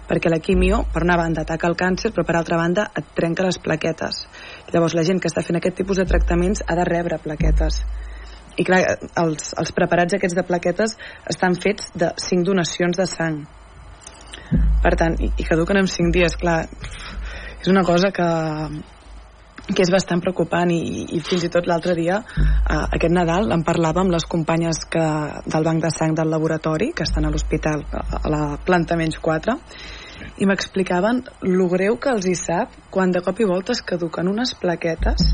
perquè 0.07 0.31
la 0.31 0.39
quimio, 0.39 0.85
per 0.95 1.03
una 1.03 1.19
banda, 1.19 1.43
ataca 1.43 1.67
el 1.67 1.75
càncer, 1.75 2.15
però 2.15 2.23
per 2.23 2.39
altra 2.39 2.61
banda 2.61 2.87
et 2.95 3.11
trenca 3.19 3.43
les 3.43 3.59
plaquetes. 3.59 4.23
Llavors 4.71 4.95
la 4.95 5.03
gent 5.03 5.19
que 5.19 5.27
està 5.27 5.43
fent 5.43 5.59
aquest 5.59 5.81
tipus 5.83 5.99
de 5.99 6.07
tractaments 6.07 6.63
ha 6.63 6.79
de 6.79 6.87
rebre 6.87 7.19
plaquetes 7.19 7.83
i 8.57 8.65
clar, 8.67 8.81
els, 9.21 9.53
els 9.59 9.71
preparats 9.75 10.15
aquests 10.17 10.37
de 10.37 10.45
plaquetes 10.47 10.95
estan 11.31 11.57
fets 11.59 11.91
de 11.95 12.11
5 12.23 12.47
donacions 12.47 12.97
de 12.97 13.07
sang. 13.09 13.43
Per 14.83 14.93
tant, 14.99 15.15
i, 15.19 15.31
i 15.35 15.47
caduquen 15.47 15.81
en 15.81 15.89
5 15.91 16.13
dies 16.15 16.37
clar, 16.39 16.63
és 17.61 17.71
una 17.71 17.85
cosa 17.87 18.13
que 18.15 18.29
que 19.65 19.81
és 19.81 19.89
bastant 19.89 20.21
preocupant 20.21 20.69
i, 20.69 21.07
i 21.17 21.19
fins 21.25 21.47
i 21.47 21.49
tot 21.49 21.65
l'altre 21.65 21.95
dia 21.97 22.19
eh, 22.21 22.75
aquest 22.75 23.13
Nadal 23.15 23.49
en 23.55 23.63
parlava 23.65 24.03
amb 24.03 24.13
les 24.13 24.27
companyes 24.29 24.83
que, 24.93 25.05
del 25.49 25.65
banc 25.65 25.81
de 25.81 25.91
sang 25.95 26.13
del 26.13 26.29
laboratori 26.29 26.91
que 26.93 27.07
estan 27.07 27.25
a 27.25 27.33
l'hospital 27.33 27.81
a 27.89 28.29
la 28.29 28.43
planta 28.67 28.99
menys 28.99 29.17
4 29.17 29.57
i 30.37 30.45
m'explicaven 30.45 31.23
lo 31.49 31.69
greu 31.73 31.97
que 31.97 32.13
els 32.13 32.29
hi 32.29 32.37
sap 32.37 32.77
quan 32.93 33.15
de 33.15 33.25
cop 33.25 33.41
i 33.41 33.49
volta 33.49 33.73
es 33.73 33.81
caduquen 33.81 34.29
unes 34.29 34.53
plaquetes 34.61 35.31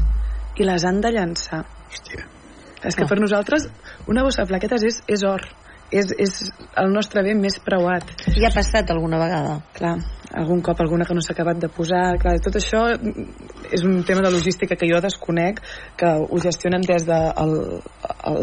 i 0.56 0.68
les 0.68 0.86
han 0.88 1.04
de 1.04 1.12
llançar. 1.12 1.66
Hòstia 1.92 2.41
És 2.82 2.98
que 2.98 3.06
no. 3.06 3.10
per 3.12 3.20
nosaltres 3.22 3.68
una 4.10 4.24
bossa 4.26 4.44
de 4.44 4.50
plaquetes 4.50 4.84
és, 4.88 5.04
és 5.12 5.26
or 5.28 5.46
és, 5.92 6.14
és 6.18 6.38
el 6.80 6.94
nostre 6.94 7.22
bé 7.26 7.36
més 7.36 7.60
preuat. 7.64 8.14
I 8.32 8.46
ha 8.48 8.52
passat 8.56 8.90
alguna 8.94 9.20
vegada? 9.22 9.58
Clar, 9.76 9.94
algun 10.40 10.64
cop 10.64 10.80
alguna 10.82 11.06
que 11.06 11.16
no 11.18 11.24
s'ha 11.24 11.36
acabat 11.36 11.60
de 11.62 11.70
posar. 11.72 12.16
Clar, 12.22 12.38
tot 12.44 12.58
això 12.58 12.86
és 12.92 13.84
un 13.88 14.02
tema 14.08 14.24
de 14.24 14.32
logística 14.32 14.78
que 14.80 14.90
jo 14.90 15.02
desconec, 15.04 15.62
que 16.00 16.16
ho 16.24 16.42
gestionen 16.42 16.88
des 16.88 17.06
de 17.08 17.20
el, 17.44 17.56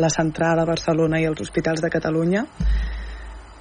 la 0.05 0.13
central 0.13 0.61
a 0.61 0.69
Barcelona 0.69 1.21
i 1.23 1.27
els 1.31 1.41
hospitals 1.47 1.83
de 1.85 1.93
Catalunya. 1.93 2.45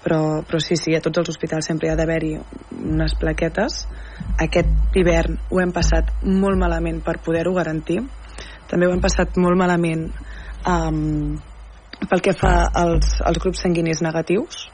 Però, 0.04 0.22
però 0.48 0.60
sí, 0.64 0.78
sí, 0.80 0.94
a 0.96 1.02
tots 1.04 1.20
els 1.20 1.34
hospitals 1.34 1.68
sempre 1.68 1.88
hi 1.88 1.92
ha 1.92 1.98
d'haver-hi 2.00 2.36
unes 2.78 3.16
plaquetes. 3.20 3.82
Aquest 4.44 4.96
hivern 5.00 5.40
ho 5.52 5.60
hem 5.64 5.74
passat 5.76 6.14
molt 6.24 6.60
malament 6.60 7.02
per 7.04 7.18
poder-ho 7.26 7.56
garantir. 7.56 8.00
També 8.68 8.88
ho 8.88 8.94
hem 8.94 9.04
passat 9.04 9.36
molt 9.40 9.60
malament 9.60 10.10
amb, 10.64 11.42
pel 12.10 12.24
que 12.24 12.34
fa 12.38 12.70
als, 12.74 13.18
als 13.26 13.42
grups 13.42 13.62
sanguinis 13.66 14.02
negatius, 14.06 14.68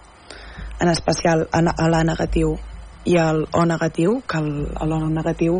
en 0.80 0.92
especial 0.92 1.48
a, 1.52 1.60
a 1.60 1.90
l'A 1.90 2.04
negatiu 2.04 2.56
i 3.06 3.18
el 3.20 3.44
O 3.52 3.66
negatiu, 3.68 4.22
que 4.28 4.40
l'O 4.40 5.00
negatiu 5.12 5.60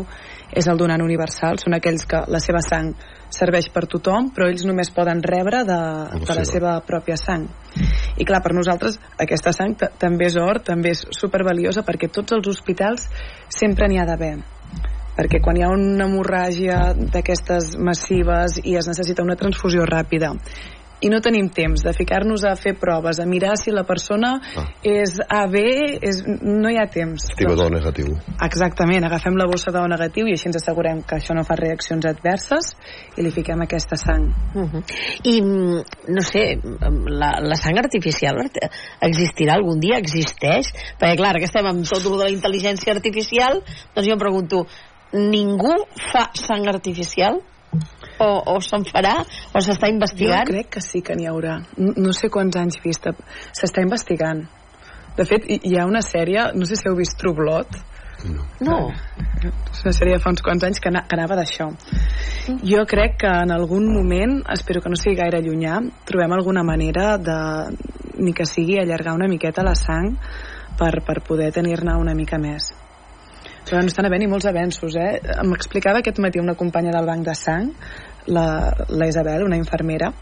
és 0.54 0.68
el 0.70 0.78
donant 0.80 1.02
universal, 1.04 1.58
són 1.60 1.76
aquells 1.76 2.06
que 2.08 2.22
la 2.30 2.40
seva 2.40 2.62
sang 2.64 2.94
serveix 3.34 3.68
per 3.74 3.84
tothom, 3.90 4.30
però 4.32 4.48
ells 4.48 4.64
només 4.64 4.92
poden 4.94 5.20
rebre 5.24 5.64
de, 5.68 5.80
de 6.24 6.38
la 6.38 6.46
seva 6.48 6.78
pròpia 6.86 7.18
sang. 7.20 7.48
I 8.16 8.24
clar, 8.24 8.40
per 8.44 8.54
nosaltres 8.56 9.00
aquesta 9.20 9.52
sang 9.52 9.76
també 9.76 10.30
és 10.30 10.38
or, 10.40 10.62
també 10.64 10.94
és 10.94 11.04
supervaliosa, 11.18 11.84
perquè 11.84 12.08
tots 12.08 12.38
els 12.38 12.48
hospitals 12.48 13.08
sempre 13.52 13.90
n'hi 13.90 14.00
ha 14.00 14.08
d'haver 14.08 14.36
perquè 15.16 15.40
quan 15.42 15.58
hi 15.58 15.64
ha 15.64 15.72
una 15.74 16.08
hemorràgia 16.08 16.94
d'aquestes 17.14 17.74
massives 17.78 18.60
i 18.64 18.78
es 18.80 18.88
necessita 18.90 19.26
una 19.26 19.38
transfusió 19.40 19.86
ràpida 19.88 20.34
i 21.04 21.10
no 21.12 21.20
tenim 21.20 21.50
temps 21.52 21.82
de 21.84 21.92
ficar-nos 21.92 22.44
a 22.48 22.54
fer 22.56 22.74
proves, 22.80 23.18
a 23.20 23.26
mirar 23.28 23.58
si 23.60 23.72
la 23.74 23.84
persona 23.84 24.30
ah. 24.56 24.64
és 24.86 25.18
AB, 25.20 25.56
és, 26.00 26.22
no 26.40 26.70
hi 26.72 26.78
ha 26.80 26.86
temps. 26.90 27.26
Estima 27.32 27.56
doncs, 27.58 27.74
negatiu. 27.74 28.14
Exactament, 28.46 29.04
agafem 29.04 29.36
la 29.36 29.46
bossa 29.50 29.72
d'O 29.74 29.84
negatiu 29.90 30.30
i 30.30 30.36
així 30.36 30.48
ens 30.48 30.60
assegurem 30.62 31.02
que 31.04 31.18
això 31.18 31.36
no 31.36 31.44
fa 31.44 31.58
reaccions 31.60 32.08
adverses 32.08 32.72
i 33.18 33.26
li 33.26 33.34
fiquem 33.34 33.66
aquesta 33.66 33.98
sang. 34.00 34.30
Uh 34.54 34.64
-huh. 34.70 34.82
I, 35.28 35.34
no 35.42 36.24
sé, 36.24 36.44
la, 37.20 37.34
la 37.42 37.56
sang 37.60 37.78
artificial 37.78 38.40
existirà 39.00 39.54
algun 39.54 39.80
dia? 39.80 39.98
Existeix? 39.98 40.72
Perquè, 40.98 41.16
clar, 41.16 41.36
que 41.36 41.50
estem 41.50 41.66
amb 41.66 41.84
tot 41.84 42.00
el 42.00 42.18
de 42.18 42.24
la 42.24 42.32
intel·ligència 42.32 42.94
artificial, 42.94 43.60
doncs 43.94 44.08
jo 44.08 44.12
em 44.12 44.18
pregunto, 44.18 44.66
ningú 45.14 45.76
fa 46.10 46.28
sang 46.34 46.68
artificial? 46.70 47.40
o, 48.18 48.26
o 48.54 48.60
se'n 48.62 48.84
farà 48.86 49.14
o 49.24 49.62
s'està 49.62 49.88
investigant? 49.90 50.46
Jo 50.46 50.52
crec 50.52 50.68
que 50.76 50.82
sí 50.84 51.02
que 51.02 51.16
n'hi 51.18 51.26
haurà. 51.30 51.56
No, 51.78 51.94
no 52.06 52.12
sé 52.14 52.30
quants 52.30 52.56
anys 52.60 52.78
vista. 52.84 53.14
S'està 53.50 53.82
investigant. 53.82 54.44
De 55.14 55.26
fet, 55.26 55.46
hi 55.46 55.74
ha 55.78 55.86
una 55.86 56.02
sèrie, 56.02 56.50
no 56.58 56.66
sé 56.66 56.78
si 56.78 56.88
heu 56.90 56.96
vist 56.98 57.18
True 57.20 57.34
Blood, 57.38 57.76
no. 58.24 58.46
no. 58.66 58.78
És 59.44 59.82
una 59.84 59.92
sèrie 59.94 60.16
de 60.16 60.22
fa 60.22 60.32
uns 60.32 60.42
quants 60.42 60.64
anys 60.66 60.80
que, 60.82 60.90
que 60.90 61.16
anava 61.18 61.36
d'això. 61.38 61.68
Jo 62.66 62.84
crec 62.90 63.18
que 63.22 63.32
en 63.44 63.52
algun 63.54 63.86
moment, 63.92 64.40
espero 64.54 64.82
que 64.82 64.90
no 64.90 64.98
sigui 64.98 65.18
gaire 65.20 65.42
llunyà, 65.44 65.80
trobem 66.08 66.34
alguna 66.34 66.64
manera 66.66 67.14
de, 67.18 67.38
ni 68.18 68.34
que 68.34 68.46
sigui 68.48 68.80
allargar 68.80 69.14
una 69.14 69.30
miqueta 69.30 69.66
la 69.66 69.76
sang 69.78 70.16
per, 70.78 70.96
per 71.06 71.20
poder 71.26 71.52
tenir-ne 71.54 71.98
una 72.00 72.16
mica 72.18 72.40
més. 72.42 72.72
Però 73.64 73.80
no 73.80 73.88
estan 73.88 74.08
havent-hi 74.08 74.28
molts 74.28 74.46
avenços, 74.50 74.96
eh? 75.00 75.18
M'explicava 75.48 76.02
aquest 76.02 76.20
matí 76.20 76.42
una 76.42 76.56
companya 76.58 76.92
del 76.92 77.08
banc 77.08 77.24
de 77.26 77.34
sang, 77.38 77.70
la, 78.26 78.46
la 78.88 79.08
Isabel, 79.08 79.44
una 79.46 79.56
infermera, 79.60 80.12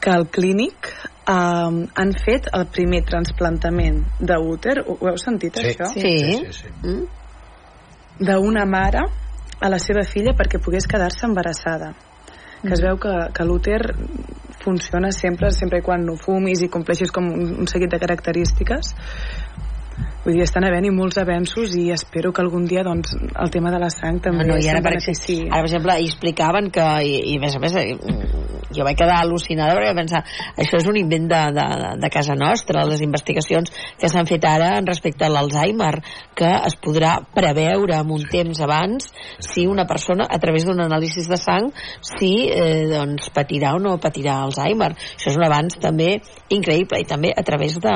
que 0.00 0.12
al 0.12 0.28
clínic 0.28 0.90
eh, 0.92 1.34
han 1.34 2.14
fet 2.20 2.50
el 2.52 2.66
primer 2.72 3.04
transplantament 3.08 4.02
d'úter. 4.20 4.80
Ho, 4.84 4.98
ho 5.00 5.12
heu 5.12 5.20
sentit, 5.20 5.56
sí. 5.56 5.72
això? 5.72 5.90
Sí. 5.94 6.00
sí, 6.02 6.40
sí, 6.40 6.64
sí. 6.64 6.74
Mm? 6.84 8.24
D'una 8.24 8.66
mare 8.68 9.06
a 9.64 9.70
la 9.70 9.78
seva 9.82 10.04
filla 10.06 10.34
perquè 10.36 10.60
pogués 10.62 10.86
quedar-se 10.90 11.24
embarassada 11.26 11.94
que 12.64 12.72
es 12.72 12.80
mm. 12.80 12.86
veu 12.86 12.98
que, 12.98 13.14
que 13.36 13.44
l'úter 13.44 13.80
funciona 14.64 15.10
sempre, 15.12 15.50
sempre 15.52 15.80
i 15.80 15.84
quan 15.84 16.04
no 16.06 16.16
fumis 16.16 16.64
i 16.64 16.70
compleixis 16.72 17.12
com 17.12 17.28
un, 17.28 17.50
un 17.64 17.68
seguit 17.70 17.92
de 17.92 18.00
característiques 18.00 18.94
Vull 20.24 20.38
dir, 20.38 20.44
estan 20.46 20.64
havent-hi 20.64 20.88
molts 20.88 21.18
avenços 21.20 21.74
i 21.76 21.90
espero 21.92 22.30
que 22.32 22.40
algun 22.40 22.64
dia 22.64 22.80
doncs, 22.86 23.12
el 23.12 23.50
tema 23.52 23.68
de 23.74 23.80
la 23.82 23.90
sang 23.92 24.22
també 24.24 24.46
no, 24.46 24.54
no, 24.54 24.56
i 24.56 24.70
ara, 24.72 24.80
per 24.80 24.94
exemple, 24.96 25.36
ara, 25.44 25.58
per 25.58 25.68
exemple, 25.68 25.96
explicaven 26.06 26.70
que, 26.72 26.86
i, 27.04 27.18
i 27.34 27.36
a 27.36 27.42
més 27.42 27.56
a 27.58 27.60
més, 27.60 27.76
eh, 27.76 28.54
jo 28.74 28.86
vaig 28.86 28.96
quedar 28.96 29.18
al·lucinada 29.20 29.74
perquè 29.76 29.92
pensar, 29.98 30.22
això 30.64 30.80
és 30.80 30.88
un 30.88 30.96
invent 30.96 31.26
de, 31.28 31.40
de, 31.58 31.66
de 32.00 32.10
casa 32.14 32.36
nostra, 32.40 32.86
les 32.88 33.02
investigacions 33.04 33.68
que 34.00 34.08
s'han 34.08 34.28
fet 34.30 34.46
ara 34.48 34.70
en 34.78 34.88
respecte 34.88 35.26
a 35.26 35.30
l'Alzheimer, 35.34 35.92
que 36.40 36.50
es 36.70 36.78
podrà 36.80 37.18
preveure 37.36 37.98
amb 37.98 38.16
un 38.16 38.24
temps 38.30 38.62
abans 38.64 39.10
si 39.44 39.66
una 39.68 39.84
persona, 39.84 40.24
a 40.24 40.40
través 40.40 40.64
d'un 40.64 40.80
anàlisi 40.86 41.26
de 41.28 41.38
sang, 41.40 41.68
si 42.00 42.32
eh, 42.48 42.86
doncs, 42.94 43.28
patirà 43.36 43.74
o 43.76 43.82
no 43.82 43.98
patirà 44.00 44.40
Alzheimer. 44.46 44.94
Això 45.18 45.34
és 45.34 45.38
un 45.38 45.46
avanç 45.46 45.78
també 45.84 46.14
increïble 46.54 47.04
i 47.04 47.08
també 47.08 47.30
a 47.36 47.44
través 47.44 47.76
de, 47.82 47.94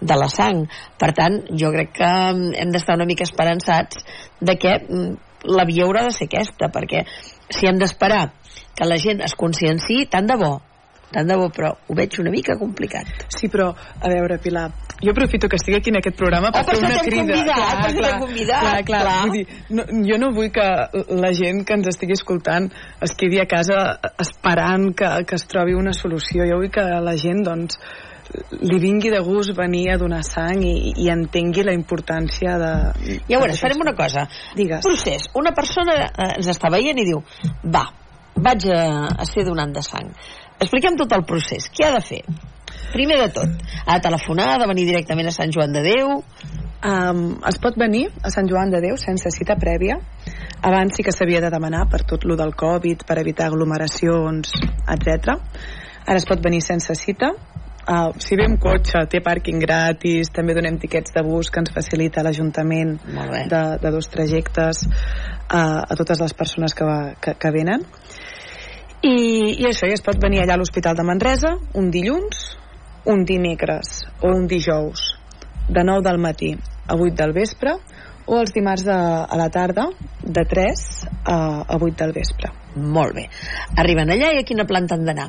de 0.00 0.18
la 0.22 0.30
sang. 0.30 0.64
Per 1.00 1.10
tant, 1.16 1.40
jo 1.58 1.63
crec 1.72 1.94
que 1.96 2.10
mm, 2.10 2.52
hem 2.60 2.74
d'estar 2.74 2.98
una 2.98 3.08
mica 3.08 3.24
esperançats 3.24 4.04
de 4.40 4.58
que 4.60 4.76
mm, 4.82 5.32
la 5.54 5.64
via 5.68 5.84
haurà 5.86 6.06
de 6.08 6.14
ser 6.16 6.28
aquesta, 6.28 6.70
perquè 6.72 7.04
si 7.52 7.68
hem 7.68 7.80
d'esperar 7.80 8.26
que 8.74 8.86
la 8.88 8.98
gent 8.98 9.22
es 9.24 9.36
conscienci, 9.38 10.04
tant 10.10 10.26
de 10.26 10.36
bo, 10.40 10.54
tant 11.14 11.28
de 11.28 11.36
bo, 11.38 11.48
però 11.54 11.70
ho 11.74 11.94
veig 11.94 12.16
una 12.18 12.32
mica 12.32 12.56
complicat. 12.58 13.10
Sí, 13.30 13.48
però, 13.52 13.68
a 13.74 14.10
veure, 14.10 14.38
Pilar, 14.42 14.66
jo 15.04 15.12
aprofito 15.12 15.48
que 15.48 15.60
estigui 15.60 15.78
aquí 15.78 15.92
en 15.92 16.00
aquest 16.00 16.16
programa 16.18 16.50
per 16.54 16.64
oh, 16.64 16.70
fer 16.70 16.80
una 16.80 16.98
crida. 17.04 17.22
Convidat, 17.22 17.60
clar, 17.60 17.92
clar, 17.98 18.14
convidat, 18.22 18.64
clar, 18.64 18.80
clar, 18.88 19.02
clar. 19.04 19.18
Vull 19.20 19.36
dir, 19.36 19.44
no, 19.78 19.86
jo 20.08 20.18
no 20.22 20.32
vull 20.34 20.50
que 20.54 20.66
la 21.22 21.32
gent 21.36 21.62
que 21.68 21.78
ens 21.78 21.90
estigui 21.92 22.18
escoltant 22.18 22.70
es 23.04 23.14
quedi 23.20 23.42
a 23.42 23.46
casa 23.50 23.78
esperant 24.24 24.90
que, 24.98 25.12
que 25.28 25.38
es 25.38 25.46
trobi 25.50 25.76
una 25.78 25.94
solució. 25.94 26.48
Jo 26.50 26.58
vull 26.62 26.72
que 26.74 26.86
la 27.04 27.16
gent, 27.20 27.44
doncs, 27.46 27.78
li 28.60 28.78
vingui 28.82 29.10
de 29.12 29.20
gust 29.24 29.54
venir 29.56 29.84
a 29.92 29.98
donar 30.00 30.22
sang 30.26 30.62
i, 30.64 30.92
i 31.04 31.10
entengui 31.12 31.64
la 31.66 31.74
importància 31.76 32.56
de... 32.60 32.72
Ja 33.28 33.40
veuràs, 33.42 33.60
farem 33.62 33.82
una 33.84 33.94
cosa. 33.98 34.26
Digues. 34.56 34.82
Procés. 34.86 35.28
Una 35.38 35.54
persona 35.56 35.98
eh, 36.06 36.32
ens 36.38 36.50
està 36.54 36.70
veient 36.72 36.98
i 37.00 37.06
diu, 37.06 37.22
va, 37.74 37.84
vaig 38.34 38.66
a, 38.74 38.82
a 39.14 39.28
ser 39.28 39.46
donant 39.46 39.74
de 39.74 39.84
sang. 39.84 40.10
Expliquem 40.58 40.98
tot 41.00 41.12
el 41.16 41.24
procés. 41.28 41.70
Què 41.74 41.88
ha 41.88 41.94
de 41.96 42.02
fer? 42.04 42.22
Primer 42.94 43.18
de 43.18 43.30
tot, 43.34 43.64
ha 43.86 43.96
de 43.98 44.04
telefonar, 44.04 44.52
ha 44.52 44.60
de 44.62 44.68
venir 44.70 44.86
directament 44.86 45.30
a 45.30 45.34
Sant 45.34 45.54
Joan 45.54 45.74
de 45.74 45.86
Déu... 45.86 46.20
Um, 46.84 47.38
es 47.48 47.56
pot 47.64 47.78
venir 47.80 48.10
a 48.20 48.28
Sant 48.28 48.44
Joan 48.44 48.68
de 48.68 48.76
Déu 48.84 48.98
sense 49.00 49.30
cita 49.32 49.54
prèvia. 49.56 49.94
Abans 50.60 50.92
sí 50.92 51.00
que 51.06 51.14
s'havia 51.16 51.40
de 51.40 51.48
demanar 51.48 51.86
per 51.88 52.02
tot 52.04 52.26
lo 52.28 52.36
del 52.36 52.52
Covid, 52.60 53.06
per 53.08 53.16
evitar 53.22 53.46
aglomeracions, 53.48 54.52
etc. 54.92 55.38
Ara 56.04 56.18
es 56.20 56.28
pot 56.28 56.44
venir 56.44 56.60
sense 56.60 56.92
cita 57.00 57.32
Uh, 57.84 58.14
si 58.16 58.36
ve 58.40 58.46
amb 58.48 58.56
cotxe, 58.62 59.02
té 59.12 59.20
pàrquing 59.20 59.58
gratis, 59.60 60.30
també 60.32 60.54
donem 60.56 60.78
tiquets 60.80 61.12
de 61.12 61.20
bus 61.26 61.50
que 61.52 61.60
ens 61.60 61.72
facilita 61.74 62.22
l'Ajuntament 62.24 62.94
de, 63.50 63.62
de 63.82 63.90
dos 63.92 64.08
trajectes 64.08 64.86
uh, 64.88 65.82
a 65.84 65.98
totes 65.98 66.22
les 66.24 66.32
persones 66.32 66.72
que, 66.72 66.86
va, 66.88 67.12
que, 67.20 67.36
que 67.36 67.52
venen. 67.52 67.84
I, 69.04 69.16
I 69.60 69.68
això, 69.68 69.84
ja 69.84 69.98
es 69.98 70.04
pot 70.04 70.16
venir 70.16 70.40
allà 70.40 70.56
a 70.56 70.62
l'Hospital 70.62 70.96
de 70.96 71.04
Manresa 71.04 71.52
un 71.76 71.92
dilluns, 71.92 72.46
un 73.12 73.26
dimecres 73.28 74.00
o 74.22 74.32
un 74.32 74.48
dijous 74.48 75.10
de 75.68 75.84
9 75.84 76.08
del 76.08 76.22
matí 76.24 76.54
a 76.88 76.96
8 76.96 77.12
del 77.20 77.36
vespre 77.36 77.76
o 78.24 78.40
els 78.40 78.56
dimarts 78.56 78.88
de, 78.88 78.96
a 78.96 79.36
la 79.36 79.50
tarda 79.52 79.90
de 80.24 80.48
3 80.48 80.84
a, 81.28 81.36
a 81.68 81.76
8 81.76 81.96
del 82.00 82.16
vespre. 82.16 82.48
Molt 82.76 83.12
bé. 83.20 83.28
Arriben 83.76 84.08
allà 84.08 84.32
i 84.32 84.40
a 84.40 84.48
quina 84.48 84.64
planta 84.64 84.96
han 84.96 85.04
d'anar? 85.04 85.28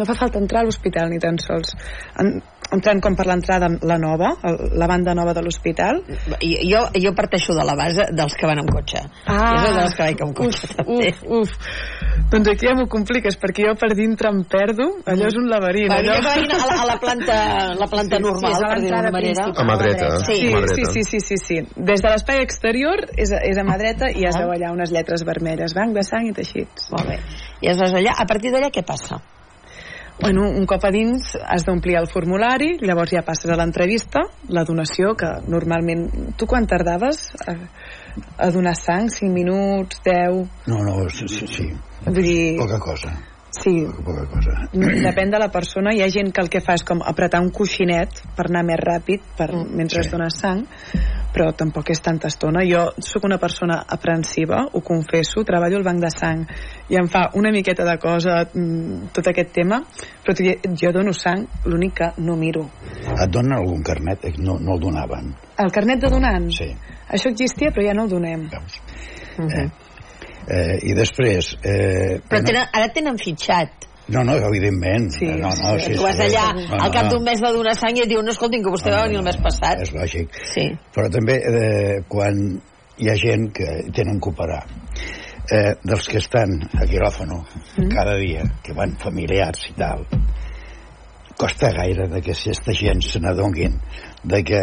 No 0.00 0.08
fa 0.08 0.16
falta 0.16 0.40
entrar 0.40 0.64
a 0.64 0.68
l'hospital 0.68 1.12
ni 1.12 1.20
tan 1.20 1.36
sols. 1.42 1.76
En, 2.20 2.38
entrant 2.74 3.00
com 3.02 3.16
per 3.18 3.26
l'entrada 3.28 3.68
la 3.86 3.98
nova, 4.00 4.30
la 4.78 4.88
banda 4.90 5.14
nova 5.18 5.34
de 5.36 5.42
l'hospital. 5.44 6.00
Jo, 6.40 6.84
jo 6.94 7.12
parteixo 7.18 7.54
de 7.56 7.64
la 7.66 7.74
base 7.78 8.06
dels 8.16 8.36
que 8.38 8.48
van 8.48 8.62
amb 8.62 8.70
cotxe. 8.72 9.02
Ah, 9.26 9.56
jo 9.64 9.72
dels 9.76 9.96
que 9.96 10.06
vaig 10.06 10.22
amb 10.24 10.36
cotxe 10.36 10.68
uf, 10.86 10.86
uf, 10.90 11.22
uf. 11.40 11.52
doncs 12.32 12.50
aquí 12.52 12.68
ja 12.68 12.74
m'ho 12.78 12.86
compliques 12.90 13.36
perquè 13.40 13.66
jo 13.68 13.74
per 13.80 13.90
dintre 13.98 14.30
em 14.32 14.42
perdo. 14.48 14.86
Allò 15.10 15.28
és 15.30 15.38
un 15.40 15.48
laberint 15.50 15.92
allò... 15.94 16.16
a, 16.20 16.36
la, 16.46 16.78
a 16.84 16.86
la 16.92 16.98
planta, 17.02 17.40
la 17.80 17.90
planta 17.90 18.20
sí, 18.20 18.24
normal 18.28 18.56
sí, 18.56 18.62
per 18.66 18.80
dir-ho 18.84 19.02
manera. 19.18 19.48
a 19.50 19.66
mà 19.66 19.78
dreta. 19.80 20.12
Sí, 20.28 20.38
sí, 20.76 20.86
sí, 20.94 21.04
sí, 21.10 21.20
sí, 21.26 21.40
sí. 21.42 21.60
des 21.76 22.04
de 22.04 22.14
l'espai 22.14 22.44
exterior 22.44 23.04
és, 23.16 23.34
és 23.34 23.60
a 23.60 23.66
mà 23.66 23.76
dreta 23.80 24.12
i 24.14 24.24
ja 24.24 24.32
es 24.32 24.40
veu 24.40 24.54
allà 24.54 24.72
unes 24.76 24.94
lletres 24.94 25.26
vermelles. 25.26 25.74
Banc 25.76 25.96
de 25.96 26.06
sang 26.06 26.30
i 26.30 26.36
teixits. 26.36 26.90
Molt 26.94 27.10
bé. 27.10 27.20
I 27.66 27.74
allà, 27.74 28.16
a 28.16 28.26
partir 28.30 28.54
d'allà 28.54 28.72
què 28.72 28.86
passa? 28.86 29.20
Bueno, 30.20 30.50
un 30.50 30.66
cop 30.68 30.84
a 30.84 30.90
dins 30.92 31.32
has 31.40 31.64
d'omplir 31.64 31.96
el 31.96 32.06
formulari, 32.12 32.74
llavors 32.84 33.14
ja 33.14 33.22
passes 33.24 33.48
a 33.48 33.56
l'entrevista, 33.56 34.26
la 34.52 34.66
donació, 34.68 35.14
que 35.16 35.30
normalment... 35.48 36.06
Tu 36.36 36.48
quan 36.50 36.68
tardaves 36.68 37.22
a, 37.48 37.56
a 38.36 38.50
donar 38.52 38.76
sang? 38.76 39.08
5 39.08 39.32
minuts, 39.32 40.02
10? 40.04 40.44
No, 40.68 40.84
no, 40.84 41.08
sí, 41.08 41.28
sí. 41.32 41.48
sí. 41.48 41.70
Vull 42.04 42.20
dir... 42.20 42.40
Poca 42.60 42.80
cosa. 42.84 43.16
Sí, 43.50 43.84
poca 44.04 44.26
cosa. 44.30 44.68
depèn 44.72 45.30
de 45.30 45.38
la 45.38 45.48
persona. 45.50 45.90
Hi 45.92 46.02
ha 46.02 46.08
gent 46.08 46.30
que 46.32 46.40
el 46.40 46.48
que 46.48 46.60
fa 46.60 46.74
és 46.78 46.84
com 46.86 47.00
apretar 47.02 47.40
un 47.42 47.50
coixinet 47.50 48.20
per 48.36 48.46
anar 48.48 48.62
més 48.64 48.78
ràpid 48.78 49.20
per, 49.36 49.50
Mm, 49.52 49.74
mentre 49.76 50.02
sí. 50.02 50.06
es 50.06 50.12
dona 50.12 50.28
sang, 50.30 50.64
però 51.34 51.52
tampoc 51.52 51.90
és 51.90 52.00
tanta 52.00 52.28
estona. 52.28 52.60
Jo 52.64 52.92
sóc 52.98 53.24
una 53.24 53.38
persona 53.38 53.84
aprensiva, 53.88 54.66
ho 54.72 54.80
confesso, 54.80 55.42
treballo 55.44 55.76
al 55.76 55.82
banc 55.82 56.00
de 56.00 56.10
sang 56.10 56.46
i 56.88 56.96
em 56.96 57.08
fa 57.08 57.30
una 57.34 57.50
miqueta 57.50 57.84
de 57.84 57.98
cosa 57.98 58.44
mm, 58.54 59.10
tot 59.12 59.26
aquest 59.26 59.52
tema, 59.52 59.82
però 60.24 60.34
jo 60.80 60.92
dono 60.92 61.12
sang, 61.12 61.46
l'únic 61.64 61.94
que 61.94 62.12
no 62.18 62.36
miro. 62.36 62.68
Et 63.20 63.30
donen 63.30 63.52
algun 63.58 63.82
carnet? 63.82 64.24
Eh, 64.24 64.34
No, 64.38 64.58
no 64.58 64.74
el 64.74 64.80
donaven. 64.80 65.34
El 65.58 65.70
carnet 65.72 66.00
de 66.00 66.08
donant? 66.08 66.50
Sí. 66.50 66.70
Això 67.08 67.28
existia, 67.30 67.70
però 67.70 67.84
ja 67.84 67.94
no 67.94 68.04
el 68.04 68.10
donem. 68.10 68.48
Veus? 68.48 68.80
Uh 69.38 69.44
-huh. 69.44 69.64
Eh, 69.66 69.70
I 70.82 70.94
després... 70.98 71.52
Eh, 71.62 72.18
Però 72.28 72.40
no, 72.40 72.46
tenen, 72.48 72.66
ara 72.72 72.88
tenen 72.94 73.18
fitxat. 73.20 73.86
no, 74.10 74.24
no, 74.26 74.34
evidentment. 74.48 75.10
Sí, 75.14 75.26
no, 75.38 75.52
no, 75.54 75.76
sí. 75.78 75.92
sí, 75.92 75.94
tu 75.94 76.02
vas 76.02 76.16
sí. 76.18 76.24
allà 76.26 76.48
No, 76.56 76.80
al 76.82 76.90
cap 76.90 77.04
no. 77.06 77.10
d'un 77.14 77.24
mes 77.28 77.40
de 77.40 77.52
donar 77.54 77.76
sang 77.78 77.94
i 77.96 78.02
et 78.02 78.08
diuen 78.10 78.24
no, 78.26 78.32
escolti'm, 78.34 78.62
que 78.64 78.72
vostè 78.74 78.90
va 78.90 79.04
venir 79.06 79.20
el 79.20 79.26
mes 79.28 79.38
passat. 79.44 79.84
És 79.84 79.92
lògic. 79.94 80.34
Sí. 80.50 80.64
Però 80.96 81.06
també 81.14 81.36
eh, 81.38 82.00
quan 82.10 82.40
hi 82.98 83.08
ha 83.08 83.14
gent 83.16 83.52
que 83.54 83.68
tenen 83.94 84.18
que 84.20 84.32
operar, 84.32 84.64
eh, 85.50 85.76
dels 85.86 86.08
que 86.10 86.18
estan 86.18 86.58
a 86.74 86.86
quiròfano 86.90 87.44
Mm. 87.76 87.88
cada 87.94 88.16
dia, 88.18 88.42
que 88.64 88.74
van 88.74 88.96
familiars 88.98 89.62
i 89.70 89.74
tal, 89.78 90.02
costa 91.38 91.70
gaire 91.72 92.08
de 92.10 92.20
que 92.20 92.32
aquesta 92.34 92.72
gent 92.76 93.00
se 93.06 93.20
n'adonguin 93.22 93.78
de 94.24 94.42
que 94.44 94.60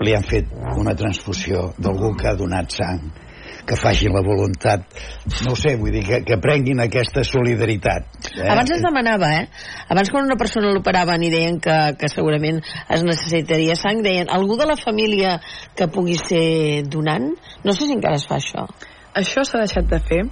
li 0.00 0.14
han 0.16 0.22
fet 0.24 0.46
una 0.78 0.94
transfusió 0.96 1.72
d'algú 1.76 2.14
que 2.16 2.28
ha 2.30 2.34
donat 2.38 2.70
sang 2.72 3.10
que 3.66 3.78
facin 3.78 4.14
la 4.16 4.22
voluntat 4.26 4.86
no 5.44 5.54
ho 5.54 5.58
sé, 5.58 5.76
vull 5.80 5.92
dir, 5.94 6.04
que, 6.06 6.20
que 6.26 6.38
prenguin 6.42 6.82
aquesta 6.84 7.24
solidaritat 7.26 8.30
eh? 8.34 8.48
Abans 8.50 8.74
es 8.76 8.84
demanava, 8.84 9.32
eh? 9.42 9.48
Abans 9.90 10.10
quan 10.12 10.28
una 10.28 10.38
persona 10.40 10.72
l'operaven 10.74 11.24
i 11.26 11.32
deien 11.32 11.60
que, 11.62 11.78
que 12.00 12.10
segurament 12.12 12.60
es 12.62 13.04
necessitaria 13.06 13.76
sang, 13.78 14.04
deien 14.06 14.30
algú 14.32 14.58
de 14.60 14.68
la 14.68 14.78
família 14.80 15.38
que 15.76 15.88
pugui 15.92 16.18
ser 16.20 16.84
donant? 16.88 17.32
No 17.64 17.74
sé 17.76 17.86
si 17.86 17.96
encara 17.96 18.20
es 18.20 18.26
fa 18.28 18.38
això. 18.40 18.66
Això 19.16 19.44
s'ha 19.44 19.62
deixat 19.62 19.88
de 19.90 19.98
fer 20.06 20.22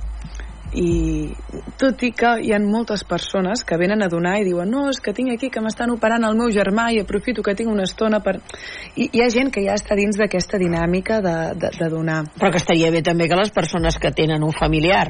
i 0.77 1.33
tot 1.81 2.03
i 2.05 2.11
que 2.13 2.35
hi 2.45 2.53
ha 2.53 2.59
moltes 2.61 3.05
persones 3.09 3.65
que 3.65 3.79
venen 3.81 4.03
a 4.05 4.09
donar 4.13 4.37
i 4.41 4.45
diuen 4.45 4.69
no, 4.71 4.89
és 4.93 5.01
que 5.01 5.15
tinc 5.17 5.33
aquí 5.33 5.49
que 5.53 5.63
m'estan 5.65 5.93
operant 5.95 6.27
el 6.29 6.37
meu 6.37 6.51
germà 6.53 6.91
i 6.93 7.01
aprofito 7.01 7.43
que 7.43 7.55
tinc 7.57 7.73
una 7.73 7.87
estona 7.89 8.21
per... 8.25 8.37
I 8.97 9.09
hi 9.13 9.23
ha 9.25 9.31
gent 9.33 9.53
que 9.55 9.65
ja 9.65 9.77
està 9.79 9.97
dins 9.97 10.19
d'aquesta 10.21 10.61
dinàmica 10.61 11.23
de, 11.25 11.37
de, 11.57 11.73
de 11.79 11.89
donar. 11.93 12.21
Però 12.37 12.53
que 12.53 12.61
estaria 12.61 12.93
bé 12.93 13.03
també 13.07 13.29
que 13.29 13.39
les 13.39 13.53
persones 13.55 13.97
que 13.99 14.13
tenen 14.13 14.45
un 14.45 14.53
familiar 14.53 15.07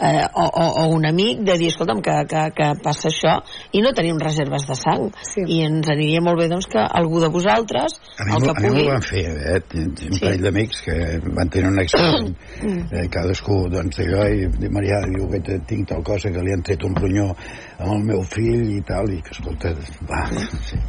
eh, 0.00 0.24
o, 0.34 0.44
o, 0.46 0.66
o 0.82 0.86
un 0.94 1.06
amic 1.06 1.40
de 1.46 1.56
dir, 1.58 1.68
escolta'm, 1.72 2.00
que, 2.02 2.14
que, 2.30 2.42
que 2.56 2.68
passa 2.84 3.08
això 3.10 3.36
i 3.72 3.82
no 3.84 3.92
tenim 3.96 4.18
reserves 4.22 4.66
de 4.68 4.76
sang. 4.78 5.08
Sí. 5.26 5.44
I 5.46 5.60
ens 5.66 5.88
aniria 5.90 6.20
molt 6.24 6.38
bé 6.42 6.48
doncs, 6.52 6.66
que 6.70 6.78
algú 6.82 7.20
de 7.22 7.28
vosaltres, 7.34 7.98
A 8.18 8.24
mi, 8.28 8.34
el 8.36 8.42
m'ho- 8.42 8.44
que 8.44 8.50
a 8.50 8.62
mi 8.62 8.68
pugui... 8.68 8.84
m'ho 8.86 8.92
van 8.94 9.06
fer, 9.08 9.24
eh? 9.54 9.60
Tinc 9.68 10.04
un 10.08 10.12
Sí. 10.18 10.20
parell 10.24 10.42
d'amics 10.48 10.82
que 10.86 10.98
van 11.38 11.48
tenir 11.50 11.68
un 11.72 11.80
accident. 11.82 12.32
eh, 12.92 13.06
cadascú, 13.12 13.58
doncs, 13.72 13.98
d'allò, 13.98 14.28
i 14.30 14.46
diu, 14.58 14.70
Marià, 14.74 15.02
diu, 15.08 15.28
que 15.32 15.40
te- 15.50 15.60
tinc 15.68 15.88
tal 15.92 16.02
cosa, 16.06 16.30
que 16.34 16.42
li 16.46 16.52
han 16.54 16.62
tret 16.62 16.84
un 16.86 16.94
ronyó 16.96 17.30
amb 17.78 17.92
el 17.94 18.02
meu 18.08 18.22
fill 18.26 18.72
i 18.74 18.80
tal, 18.86 19.06
i 19.14 19.20
que, 19.22 19.30
escolta, 19.36 19.70
va, 20.08 20.24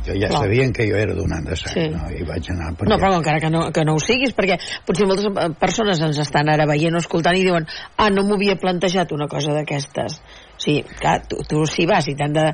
jo 0.07 0.15
ja 0.15 0.29
Clar. 0.31 0.41
sabien 0.41 0.73
que 0.73 0.87
jo 0.89 0.97
era 0.97 1.13
donant 1.13 1.45
de 1.45 1.57
sang, 1.59 1.73
Sí. 1.75 1.85
no? 1.93 2.09
I 2.09 2.25
vaig 2.25 2.49
anar 2.49 2.71
perquè... 2.73 2.89
No, 2.89 2.97
però 2.97 3.19
encara 3.19 3.41
que 3.43 3.51
no, 3.53 3.61
que 3.75 3.85
no 3.85 3.93
ho 3.93 4.01
siguis, 4.01 4.33
perquè 4.33 4.57
potser 4.87 5.05
moltes 5.09 5.29
eh, 5.29 5.49
persones 5.61 6.01
ens 6.01 6.17
estan 6.25 6.49
ara 6.49 6.65
veient 6.69 6.97
o 6.97 7.03
escoltant 7.03 7.37
i 7.37 7.45
diuen 7.45 7.67
ah, 7.69 8.09
no 8.09 8.25
m'ho 8.25 8.39
havia 8.39 8.57
plantejat 8.57 9.13
una 9.13 9.29
cosa 9.29 9.53
d'aquestes. 9.53 10.17
O 10.59 10.63
sigui, 10.65 10.81
clar, 10.99 11.19
tu, 11.29 11.43
tu 11.47 11.61
si 11.69 11.85
vas 11.87 12.09
i 12.09 12.17
t'han 12.17 12.33
de, 12.35 12.49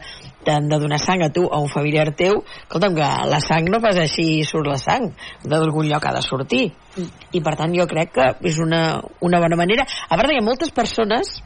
de 0.45 0.79
donar 0.83 0.99
sang 0.99 1.23
a 1.23 1.31
tu, 1.33 1.47
a 1.47 1.63
un 1.63 1.71
familiar 1.71 2.11
teu, 2.19 2.43
escolta'm, 2.67 2.99
que 2.99 3.09
la 3.31 3.39
sang 3.39 3.71
no 3.71 3.79
pas 3.81 3.97
així 4.03 4.43
surt 4.43 4.67
la 4.67 4.77
sang, 4.77 5.09
d'algun 5.47 5.87
lloc 5.87 6.05
ha 6.05 6.13
de 6.19 6.21
sortir. 6.27 6.67
I 7.31 7.41
per 7.41 7.55
tant 7.55 7.73
jo 7.75 7.87
crec 7.87 8.13
que 8.19 8.29
és 8.51 8.59
una, 8.59 8.99
una 9.23 9.39
bona 9.39 9.57
manera. 9.63 9.87
A 10.09 10.15
part, 10.19 10.31
hi 10.31 10.43
ha 10.43 10.45
moltes 10.45 10.75
persones 10.75 11.37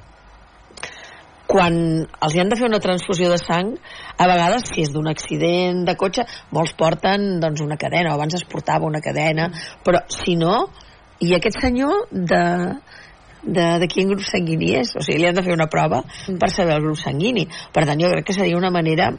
quan 1.49 1.75
els 2.05 2.35
hi 2.35 2.41
han 2.43 2.51
de 2.51 2.57
fer 2.59 2.67
una 2.67 2.81
transfusió 2.83 3.31
de 3.31 3.39
sang, 3.41 3.71
a 4.17 4.27
vegades, 4.29 4.67
si 4.69 4.83
és 4.85 4.91
d'un 4.93 5.09
accident 5.09 5.81
de 5.87 5.95
cotxe, 5.97 6.27
molts 6.53 6.75
porten 6.77 7.39
doncs, 7.41 7.63
una 7.65 7.77
cadena, 7.81 8.11
o 8.11 8.19
abans 8.19 8.37
es 8.37 8.45
portava 8.45 8.85
una 8.85 9.01
cadena, 9.01 9.49
però 9.85 10.03
si 10.13 10.37
no, 10.37 10.67
i 11.25 11.33
aquest 11.35 11.57
senyor 11.63 12.05
de, 12.11 12.43
de, 13.41 13.65
de 13.81 13.89
quin 13.89 14.13
grup 14.13 14.21
sanguini 14.27 14.75
és, 14.83 14.93
o 14.93 15.01
sigui, 15.01 15.23
li 15.23 15.29
han 15.31 15.39
de 15.39 15.45
fer 15.47 15.55
una 15.55 15.69
prova 15.71 16.03
per 16.29 16.51
saber 16.53 16.77
el 16.77 16.85
grup 16.85 17.01
sanguini. 17.01 17.47
Per 17.73 17.85
tant, 17.89 17.99
jo 17.99 18.13
crec 18.13 18.29
que 18.29 18.37
seria 18.37 18.59
una 18.59 18.71
manera 18.71 19.09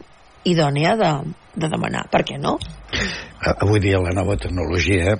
idònea 0.46 0.94
de, 0.96 1.12
de 1.56 1.68
demanar. 1.74 2.06
Per 2.14 2.22
què 2.28 2.38
no? 2.40 2.56
Avui 3.56 3.82
dia 3.82 4.00
la 4.00 4.14
nova 4.16 4.38
tecnologia 4.40 5.18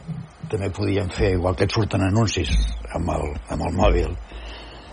també 0.51 0.71
podíem 0.75 1.11
fer, 1.15 1.35
igual 1.37 1.59
que 1.59 1.67
et 1.67 1.75
surten 1.75 2.07
anuncis 2.07 2.55
amb 2.95 3.11
el, 3.15 3.35
amb 3.51 3.67
el 3.67 3.77
mòbil, 3.77 4.15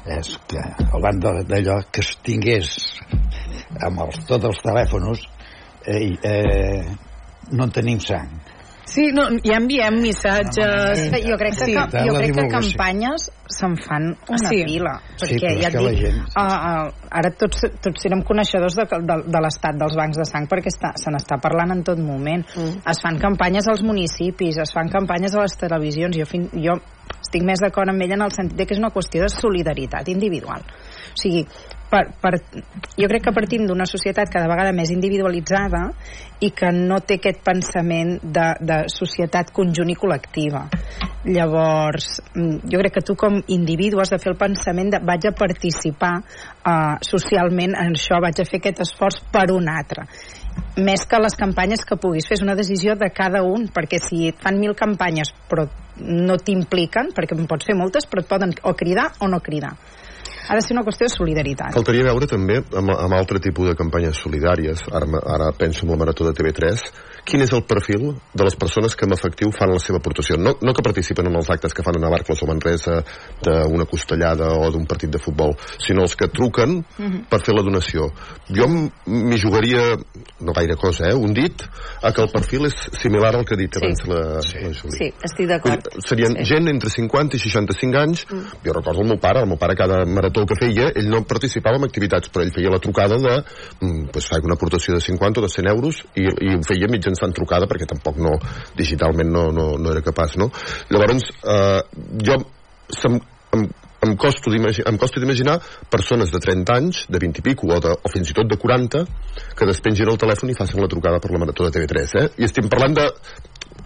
és 0.07 0.33
que 0.47 0.61
abans 0.93 1.19
de- 1.23 1.43
d'allò 1.49 1.79
que 1.91 2.01
es 2.05 2.13
tingués 2.23 2.69
amb 3.83 3.99
els, 4.05 4.19
tots 4.27 4.45
els 4.45 4.61
telèfons 4.63 5.25
eh, 5.87 6.13
eh, 6.23 6.83
no 7.51 7.63
en 7.67 7.71
tenim 7.75 7.99
sang 8.03 8.29
Sí, 8.87 9.09
no, 9.11 9.25
ja 9.43 9.57
enviem 9.59 9.97
missatges... 9.99 11.01
Sí, 11.11 11.19
jo 11.27 11.35
crec 11.35 11.57
que, 11.57 11.65
Sí, 11.67 11.73
que, 11.75 12.03
jo 12.07 12.13
crec 12.15 12.31
que 12.37 12.45
campanyes 12.47 13.25
se'n 13.51 13.73
fan 13.83 14.05
una 14.29 14.37
Sí. 14.47 14.61
pila. 14.63 14.93
Sí, 15.17 15.25
Perquè 15.25 15.41
però 15.41 15.49
és 15.51 15.59
ja 15.59 15.67
et 15.67 15.73
que 15.75 15.81
la 15.83 15.91
dic, 15.91 15.99
gent- 16.05 16.21
uh, 16.39 16.45
uh, 16.55 17.09
ara 17.19 17.31
tots, 17.35 17.65
tots 17.83 18.01
serem 18.05 18.21
coneixedors 18.23 18.77
de, 18.79 18.85
de, 19.09 19.17
de 19.27 19.41
l'estat 19.43 19.75
dels 19.75 19.97
bancs 19.99 20.21
de 20.21 20.25
sang 20.31 20.47
perquè 20.47 20.71
està, 20.71 20.93
se 20.95 21.11
n'està 21.11 21.35
parlant 21.43 21.75
en 21.75 21.83
tot 21.83 21.99
moment. 21.99 22.47
Mm. 22.55 22.79
Es 22.87 23.03
fan 23.03 23.19
campanyes 23.19 23.67
als 23.67 23.83
municipis, 23.83 24.55
es 24.63 24.71
fan 24.71 24.87
campanyes 24.87 25.35
a 25.35 25.43
les 25.43 25.57
televisions. 25.59 26.15
Jo, 26.15 26.25
fin, 26.25 26.47
jo 26.55 26.79
estic 27.27 27.43
més 27.45 27.61
d'acord 27.63 27.91
amb 27.91 28.03
ella 28.03 28.17
en 28.17 28.27
el 28.27 28.35
sentit 28.35 28.57
de 28.57 28.65
que 28.65 28.77
és 28.77 28.81
una 28.81 28.93
qüestió 28.95 29.23
de 29.23 29.33
solidaritat 29.33 30.07
individual. 30.13 30.63
O 30.63 31.19
sigui, 31.19 31.43
per, 31.87 32.01
per, 32.19 32.33
jo 32.99 33.07
crec 33.07 33.27
que 33.27 33.35
partim 33.35 33.67
d'una 33.67 33.87
societat 33.87 34.31
cada 34.31 34.49
vegada 34.51 34.73
més 34.75 34.91
individualitzada 34.91 35.85
i 36.43 36.51
que 36.55 36.71
no 36.75 36.99
té 36.99 37.17
aquest 37.19 37.39
pensament 37.45 38.17
de, 38.21 38.47
de 38.59 38.79
societat 38.91 39.53
conjunt 39.55 39.91
i 39.91 39.97
col·lectiva. 39.99 40.65
Llavors, 41.27 42.09
mm, 42.35 42.67
jo 42.71 42.81
crec 42.83 42.97
que 42.99 43.05
tu 43.07 43.15
com 43.19 43.39
individu 43.55 44.01
has 44.03 44.11
de 44.13 44.19
fer 44.23 44.33
el 44.33 44.39
pensament 44.39 44.91
de 44.93 45.03
vaig 45.03 45.29
a 45.29 45.35
participar 45.35 46.13
uh, 46.19 46.97
socialment 47.03 47.75
en 47.75 47.95
això, 47.95 48.19
vaig 48.23 48.43
a 48.43 48.47
fer 48.47 48.61
aquest 48.61 48.83
esforç 48.87 49.23
per 49.31 49.49
un 49.55 49.71
altre 49.71 50.07
més 50.77 51.05
que 51.09 51.19
les 51.21 51.35
campanyes 51.37 51.83
que 51.85 51.97
puguis 51.97 52.27
fer 52.29 52.37
és 52.37 52.45
una 52.45 52.55
decisió 52.55 52.95
de 52.95 53.09
cada 53.13 53.41
un 53.45 53.67
perquè 53.73 53.99
si 54.03 54.27
et 54.29 54.41
fan 54.41 54.59
mil 54.61 54.75
campanyes 54.77 55.33
però 55.49 55.65
no 55.97 56.37
t'impliquen 56.37 57.13
perquè 57.17 57.37
en 57.37 57.47
pots 57.49 57.69
fer 57.69 57.77
moltes 57.77 58.05
però 58.09 58.23
et 58.23 58.29
poden 58.29 58.53
o 58.63 58.73
cridar 58.77 59.11
o 59.19 59.29
no 59.31 59.41
cridar. 59.41 59.73
Ha 60.47 60.55
de 60.55 60.61
ser 60.63 60.77
una 60.77 60.83
qüestió 60.87 61.09
de 61.09 61.11
solidaritat. 61.11 61.73
Faltaria 61.75 62.05
veure 62.07 62.27
també 62.29 62.61
amb, 62.61 62.93
amb 62.93 63.15
altre 63.17 63.41
tipus 63.43 63.67
de 63.67 63.75
campanyes 63.75 64.21
solidàries, 64.23 64.85
ara, 64.95 65.07
ara 65.33 65.49
penso 65.57 65.83
en 65.83 65.91
la 65.91 65.97
Marató 65.99 66.27
de 66.27 66.31
TV3, 66.37 66.85
quin 67.27 67.43
és 67.43 67.51
el 67.53 67.63
perfil 67.67 68.13
de 68.33 68.45
les 68.47 68.55
persones 68.55 68.95
que 68.95 69.05
en 69.05 69.13
efectiu 69.15 69.51
fan 69.51 69.73
la 69.73 69.81
seva 69.83 69.99
aportació. 69.99 70.37
No, 70.39 70.53
no 70.63 70.73
que 70.73 70.83
participen 70.85 71.27
en 71.27 71.35
els 71.35 71.49
actes 71.51 71.73
que 71.75 71.83
fan 71.83 71.97
a 71.99 72.03
Navarcles 72.05 72.39
o 72.43 72.47
Manresa 72.47 73.01
d'una 73.43 73.85
costellada 73.89 74.53
o 74.55 74.69
d'un 74.71 74.85
partit 74.87 75.11
de 75.11 75.19
futbol, 75.19 75.51
sinó 75.83 76.05
els 76.07 76.15
que 76.15 76.29
truquen 76.31 76.79
per 77.29 77.41
fer 77.43 77.55
la 77.57 77.63
donació. 77.67 78.07
Jo 78.47 78.67
m'hi 78.71 79.39
jugaria, 79.41 79.97
no 80.39 80.55
gaire 80.55 80.77
cosa, 80.79 81.09
eh, 81.11 81.15
un 81.15 81.33
dit, 81.35 81.65
a 82.01 82.13
que 82.15 82.23
el 82.23 82.31
perfil 82.31 82.69
és 82.69 82.77
similar 83.01 83.33
al 83.35 83.45
que 83.45 83.55
ha 83.55 83.59
dit 83.59 83.73
Sí. 83.75 83.83
abans 83.83 84.05
la, 84.07 84.21
la 84.39 84.73
Júlia. 84.73 84.97
Sí, 84.97 85.11
estic 85.27 85.47
d'acord. 85.51 85.91
Serien 86.07 86.37
Sí. 86.37 86.45
gent 86.53 86.67
entre 86.71 86.89
50 86.89 87.35
i 87.35 87.39
65 87.39 87.97
anys. 87.99 88.25
Jo 88.63 88.71
recordo 88.73 89.01
el 89.01 89.07
meu 89.11 89.19
pare, 89.19 89.41
el 89.43 89.47
meu 89.51 89.57
pare 89.57 89.75
cada 89.75 90.05
marató 90.05 90.45
que 90.45 90.55
feia, 90.55 90.91
ell 90.95 91.09
no 91.09 91.23
participava 91.27 91.75
en 91.77 91.83
activitats, 91.83 92.31
però 92.31 92.43
ell 92.45 92.53
feia 92.55 92.71
la 92.71 92.79
trucada 92.79 93.17
de, 93.17 93.43
mm, 93.81 94.09
pues, 94.13 94.27
faig 94.27 94.45
una 94.45 94.55
aportació 94.55 94.93
de 94.95 95.01
50 95.01 95.39
o 95.39 95.43
de 95.43 95.49
100 95.49 95.67
euros 95.67 96.03
i, 96.15 96.21
i 96.23 96.55
ho 96.55 96.63
feia 96.63 96.87
mitjançant 96.87 97.16
trucada 97.35 97.67
perquè 97.69 97.87
tampoc 97.89 98.19
no, 98.21 98.35
digitalment 98.77 99.31
no, 99.33 99.49
no, 99.51 99.71
no 99.81 99.91
era 99.91 100.03
capaç, 100.05 100.37
no? 100.41 100.51
Llavors, 100.93 101.27
eh, 101.43 101.81
jo 102.23 102.37
se'm, 102.93 103.19
em, 103.57 103.67
em 104.05 104.15
costo 104.15 104.51
d'imaginar 104.53 105.57
persones 105.89 106.31
de 106.31 106.39
30 106.39 106.77
anys, 106.77 107.05
de 107.09 107.19
20 107.19 107.41
i 107.41 107.45
pico, 107.49 107.67
o, 107.73 107.79
de, 107.81 107.95
o 107.97 108.13
fins 108.13 108.31
i 108.31 108.37
tot 108.37 108.47
de 108.49 108.57
40, 108.61 109.03
que 109.57 109.67
despengin 109.69 110.11
el 110.11 110.19
telèfon 110.21 110.53
i 110.53 110.57
facin 110.57 110.83
la 110.83 110.91
trucada 110.91 111.19
per 111.23 111.33
la 111.33 111.41
marató 111.41 111.67
de 111.67 111.73
TV3, 111.75 112.17
eh? 112.21 112.27
I 112.37 112.47
estem 112.47 112.69
parlant 112.69 112.97
de 112.97 113.07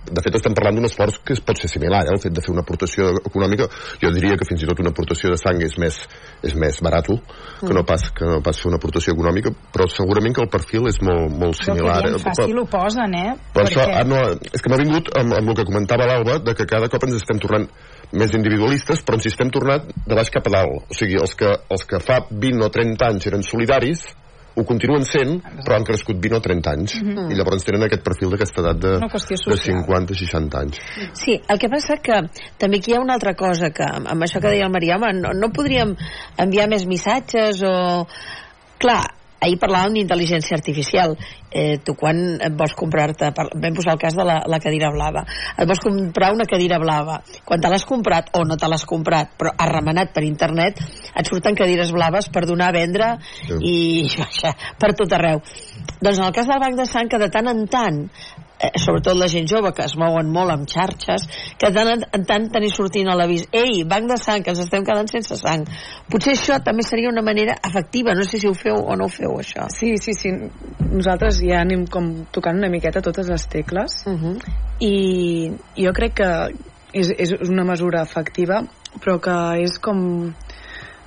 de 0.10 0.24
fet 0.26 0.36
estem 0.40 0.56
parlant 0.58 0.80
d'un 0.80 0.88
esforç 0.88 1.20
que 1.26 1.36
pot 1.46 1.60
ser 1.62 1.70
similar, 1.70 2.02
eh? 2.08 2.16
el 2.16 2.22
fet 2.24 2.34
de 2.34 2.42
fer 2.44 2.52
una 2.54 2.64
aportació 2.66 3.12
econòmica, 3.22 3.68
jo 4.02 4.12
diria 4.16 4.38
que 4.40 4.48
fins 4.50 4.64
i 4.64 4.70
tot 4.70 4.82
una 4.82 4.92
aportació 4.94 5.32
de 5.34 5.38
sang 5.40 5.62
és 5.62 5.78
més, 5.82 6.00
és 6.48 6.56
més 6.58 6.80
barat 6.84 7.10
que, 7.12 7.72
no 7.74 7.84
pas, 7.88 8.08
que 8.16 8.28
no 8.28 8.42
pas 8.46 8.60
fer 8.60 8.70
una 8.70 8.80
aportació 8.82 9.16
econòmica, 9.16 9.54
però 9.74 9.88
segurament 9.90 10.36
que 10.38 10.44
el 10.46 10.52
perfil 10.54 10.90
és 10.92 11.00
molt, 11.06 11.34
molt 11.38 11.58
similar. 11.62 12.00
Però 12.02 12.18
que 12.18 12.26
fàcil 12.28 12.62
ho 12.62 12.66
posen, 12.70 13.16
eh? 13.18 13.32
Per 13.54 13.64
Perquè... 13.64 13.72
això, 13.72 13.88
ah, 13.90 14.04
no, 14.08 14.22
és 14.52 14.62
que 14.62 14.72
m'ha 14.74 14.82
vingut 14.82 15.12
amb, 15.22 15.38
amb 15.40 15.54
el 15.54 15.60
que 15.60 15.68
comentava 15.70 16.10
l'Alba, 16.10 16.40
de 16.46 16.56
que 16.58 16.68
cada 16.70 16.90
cop 16.92 17.08
ens 17.08 17.20
estem 17.22 17.42
tornant 17.42 17.68
més 18.18 18.34
individualistes, 18.36 19.04
però 19.06 19.18
ens 19.18 19.30
estem 19.30 19.52
tornant 19.54 19.88
de 19.88 20.18
baix 20.18 20.32
cap 20.34 20.50
a 20.50 20.56
dalt. 20.58 20.90
O 20.92 20.98
sigui, 20.98 21.18
els 21.22 21.36
que, 21.40 21.52
els 21.72 21.86
que 21.88 22.02
fa 22.04 22.22
20 22.30 22.68
o 22.68 22.72
30 22.74 23.12
anys 23.12 23.30
eren 23.32 23.46
solidaris, 23.48 24.10
ho 24.56 24.64
continuen 24.68 25.06
sent, 25.08 25.38
però 25.64 25.78
han 25.78 25.86
crescut 25.88 26.20
20 26.20 26.38
o 26.38 26.42
30 26.44 26.72
anys. 26.72 26.96
Mm 27.02 27.14
-hmm. 27.16 27.32
I 27.32 27.36
llavors 27.36 27.64
tenen 27.64 27.84
aquest 27.84 28.04
perfil 28.04 28.30
d'aquesta 28.30 28.62
edat 28.62 28.78
de, 28.78 28.92
de 29.00 29.58
50-60 29.68 30.60
anys. 30.60 30.80
Sí, 31.14 31.40
el 31.48 31.60
que 31.60 31.70
passa 31.70 31.98
que 31.98 32.22
també 32.58 32.78
aquí 32.78 32.92
hi 32.92 32.96
ha 32.96 33.02
una 33.02 33.14
altra 33.14 33.34
cosa, 33.34 33.70
que 33.70 33.84
amb 33.84 34.22
això 34.22 34.42
que 34.42 34.50
deia 34.50 34.66
el 34.66 34.72
Maria, 34.72 34.96
home, 34.96 35.14
no, 35.14 35.30
no 35.34 35.52
podríem 35.52 35.96
enviar 36.38 36.68
més 36.68 36.86
missatges 36.86 37.64
o... 37.64 38.08
Clar, 38.82 39.21
ahir 39.42 39.58
parlàvem 39.62 39.98
d'intel·ligència 39.98 40.56
artificial. 40.58 41.16
Eh, 41.52 41.80
tu 41.84 41.96
quan 42.00 42.18
et 42.40 42.54
vols 42.58 42.76
comprar-te 42.78 43.32
vam 43.36 43.76
posar 43.76 43.96
el 43.96 44.02
cas 44.02 44.16
de 44.16 44.26
la, 44.28 44.38
la 44.48 44.60
cadira 44.64 44.92
blava. 44.94 45.26
Et 45.58 45.68
vols 45.68 45.82
comprar 45.84 46.32
una 46.36 46.48
cadira 46.50 46.80
blava. 46.82 47.20
Quan 47.48 47.64
te 47.64 47.72
l'has 47.72 47.86
comprat 47.90 48.32
o 48.38 48.46
no 48.48 48.58
te 48.58 48.70
l'has 48.72 48.86
comprat 48.88 49.34
però 49.40 49.54
has 49.58 49.72
remenat 49.72 50.14
per 50.16 50.24
internet 50.28 50.80
et 50.82 51.28
surten 51.28 51.58
cadires 51.58 51.92
blaves 51.96 52.30
per 52.32 52.46
donar 52.46 52.70
a 52.72 52.78
vendre 52.78 53.16
sí. 53.24 53.58
i 53.60 53.76
per 54.82 54.94
tot 54.98 55.18
arreu. 55.18 55.42
Doncs 56.00 56.22
en 56.22 56.30
el 56.30 56.38
cas 56.38 56.48
del 56.48 56.62
banc 56.62 56.80
de 56.80 56.88
sang 56.90 57.12
que 57.12 57.20
de 57.22 57.30
tant 57.34 57.52
en 57.52 57.66
tant 57.72 58.06
eh, 58.62 58.72
sobretot 58.80 59.18
la 59.18 59.28
gent 59.32 59.50
jove 59.50 59.74
que 59.76 59.86
es 59.88 59.96
mouen 60.00 60.32
molt 60.32 60.54
amb 60.54 60.70
xarxes 60.70 61.28
que 61.60 61.72
tant 61.76 62.06
en 62.06 62.26
tant 62.30 62.48
tenir 62.54 62.72
sortint 62.74 63.10
a 63.10 63.16
l'avís. 63.18 63.48
Ei, 63.52 63.84
banc 63.84 64.10
de 64.12 64.18
sang, 64.22 64.44
que 64.44 64.54
ens 64.54 64.64
estem 64.64 64.86
quedant 64.88 65.10
sense 65.12 65.38
sang. 65.40 65.66
Potser 66.12 66.36
això 66.38 66.60
també 66.64 66.86
seria 66.88 67.12
una 67.12 67.26
manera 67.26 67.58
efectiva, 67.68 68.16
no 68.18 68.26
sé 68.28 68.40
si 68.42 68.50
ho 68.50 68.54
feu 68.58 68.78
o 68.78 68.98
no 68.98 69.10
ho 69.10 69.14
feu 69.14 69.38
això. 69.42 69.68
Sí, 69.74 69.96
sí, 69.98 70.14
sí. 70.18 70.34
Nosaltres 70.92 71.42
ja 71.42 71.62
anem 71.66 71.88
com 71.92 72.12
tocant 72.32 72.60
una 72.62 72.72
miqueta 72.72 73.02
totes 73.02 73.30
les 73.30 73.48
tecles. 73.48 74.04
Uh 74.06 74.18
-huh. 74.18 74.38
i 74.80 75.52
jo 75.78 75.92
crec 75.94 76.14
que 76.14 76.30
és, 76.94 77.10
és 77.18 77.50
una 77.50 77.64
mesura 77.64 78.02
efectiva 78.02 78.64
però 79.00 79.20
que 79.24 79.36
és 79.64 79.78
com 79.80 80.34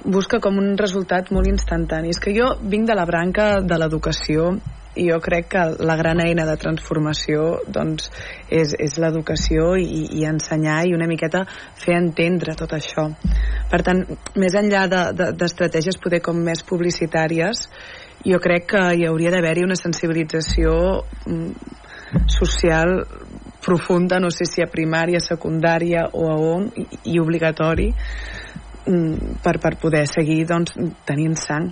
busca 0.04 0.40
com 0.40 0.56
un 0.60 0.76
resultat 0.78 1.30
molt 1.34 1.48
instantani. 1.50 2.12
És 2.12 2.20
que 2.20 2.32
jo 2.36 2.54
vinc 2.62 2.88
de 2.88 2.96
la 2.96 3.06
branca 3.08 3.60
de 3.60 3.78
l'educació 3.80 4.54
jo 4.96 5.18
crec 5.20 5.48
que 5.52 5.64
la 5.84 5.96
gran 5.96 6.20
eina 6.22 6.46
de 6.46 6.56
transformació 6.60 7.60
doncs, 7.66 8.10
és, 8.48 8.74
és 8.78 8.96
l'educació 9.02 9.74
i, 9.80 10.06
i 10.20 10.26
ensenyar 10.28 10.84
i 10.88 10.94
una 10.96 11.08
miqueta 11.10 11.44
fer 11.80 11.98
entendre 11.98 12.56
tot 12.58 12.74
això. 12.76 13.08
Per 13.70 13.82
tant, 13.86 14.04
més 14.40 14.56
enllà 14.58 14.86
d'estratègies 14.88 15.94
de, 15.94 15.98
de, 15.98 16.04
poder 16.04 16.22
com 16.24 16.40
més 16.46 16.64
publicitàries, 16.66 17.68
jo 18.24 18.40
crec 18.40 18.70
que 18.72 18.84
hi 18.94 19.08
hauria 19.08 19.32
d'haver-hi 19.34 19.66
una 19.66 19.78
sensibilització 19.78 20.74
mm, 21.26 21.50
social 22.30 23.00
profunda, 23.64 24.20
no 24.20 24.30
sé 24.30 24.46
si 24.46 24.62
a 24.62 24.70
primària, 24.70 25.20
secundària 25.24 26.06
o 26.12 26.28
a 26.30 26.38
on, 26.54 26.70
i, 26.76 26.86
i 27.14 27.20
obligatori, 27.20 27.90
Mm, 28.86 29.38
per, 29.40 29.56
per 29.64 29.78
poder 29.80 30.04
seguir 30.04 30.42
doncs, 30.44 30.74
tenint 31.08 31.38
sang. 31.40 31.70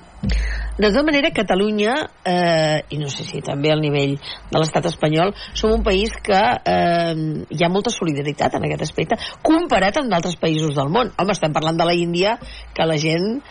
De 0.78 0.88
tota 0.88 1.02
manera, 1.04 1.30
Catalunya, 1.36 1.94
eh, 2.24 2.80
i 2.90 2.98
no 2.98 3.10
sé 3.12 3.26
si 3.28 3.42
també 3.44 3.68
al 3.72 3.82
nivell 3.84 4.14
de 4.16 4.60
l'estat 4.60 4.86
espanyol, 4.88 5.34
som 5.52 5.74
un 5.74 5.82
país 5.84 6.14
que 6.24 6.38
eh, 6.40 7.16
hi 7.52 7.64
ha 7.64 7.72
molta 7.72 7.92
solidaritat 7.92 8.56
en 8.56 8.64
aquest 8.68 8.86
aspecte, 8.88 9.18
comparat 9.44 10.00
amb 10.00 10.08
d'altres 10.12 10.38
països 10.40 10.72
del 10.78 10.88
món. 10.88 11.12
Home, 11.12 11.36
estem 11.36 11.52
parlant 11.52 11.76
de 11.76 11.88
la 11.88 11.96
Índia, 11.96 12.38
que 12.72 12.88
la 12.88 12.96
gent 12.96 13.42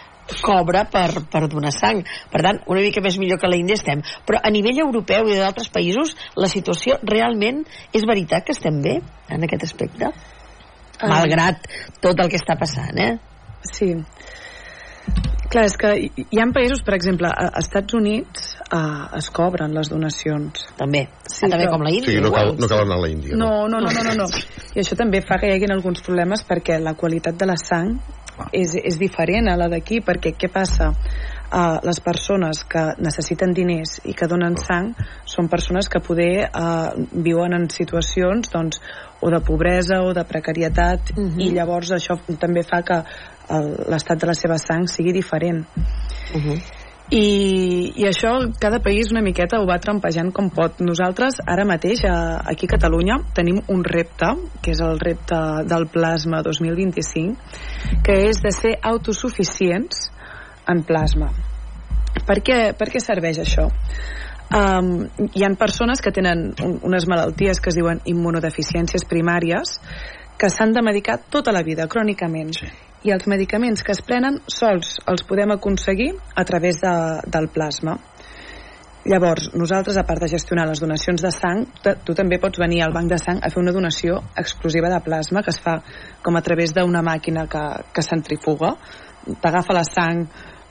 cobra 0.41 0.86
per, 0.89 1.24
per 1.30 1.45
donar 1.51 1.74
sang. 1.76 2.01
Per 2.32 2.41
tant, 2.41 2.61
una 2.72 2.82
mica 2.82 3.03
més 3.03 3.17
millor 3.22 3.39
que 3.41 3.49
la 3.51 3.59
Índia 3.59 3.78
estem. 3.78 4.01
Però 4.26 4.41
a 4.41 4.51
nivell 4.53 4.82
europeu 4.86 5.30
i 5.30 5.38
d'altres 5.38 5.69
països, 5.74 6.15
la 6.39 6.49
situació 6.49 6.97
realment 7.03 7.63
és 7.93 8.05
veritat 8.07 8.47
que 8.47 8.55
estem 8.57 8.82
bé 8.82 8.97
en 9.30 9.45
aquest 9.45 9.67
aspecte? 9.69 10.09
Ah. 11.01 11.09
Malgrat 11.09 11.65
tot 12.01 12.17
el 12.17 12.30
que 12.32 12.41
està 12.41 12.57
passant, 12.57 12.97
eh? 12.97 13.13
Sí. 13.61 13.93
Clar, 15.51 15.65
és 15.67 15.75
que 15.75 15.89
hi 15.99 16.39
ha 16.39 16.45
països, 16.55 16.79
per 16.87 16.95
exemple, 16.95 17.27
a 17.27 17.49
Estats 17.59 17.97
Units 17.97 18.45
eh, 18.63 19.17
es 19.19 19.27
cobren 19.35 19.75
les 19.75 19.91
donacions. 19.91 20.63
També. 20.79 21.05
Sí, 21.27 21.45
ah, 21.45 21.51
també 21.51 21.65
però... 21.65 21.73
com 21.75 21.83
la 21.87 21.91
Índia. 21.91 22.13
Sí, 22.13 22.23
no 22.23 22.31
cal, 22.31 22.53
no 22.55 22.71
cal 22.71 22.85
anar 22.85 23.01
a 23.01 23.03
la 23.03 23.11
Índia. 23.11 23.35
No, 23.35 23.51
no, 23.67 23.83
no, 23.83 23.91
no, 23.91 24.05
no, 24.07 24.15
no. 24.23 24.29
I 24.71 24.83
això 24.85 24.95
també 24.99 25.19
fa 25.27 25.41
que 25.41 25.51
hi 25.51 25.57
hagin 25.57 25.75
alguns 25.75 26.03
problemes 26.07 26.45
perquè 26.47 26.79
la 26.79 26.95
qualitat 26.95 27.35
de 27.35 27.51
la 27.51 27.59
sang 27.59 27.97
és, 28.55 28.73
és 28.79 28.97
diferent 28.99 29.49
a 29.51 29.57
la 29.59 29.67
d'aquí, 29.71 29.99
perquè 30.05 30.33
què 30.39 30.49
passa? 30.51 30.91
Uh, 31.51 31.81
les 31.83 31.99
persones 31.99 32.61
que 32.63 32.81
necessiten 33.03 33.51
diners 33.51 33.97
i 34.07 34.13
que 34.15 34.27
donen 34.31 34.55
sang 34.55 34.93
són 35.27 35.49
persones 35.51 35.89
que 35.91 35.99
poder 35.99 36.45
uh, 36.47 36.93
viuen 37.11 37.51
en 37.57 37.67
situacions 37.67 38.47
doncs, 38.53 38.79
o 39.19 39.29
de 39.29 39.41
pobresa 39.43 39.99
o 40.05 40.13
de 40.15 40.23
precarietat 40.23 41.11
uh 41.11 41.19
mhm. 41.19 41.35
-huh. 41.35 41.43
i 41.43 41.51
llavors 41.51 41.91
això 41.91 42.17
també 42.39 42.63
fa 42.63 42.81
que 42.81 43.03
l'estat 43.91 44.21
de 44.21 44.29
la 44.29 44.37
seva 44.37 44.57
sang 44.61 44.87
sigui 44.87 45.13
diferent 45.13 45.65
uh. 45.65 46.39
-huh. 46.39 46.61
I, 47.11 47.91
i 47.99 48.05
això 48.07 48.29
cada 48.55 48.79
país 48.79 49.11
una 49.11 49.21
miqueta 49.21 49.59
ho 49.59 49.65
va 49.67 49.75
trampejant 49.83 50.31
com 50.31 50.49
pot 50.49 50.79
nosaltres 50.79 51.41
ara 51.45 51.65
mateix 51.65 52.05
a, 52.07 52.39
aquí 52.47 52.65
a 52.67 52.77
Catalunya 52.77 53.17
tenim 53.35 53.59
un 53.67 53.83
repte 53.83 54.29
que 54.61 54.71
és 54.71 54.79
el 54.79 54.97
repte 54.99 55.35
del 55.67 55.87
plasma 55.91 56.41
2025 56.41 57.35
que 58.05 58.13
és 58.29 58.39
de 58.41 58.51
ser 58.51 58.79
autosuficients 58.81 60.07
en 60.67 60.83
plasma 60.83 61.33
per 62.25 62.39
què, 62.39 62.57
per 62.77 62.87
què 62.91 63.01
serveix 63.03 63.39
això? 63.43 63.67
Um, 64.51 65.07
hi 65.31 65.45
han 65.47 65.55
persones 65.55 66.01
que 66.03 66.11
tenen 66.11 66.53
un, 66.63 66.77
unes 66.83 67.07
malalties 67.07 67.59
que 67.63 67.71
es 67.71 67.75
diuen 67.79 68.01
immunodeficiències 68.05 69.07
primàries 69.07 69.79
que 70.37 70.49
s'han 70.51 70.71
de 70.75 70.83
medicar 70.83 71.17
tota 71.31 71.51
la 71.55 71.63
vida, 71.63 71.87
crònicament. 71.87 72.55
Sí 72.57 72.71
i 73.03 73.11
els 73.13 73.27
medicaments 73.29 73.81
que 73.83 73.93
es 73.95 74.01
prenen 74.05 74.39
sols 74.51 74.99
els 75.09 75.23
podem 75.27 75.55
aconseguir 75.55 76.11
a 76.35 76.45
través 76.45 76.81
de, 76.83 76.93
del 77.33 77.49
plasma. 77.53 77.97
Llavors, 79.01 79.47
nosaltres, 79.57 79.97
a 79.97 80.05
part 80.05 80.21
de 80.21 80.29
gestionar 80.29 80.67
les 80.69 80.79
donacions 80.83 81.23
de 81.25 81.31
sang, 81.33 81.63
tu 82.05 82.13
també 82.13 82.37
pots 82.37 82.61
venir 82.61 82.83
al 82.85 82.93
banc 82.93 83.09
de 83.09 83.17
sang 83.17 83.39
a 83.41 83.49
fer 83.49 83.57
una 83.57 83.73
donació 83.73 84.19
exclusiva 84.37 84.91
de 84.93 84.99
plasma 85.01 85.41
que 85.41 85.49
es 85.49 85.57
fa 85.57 85.79
com 86.21 86.37
a 86.37 86.43
través 86.45 86.75
d'una 86.75 87.01
màquina 87.01 87.47
que, 87.49 87.63
que 87.89 88.03
centrifuga. 88.05 88.75
T'agafa 89.41 89.73
la 89.73 89.83
sang, 89.87 90.21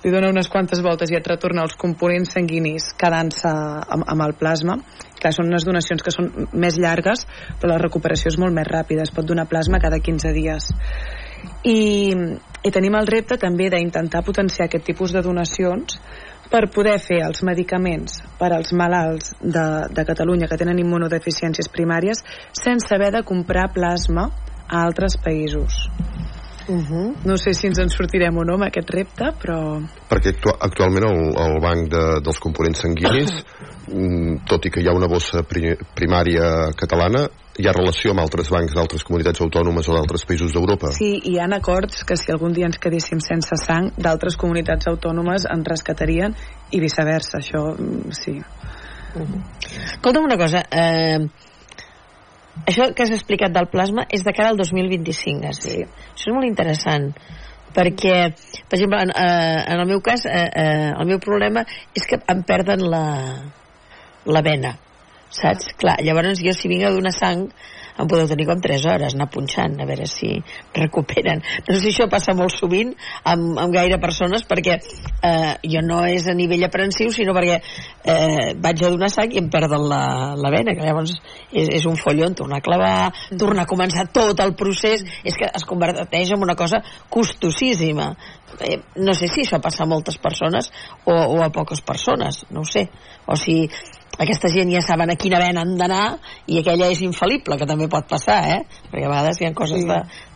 li 0.05 0.13
dona 0.15 0.31
unes 0.31 0.47
quantes 0.49 0.79
voltes 0.81 1.11
i 1.11 1.19
et 1.19 1.27
retorna 1.27 1.65
els 1.67 1.75
components 1.81 2.31
sanguinis 2.37 2.93
quedant-se 3.01 3.51
amb, 3.51 4.07
amb 4.07 4.27
el 4.29 4.37
plasma. 4.39 4.79
Clar, 5.19 5.35
són 5.35 5.51
unes 5.51 5.67
donacions 5.67 6.07
que 6.07 6.15
són 6.15 6.31
més 6.55 6.79
llargues, 6.79 7.27
però 7.59 7.75
la 7.75 7.83
recuperació 7.83 8.31
és 8.31 8.39
molt 8.39 8.55
més 8.55 8.71
ràpida. 8.71 9.03
Es 9.03 9.13
pot 9.13 9.27
donar 9.27 9.49
plasma 9.51 9.83
cada 9.83 9.99
15 9.99 10.33
dies 10.39 10.71
i, 11.65 12.15
i 12.63 12.73
tenim 12.75 12.97
el 12.99 13.09
repte 13.11 13.39
també 13.41 13.71
d'intentar 13.73 14.25
potenciar 14.27 14.69
aquest 14.69 14.87
tipus 14.87 15.15
de 15.15 15.23
donacions 15.25 16.01
per 16.51 16.67
poder 16.75 16.99
fer 16.99 17.21
els 17.27 17.45
medicaments 17.47 18.21
per 18.41 18.51
als 18.57 18.73
malalts 18.75 19.35
de, 19.41 19.67
de 19.95 20.05
Catalunya 20.09 20.49
que 20.51 20.59
tenen 20.61 20.83
immunodeficiències 20.83 21.71
primàries 21.71 22.25
sense 22.65 22.95
haver 22.95 23.13
de 23.15 23.25
comprar 23.27 23.71
plasma 23.75 24.31
a 24.67 24.83
altres 24.83 25.17
països. 25.23 25.87
Uh 26.71 26.89
-huh. 26.89 27.15
No 27.25 27.37
sé 27.37 27.53
si 27.53 27.67
ens 27.67 27.79
en 27.79 27.91
sortirem 27.91 28.37
o 28.37 28.45
no 28.45 28.55
amb 28.55 28.63
aquest 28.63 28.91
repte, 28.91 29.33
però... 29.43 29.83
Perquè 30.09 30.29
actu 30.37 30.51
actualment 30.61 31.05
el, 31.05 31.19
el 31.47 31.61
banc 31.61 31.91
de, 31.91 32.05
dels 32.23 32.39
components 32.39 32.81
sanguinis, 32.81 33.45
mm, 33.89 34.47
tot 34.47 34.67
i 34.67 34.71
que 34.71 34.81
hi 34.81 34.87
ha 34.87 34.95
una 34.95 35.09
bossa 35.09 35.43
pri 35.43 35.75
primària 35.95 36.71
catalana, 36.77 37.29
hi 37.59 37.67
ha 37.67 37.73
relació 37.73 38.13
amb 38.13 38.21
altres 38.21 38.51
bancs 38.51 38.75
d'altres 38.75 39.03
comunitats 39.03 39.41
autònomes 39.41 39.89
o 39.89 39.95
d'altres 39.95 40.25
països 40.25 40.53
d'Europa? 40.53 40.93
Sí, 40.93 41.21
hi 41.25 41.39
ha 41.41 41.49
acords 41.57 42.05
que 42.05 42.17
si 42.17 42.31
algun 42.31 42.53
dia 42.53 42.67
ens 42.67 42.79
quedéssim 42.79 43.19
sense 43.19 43.57
sang, 43.57 43.91
d'altres 43.99 44.37
comunitats 44.37 44.87
autònomes 44.87 45.47
ens 45.51 45.67
rescatarien 45.67 46.37
i 46.71 46.81
viceversa, 46.81 47.39
això 47.39 47.75
mm, 47.75 48.11
sí. 48.13 48.39
Uh 49.15 49.23
-huh. 49.23 49.43
Escolta'm 49.97 50.25
una 50.25 50.37
cosa, 50.37 50.63
eh, 50.71 51.19
això 52.67 52.91
que 52.95 53.07
has 53.07 53.15
explicat 53.15 53.55
del 53.55 53.71
plasma 53.73 54.07
és 54.11 54.25
de 54.27 54.35
cara 54.37 54.51
al 54.53 54.59
2025, 54.61 55.47
has 55.47 55.63
dit. 55.65 55.87
Sí. 55.87 56.11
Això 56.17 56.31
és 56.31 56.37
molt 56.37 56.49
interessant 56.49 57.11
perquè, 57.71 58.15
per 58.67 58.77
exemple, 58.77 58.99
en, 59.07 59.15
eh, 59.15 59.65
en 59.71 59.81
el 59.81 59.87
meu 59.87 60.01
cas, 60.03 60.27
eh, 60.27 60.47
eh, 60.51 60.91
el 60.91 61.07
meu 61.07 61.21
problema 61.23 61.63
és 61.95 62.07
que 62.07 62.19
em 62.29 62.43
perden 62.43 62.83
la, 62.91 63.05
la 64.27 64.43
vena 64.43 64.75
saps? 65.31 65.73
Clar, 65.79 65.99
llavors 66.05 66.43
jo 66.43 66.53
si 66.57 66.71
vinc 66.71 66.87
a 66.87 66.93
donar 66.95 67.13
sang 67.15 67.47
em 68.03 68.11
podeu 68.11 68.29
tenir 68.31 68.47
com 68.49 68.61
3 68.61 68.87
hores 68.93 69.17
anar 69.17 69.29
punxant, 69.33 69.77
a 69.81 69.87
veure 69.89 70.07
si 70.11 70.33
recuperen. 70.77 71.43
No 71.67 71.75
sé 71.75 71.81
si 71.83 71.93
això 71.93 72.09
passa 72.11 72.35
molt 72.37 72.55
sovint 72.55 72.93
amb, 73.25 73.59
amb 73.61 73.75
gaire 73.75 74.01
persones 74.03 74.45
perquè 74.49 74.79
eh, 74.81 75.55
jo 75.73 75.83
no 75.87 76.03
és 76.09 76.29
a 76.29 76.35
nivell 76.37 76.65
aprensiu 76.67 77.13
sinó 77.15 77.35
perquè 77.37 77.61
eh, 77.61 78.53
vaig 78.61 78.85
a 78.85 78.93
donar 78.93 79.11
sang 79.13 79.33
i 79.35 79.41
em 79.43 79.51
perden 79.53 79.87
la, 79.91 80.03
la 80.39 80.53
vena, 80.53 80.75
que 80.77 80.87
llavors 80.87 81.17
és, 81.53 81.69
és 81.81 81.87
un 81.89 81.99
follon 82.01 82.37
tornar 82.39 82.61
a 82.61 82.67
clavar, 82.67 83.13
tornar 83.39 83.67
a 83.67 83.71
començar 83.71 84.09
tot 84.15 84.41
el 84.43 84.55
procés, 84.59 85.05
és 85.25 85.37
que 85.37 85.49
es 85.49 85.67
converteix 85.69 86.35
en 86.35 86.43
una 86.43 86.57
cosa 86.59 86.83
costosíssima. 87.13 88.13
Eh, 88.67 88.81
no 88.99 89.15
sé 89.15 89.29
si 89.31 89.45
això 89.45 89.61
passa 89.63 89.85
a 89.85 89.91
moltes 89.91 90.19
persones 90.19 90.71
o, 91.05 91.15
o 91.15 91.41
a 91.45 91.51
poques 91.55 91.83
persones, 91.87 92.45
no 92.51 92.65
ho 92.65 92.69
sé. 92.69 92.89
O 93.31 93.37
si 93.39 93.63
aquesta 94.21 94.51
gent 94.53 94.69
ja 94.73 94.83
saben 94.85 95.11
a 95.13 95.17
quina 95.17 95.41
vena 95.41 95.65
han 95.65 95.77
d'anar 95.81 96.05
i 96.47 96.61
aquella 96.61 96.91
és 96.93 97.01
infal·lible, 97.07 97.57
que 97.57 97.69
també 97.69 97.89
pot 97.89 98.09
passar, 98.11 98.41
eh? 98.53 98.59
Perquè 98.91 99.07
a 99.07 99.13
vegades 99.13 99.41
hi 99.41 99.49
ha 99.49 99.55
coses 99.57 99.81
sí. 99.81 99.89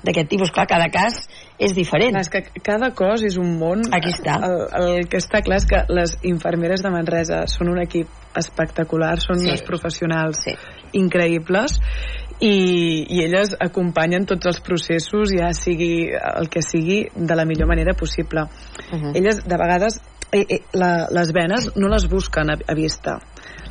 d'aquest 0.06 0.30
tipus. 0.32 0.52
Clar, 0.54 0.66
cada 0.70 0.88
cas 0.92 1.20
és 1.58 1.74
diferent. 1.76 2.16
Clar, 2.16 2.24
és 2.24 2.32
que 2.32 2.64
cada 2.64 2.94
cos 2.96 3.26
és 3.28 3.36
un 3.40 3.58
món. 3.60 3.84
Aquí 3.92 4.14
està. 4.14 4.38
El, 4.48 4.58
el 4.80 5.08
que 5.12 5.20
està 5.20 5.42
clar 5.44 5.60
és 5.60 5.68
que 5.68 5.84
les 5.92 6.16
infermeres 6.24 6.84
de 6.84 6.92
Manresa 6.94 7.44
són 7.50 7.74
un 7.74 7.82
equip 7.84 8.08
espectacular, 8.40 9.18
són 9.22 9.42
sí. 9.42 9.50
unes 9.52 9.64
professionals 9.68 10.40
sí. 10.48 10.56
increïbles 10.98 11.76
i, 12.40 13.06
i 13.14 13.20
elles 13.22 13.54
acompanyen 13.62 14.26
tots 14.26 14.48
els 14.50 14.58
processos 14.64 15.30
ja 15.36 15.52
sigui 15.54 16.08
el 16.10 16.50
que 16.50 16.64
sigui 16.64 17.04
de 17.14 17.36
la 17.36 17.44
millor 17.46 17.68
manera 17.70 17.94
possible 17.94 18.42
uh 18.42 18.48
-huh. 18.90 19.12
elles 19.14 19.44
de 19.44 19.56
vegades 19.56 20.00
eh, 20.32 20.46
eh, 20.48 20.62
la, 20.72 21.06
les 21.10 21.32
venes 21.32 21.70
no 21.76 21.88
les 21.88 22.08
busquen 22.08 22.50
a, 22.50 22.56
a 22.66 22.74
vista 22.74 23.20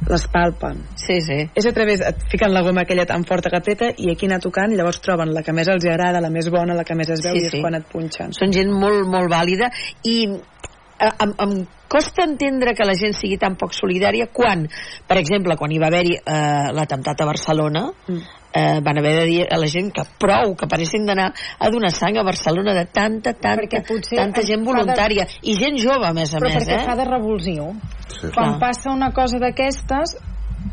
les 0.10 0.26
palpen. 0.34 0.82
Sí, 1.00 1.20
sí. 1.26 1.39
És 1.56 1.68
a 1.70 1.74
través, 1.76 2.04
et 2.06 2.26
fiquen 2.32 2.54
la 2.54 2.64
goma 2.66 2.84
aquella 2.84 3.06
tan 3.10 3.26
forta 3.28 3.52
que 3.52 3.60
apreta 3.60 3.91
i 3.98 4.12
aquí 4.14 4.30
anar 4.30 4.41
tocant, 4.44 4.74
llavors 4.76 5.02
troben 5.04 5.34
la 5.36 5.44
que 5.46 5.56
més 5.56 5.70
els 5.72 5.86
agrada, 5.89 6.22
la 6.24 6.32
més 6.34 6.50
bona, 6.54 6.78
la 6.78 6.86
que 6.88 6.98
més 6.98 7.14
es 7.14 7.24
veu 7.26 7.38
sí, 7.38 7.46
i 7.46 7.50
és 7.50 7.56
sí. 7.58 7.64
quan 7.64 7.80
et 7.80 7.88
punxen. 7.91 8.36
Són 8.38 8.54
gent 8.56 8.72
molt, 8.74 9.08
molt 9.10 9.32
vàlida 9.32 9.72
i 10.10 10.18
eh, 10.30 11.10
em, 11.12 11.34
em 11.46 11.58
costa 11.94 12.26
entendre 12.26 12.74
que 12.74 12.88
la 12.88 12.96
gent 12.98 13.14
sigui 13.18 13.38
tan 13.41 13.58
poc 13.60 13.76
solidària 13.78 14.30
quan, 14.34 14.66
per 15.08 15.20
exemple, 15.22 15.58
quan 15.60 15.74
hi 15.74 15.82
va 15.82 15.91
haver-hi 15.91 16.16
eh, 16.20 16.72
l'atemptat 16.74 17.22
a 17.22 17.30
Barcelona, 17.34 17.89
mm 18.08 18.39
eh, 18.54 18.80
van 18.84 18.97
haver 18.97 19.16
de 19.20 19.26
dir 19.26 19.47
a 19.49 19.58
la 19.58 19.68
gent 19.68 19.91
que 19.93 20.06
prou, 20.20 20.56
que 20.56 20.68
paressin 20.70 21.08
d'anar 21.08 21.32
a 21.34 21.72
donar 21.74 21.91
sang 21.91 22.18
a 22.18 22.24
Barcelona 22.24 22.76
de 22.78 22.86
tanta, 22.86 23.34
tanta, 23.34 23.82
tanta 24.10 24.45
gent 24.45 24.64
voluntària 24.66 25.26
de... 25.26 25.39
i 25.49 25.58
gent 25.60 25.80
jove, 25.82 26.06
a 26.08 26.14
més 26.14 26.34
a 26.34 26.41
Però 26.41 26.51
més. 26.51 26.62
perquè 26.62 26.80
eh? 26.80 26.86
fa 26.86 26.95
de 26.99 27.08
revulsiu. 27.10 27.74
Sí. 28.08 28.30
Quan 28.30 28.56
Clar. 28.56 28.60
passa 28.62 28.93
una 28.93 29.12
cosa 29.16 29.41
d'aquestes, 29.41 30.18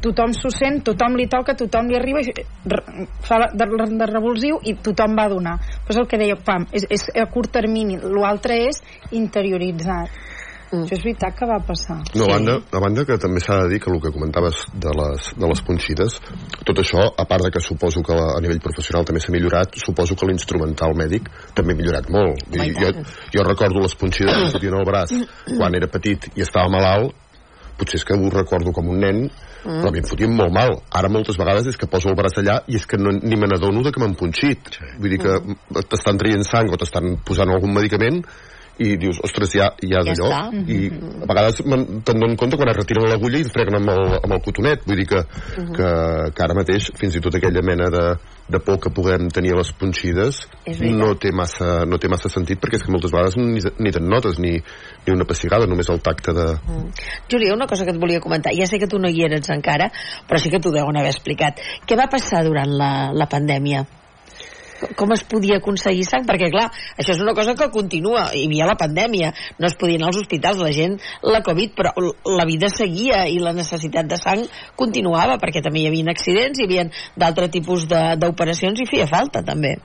tothom 0.04 0.34
s'ho 0.36 0.50
sent, 0.54 0.82
tothom 0.86 1.16
li 1.18 1.26
toca, 1.30 1.56
tothom 1.58 1.88
li 1.90 1.96
arriba, 1.98 2.22
fa 3.26 3.40
de, 3.50 3.66
de, 3.66 3.88
de 3.98 4.10
revulsiu 4.10 4.60
i 4.64 4.76
tothom 4.84 5.16
va 5.18 5.28
donar. 5.32 5.56
Però 5.86 5.96
és 5.96 6.02
el 6.02 6.08
que 6.10 6.20
deia, 6.20 6.36
pam, 6.36 6.68
és, 6.76 6.86
és 6.90 7.08
a 7.18 7.26
curt 7.32 7.52
termini, 7.56 7.98
l'altre 7.98 8.60
és 8.68 8.82
interioritzat. 9.16 10.12
Mm. 10.70 10.84
Això 10.84 10.94
és 10.94 11.02
veritat 11.02 11.34
que 11.34 11.46
va 11.50 11.56
passar. 11.66 11.96
No, 12.14 12.26
a, 12.28 12.34
banda, 12.36 12.52
a 12.62 12.80
banda 12.82 13.02
que 13.06 13.16
també 13.18 13.42
s'ha 13.42 13.56
de 13.64 13.72
dir 13.72 13.80
que 13.82 13.90
el 13.90 13.98
que 14.02 14.12
comentaves 14.14 14.60
de 14.70 14.92
les, 14.94 15.30
de 15.34 15.48
les 15.50 15.62
punxides, 15.66 16.18
tot 16.68 16.82
això, 16.82 17.08
a 17.10 17.24
part 17.26 17.42
de 17.46 17.50
que 17.50 17.62
suposo 17.64 18.04
que 18.06 18.14
la, 18.14 18.36
a 18.36 18.42
nivell 18.44 18.62
professional 18.62 19.06
també 19.08 19.22
s'ha 19.22 19.34
millorat, 19.34 19.74
suposo 19.82 20.14
que 20.14 20.28
l'instrumental 20.30 20.94
mèdic 20.94 21.26
també 21.58 21.74
ha 21.74 21.80
millorat 21.80 22.12
molt. 22.14 22.44
Dir, 22.54 22.68
jo, 22.78 22.92
jo 23.34 23.46
recordo 23.48 23.82
les 23.82 23.96
punxides 23.98 24.44
que 24.44 24.52
fotien 24.54 24.78
al 24.78 24.86
braç 24.86 25.16
quan 25.56 25.74
era 25.74 25.90
petit 25.90 26.30
i 26.36 26.46
estava 26.46 26.70
malalt, 26.70 27.18
potser 27.80 27.98
és 27.98 28.06
que 28.06 28.14
ho 28.14 28.30
recordo 28.30 28.74
com 28.76 28.92
un 28.92 29.00
nen, 29.02 29.24
mm. 29.26 29.80
però 29.80 29.90
a 29.90 29.94
mi 29.94 30.02
em 30.02 30.06
fotien 30.06 30.36
molt 30.36 30.54
mal. 30.54 30.76
Ara 31.00 31.10
moltes 31.10 31.40
vegades 31.40 31.66
és 31.72 31.80
que 31.80 31.88
poso 31.90 32.12
el 32.12 32.18
braç 32.18 32.38
allà 32.42 32.60
i 32.70 32.78
és 32.78 32.86
que 32.86 33.00
no, 33.00 33.14
ni 33.16 33.38
me 33.40 33.48
n'adono 33.50 33.82
de 33.82 33.90
que 33.90 34.02
m'han 34.02 34.14
punxit. 34.20 34.70
Sí. 34.76 34.92
Vull 35.00 35.16
dir 35.16 35.20
que 35.24 35.34
mm. 35.40 35.82
t'estan 35.90 36.20
traient 36.20 36.46
sang 36.46 36.70
o 36.70 36.78
t'estan 36.78 37.16
posant 37.26 37.50
algun 37.50 37.74
medicament 37.74 38.22
i 38.80 38.96
dius, 38.96 39.18
ostres, 39.24 39.52
ja, 39.52 39.68
ja 39.84 40.00
d'allò 40.06 40.28
ja 40.30 40.40
i 40.72 40.88
a 40.88 41.28
vegades 41.28 41.60
te'n 41.60 42.20
dono 42.22 42.36
compte 42.40 42.56
quan 42.56 42.70
es 42.72 42.78
retiren 42.78 43.08
l'agulla 43.10 43.40
i 43.40 43.48
freguen 43.52 43.76
amb 43.76 43.92
el, 43.92 44.02
amb 44.20 44.36
el 44.36 44.40
cotonet 44.44 44.86
vull 44.88 44.96
dir 45.02 45.06
que, 45.10 45.20
uh 45.20 45.50
-huh. 45.56 45.74
que, 45.76 45.88
que 46.34 46.44
ara 46.44 46.56
mateix 46.56 46.90
fins 46.96 47.16
i 47.16 47.20
tot 47.20 47.34
aquella 47.36 47.62
mena 47.62 47.90
de, 47.92 48.04
de 48.48 48.58
por 48.58 48.80
que 48.80 48.90
puguem 48.90 49.28
tenir 49.28 49.52
a 49.52 49.58
les 49.60 49.72
punxides 49.72 50.48
no 50.80 51.14
té, 51.14 51.32
massa, 51.32 51.84
no 51.84 51.98
té 51.98 52.08
massa 52.08 52.28
sentit 52.28 52.58
perquè 52.58 52.76
és 52.76 52.82
que 52.82 52.92
moltes 52.92 53.12
vegades 53.12 53.36
ni, 53.36 53.60
ni 53.78 53.92
te'n 53.92 54.08
notes 54.08 54.38
ni, 54.38 54.56
ni 55.06 55.12
una 55.12 55.24
pessigada, 55.24 55.66
només 55.66 55.88
el 55.88 56.00
tacte 56.00 56.32
de... 56.32 56.46
Mm. 56.56 56.90
Júlia, 57.30 57.54
una 57.54 57.66
cosa 57.66 57.84
que 57.84 57.90
et 57.90 58.00
volia 58.00 58.20
comentar 58.20 58.52
ja 58.56 58.66
sé 58.66 58.78
que 58.78 58.88
tu 58.88 58.98
no 58.98 59.08
hi 59.08 59.24
eres 59.24 59.50
encara 59.50 59.90
però 60.26 60.38
sí 60.38 60.48
que 60.50 60.58
t'ho 60.58 60.72
deuen 60.72 60.96
haver 60.96 61.10
explicat 61.10 61.60
què 61.86 61.96
va 61.96 62.08
passar 62.08 62.44
durant 62.44 62.70
la, 62.70 63.12
la 63.12 63.26
pandèmia? 63.26 63.99
Com 64.96 65.12
es 65.14 65.24
podia 65.28 65.58
aconseguir 65.60 66.06
sang? 66.08 66.26
Perquè, 66.28 66.50
clar, 66.52 66.68
això 66.96 67.14
és 67.14 67.22
una 67.22 67.34
cosa 67.36 67.54
que 67.58 67.70
continua. 67.72 68.28
Hi 68.34 68.46
havia 68.48 68.68
la 68.68 68.78
pandèmia, 68.80 69.32
no 69.58 69.68
es 69.68 69.76
podien 69.80 70.04
als 70.06 70.20
hospitals, 70.20 70.62
la 70.62 70.72
gent, 70.76 70.98
la 71.22 71.42
Covid, 71.46 71.74
però 71.76 71.94
la 72.36 72.48
vida 72.48 72.70
seguia 72.72 73.26
i 73.28 73.38
la 73.42 73.54
necessitat 73.56 74.08
de 74.10 74.18
sang 74.20 74.44
continuava, 74.76 75.38
perquè 75.42 75.62
també 75.64 75.84
hi 75.84 75.88
havia 75.90 76.10
accidents, 76.10 76.58
hi 76.58 76.68
havia 76.68 76.88
d'altre 77.16 77.50
tipus 77.52 77.86
d'operacions 77.90 78.80
i 78.80 78.88
feia 78.88 79.08
falta, 79.10 79.44
també. 79.46 79.76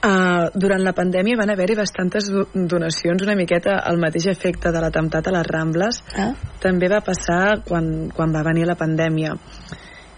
Uh, 0.00 0.48
durant 0.56 0.80
la 0.80 0.94
pandèmia 0.96 1.36
van 1.36 1.50
haver-hi 1.52 1.74
bastantes 1.76 2.30
donacions 2.54 3.20
una 3.20 3.34
miqueta 3.36 3.74
al 3.84 4.00
mateix 4.00 4.30
efecte 4.32 4.72
de 4.72 4.80
l'atemptat 4.80 5.28
a 5.28 5.34
les 5.34 5.44
Rambles 5.44 5.98
ah. 6.16 6.30
també 6.62 6.88
va 6.88 7.02
passar 7.04 7.58
quan, 7.68 8.08
quan 8.08 8.32
va 8.32 8.40
venir 8.46 8.64
la 8.64 8.78
pandèmia 8.80 9.34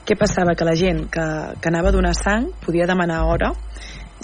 què 0.02 0.16
passava? 0.18 0.56
Que 0.58 0.66
la 0.66 0.74
gent 0.78 1.04
que, 1.14 1.24
que 1.62 1.70
anava 1.70 1.92
a 1.92 1.94
donar 1.94 2.12
sang 2.18 2.48
podia 2.64 2.88
demanar 2.90 3.20
hora, 3.30 3.52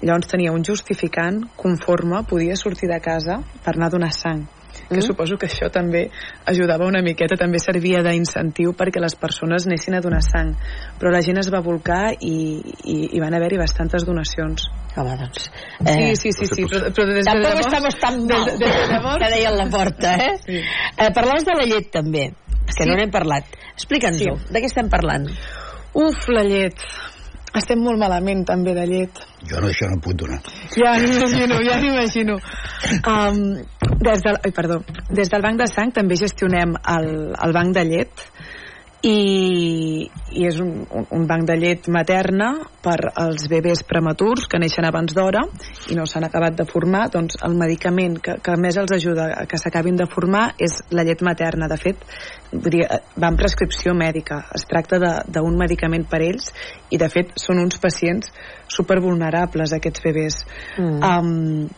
llavors 0.03 0.31
tenia 0.31 0.53
un 0.55 0.65
justificant 0.65 1.43
conforme 1.57 2.23
podia 2.29 2.57
sortir 2.57 2.91
de 2.91 3.01
casa 3.01 3.41
per 3.65 3.77
anar 3.77 3.89
a 3.89 3.95
donar 3.97 4.13
sang 4.15 4.47
que 4.89 4.97
mm. 4.97 5.05
suposo 5.05 5.37
que 5.37 5.49
això 5.49 5.69
també 5.73 6.07
ajudava 6.49 6.87
una 6.87 7.03
miqueta, 7.05 7.37
també 7.37 7.59
servia 7.61 8.01
d'incentiu 8.05 8.73
perquè 8.79 9.03
les 9.03 9.17
persones 9.19 9.67
anessin 9.67 9.99
a 9.99 10.03
donar 10.05 10.23
sang 10.25 10.55
però 11.01 11.13
la 11.13 11.23
gent 11.25 11.41
es 11.43 11.51
va 11.53 11.61
volcar 11.65 12.13
i, 12.21 12.37
i, 12.85 12.99
i 13.17 13.21
van 13.21 13.35
haver-hi 13.35 13.61
bastantes 13.61 14.07
donacions 14.09 14.69
Home, 14.99 15.15
doncs... 15.15 15.51
Eh, 15.87 16.17
sí, 16.17 16.33
sí, 16.33 16.47
sí, 16.47 16.47
sí 16.51 16.65
però, 16.67 16.89
però 16.91 17.07
des 17.07 17.21
de 17.21 17.27
Tampoc 17.29 17.45
llavors... 17.45 17.67
estamos 17.67 17.99
tan 18.01 18.17
mal, 18.27 18.47
des, 18.49 18.59
des 18.59 18.73
de 18.75 18.87
llavors... 18.93 19.21
que 19.23 19.29
deien 19.35 19.59
la 19.59 19.67
porta, 19.71 20.15
eh? 20.17 20.33
Sí. 20.43 20.59
eh 20.59 21.11
parlaves 21.15 21.47
de 21.47 21.55
la 21.55 21.67
llet, 21.71 21.91
també, 21.95 22.25
que 22.67 22.81
sí. 22.81 22.89
no 22.89 22.97
n'hem 22.99 23.13
parlat. 23.15 23.55
Explica'ns-ho, 23.77 24.35
sí. 24.41 24.53
de 24.55 24.63
què 24.65 24.71
estem 24.73 24.91
parlant? 24.91 25.29
Uf, 25.95 26.27
la 26.35 26.43
llet. 26.49 26.83
Estem 27.59 27.81
molt 27.83 27.99
malament 27.99 28.45
també 28.47 28.75
de 28.77 28.85
llet. 28.87 29.23
Jo 29.51 29.63
no, 29.63 29.71
això 29.73 29.89
no 29.91 29.99
puc 30.03 30.15
donar. 30.21 30.39
Ja 30.77 30.95
m'imagino, 31.03 31.59
ja 31.67 31.79
m'imagino. 31.83 32.39
Um, 33.03 33.41
des 34.05 34.23
del, 34.23 34.39
ai, 34.45 34.53
perdó, 34.55 34.83
des 35.11 35.33
del 35.33 35.43
banc 35.43 35.59
de 35.59 35.67
sang 35.71 35.95
també 35.95 36.19
gestionem 36.21 36.77
el, 36.95 37.09
el 37.35 37.57
banc 37.57 37.75
de 37.75 37.85
llet 37.89 38.29
i, 39.07 40.09
i 40.35 40.47
és 40.49 40.57
un, 40.59 40.83
un, 40.91 41.27
banc 41.31 41.47
de 41.47 41.55
llet 41.61 41.87
materna 41.95 42.49
per 42.83 42.97
als 43.13 43.47
bebès 43.51 43.85
prematurs 43.87 44.49
que 44.51 44.59
neixen 44.59 44.87
abans 44.89 45.15
d'hora 45.15 45.45
i 45.93 45.95
no 45.95 46.07
s'han 46.07 46.27
acabat 46.27 46.57
de 46.59 46.67
formar. 46.67 47.05
Doncs 47.15 47.39
el 47.47 47.55
medicament 47.59 48.19
que, 48.19 48.39
que 48.43 48.57
més 48.59 48.79
els 48.81 48.93
ajuda 48.97 49.29
a 49.37 49.47
que 49.47 49.61
s'acabin 49.61 49.99
de 50.01 50.09
formar 50.11 50.49
és 50.59 50.81
la 50.91 51.07
llet 51.07 51.23
materna. 51.23 51.71
De 51.71 51.79
fet 51.79 52.03
vull 52.51 52.75
dir, 52.75 52.85
va 53.15 53.31
en 53.31 53.39
prescripció 53.39 53.95
mèdica. 53.95 54.43
Es 54.59 54.67
tracta 54.67 54.99
d'un 54.99 55.59
medicament 55.59 56.09
per 56.11 56.25
ells 56.27 56.51
i 56.91 56.99
de 56.99 57.11
fet 57.13 57.37
són 57.39 57.63
uns 57.63 57.79
pacients 57.79 58.33
supervulnerables 58.67 59.77
aquests 59.79 60.03
bebès. 60.05 60.43
Mm. 60.79 60.99
um, 61.05 61.69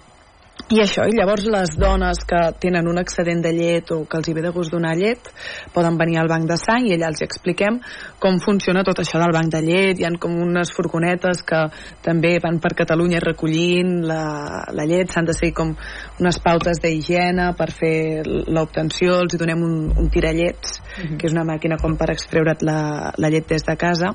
i 0.70 0.78
això, 0.78 1.02
i 1.10 1.16
llavors 1.18 1.48
les 1.50 1.72
dones 1.74 2.20
que 2.30 2.40
tenen 2.62 2.86
un 2.86 3.00
excedent 3.00 3.40
de 3.42 3.50
llet 3.50 3.88
o 3.90 4.04
que 4.06 4.20
els 4.20 4.28
hi 4.30 4.34
ve 4.36 4.44
de 4.44 4.52
gust 4.54 4.70
donar 4.70 4.92
llet 4.94 5.30
poden 5.74 5.96
venir 5.98 6.20
al 6.20 6.30
banc 6.30 6.46
de 6.46 6.58
sang 6.60 6.86
i 6.86 6.92
allà 6.94 7.08
els 7.10 7.24
expliquem 7.26 7.80
com 8.22 8.38
funciona 8.44 8.84
tot 8.86 9.02
això 9.02 9.18
del 9.18 9.34
banc 9.34 9.50
de 9.50 9.62
llet. 9.66 9.98
Hi 9.98 10.06
han 10.06 10.20
com 10.22 10.36
unes 10.44 10.70
furgonetes 10.76 11.42
que 11.48 11.64
també 12.06 12.36
van 12.44 12.60
per 12.62 12.76
Catalunya 12.78 13.18
recollint 13.24 13.96
la, 14.06 14.22
la 14.70 14.86
llet, 14.86 15.10
s'han 15.10 15.26
de 15.26 15.34
seguir 15.34 15.56
com 15.58 15.74
unes 16.22 16.38
pautes 16.44 16.78
d'higiene 16.84 17.50
per 17.58 17.70
fer 17.74 18.22
l'obtenció, 18.28 19.18
els 19.24 19.34
hi 19.34 19.42
donem 19.42 19.66
un, 19.66 19.76
un 19.98 20.08
tirallets 20.08 20.78
uh 20.78 21.02
-huh. 21.02 21.18
que 21.18 21.26
és 21.26 21.34
una 21.34 21.44
màquina 21.44 21.82
com 21.82 21.96
per 21.96 22.12
extreure't 22.14 22.62
la, 22.62 23.12
la 23.18 23.28
llet 23.28 23.48
des 23.48 23.66
de 23.66 23.76
casa. 23.76 24.14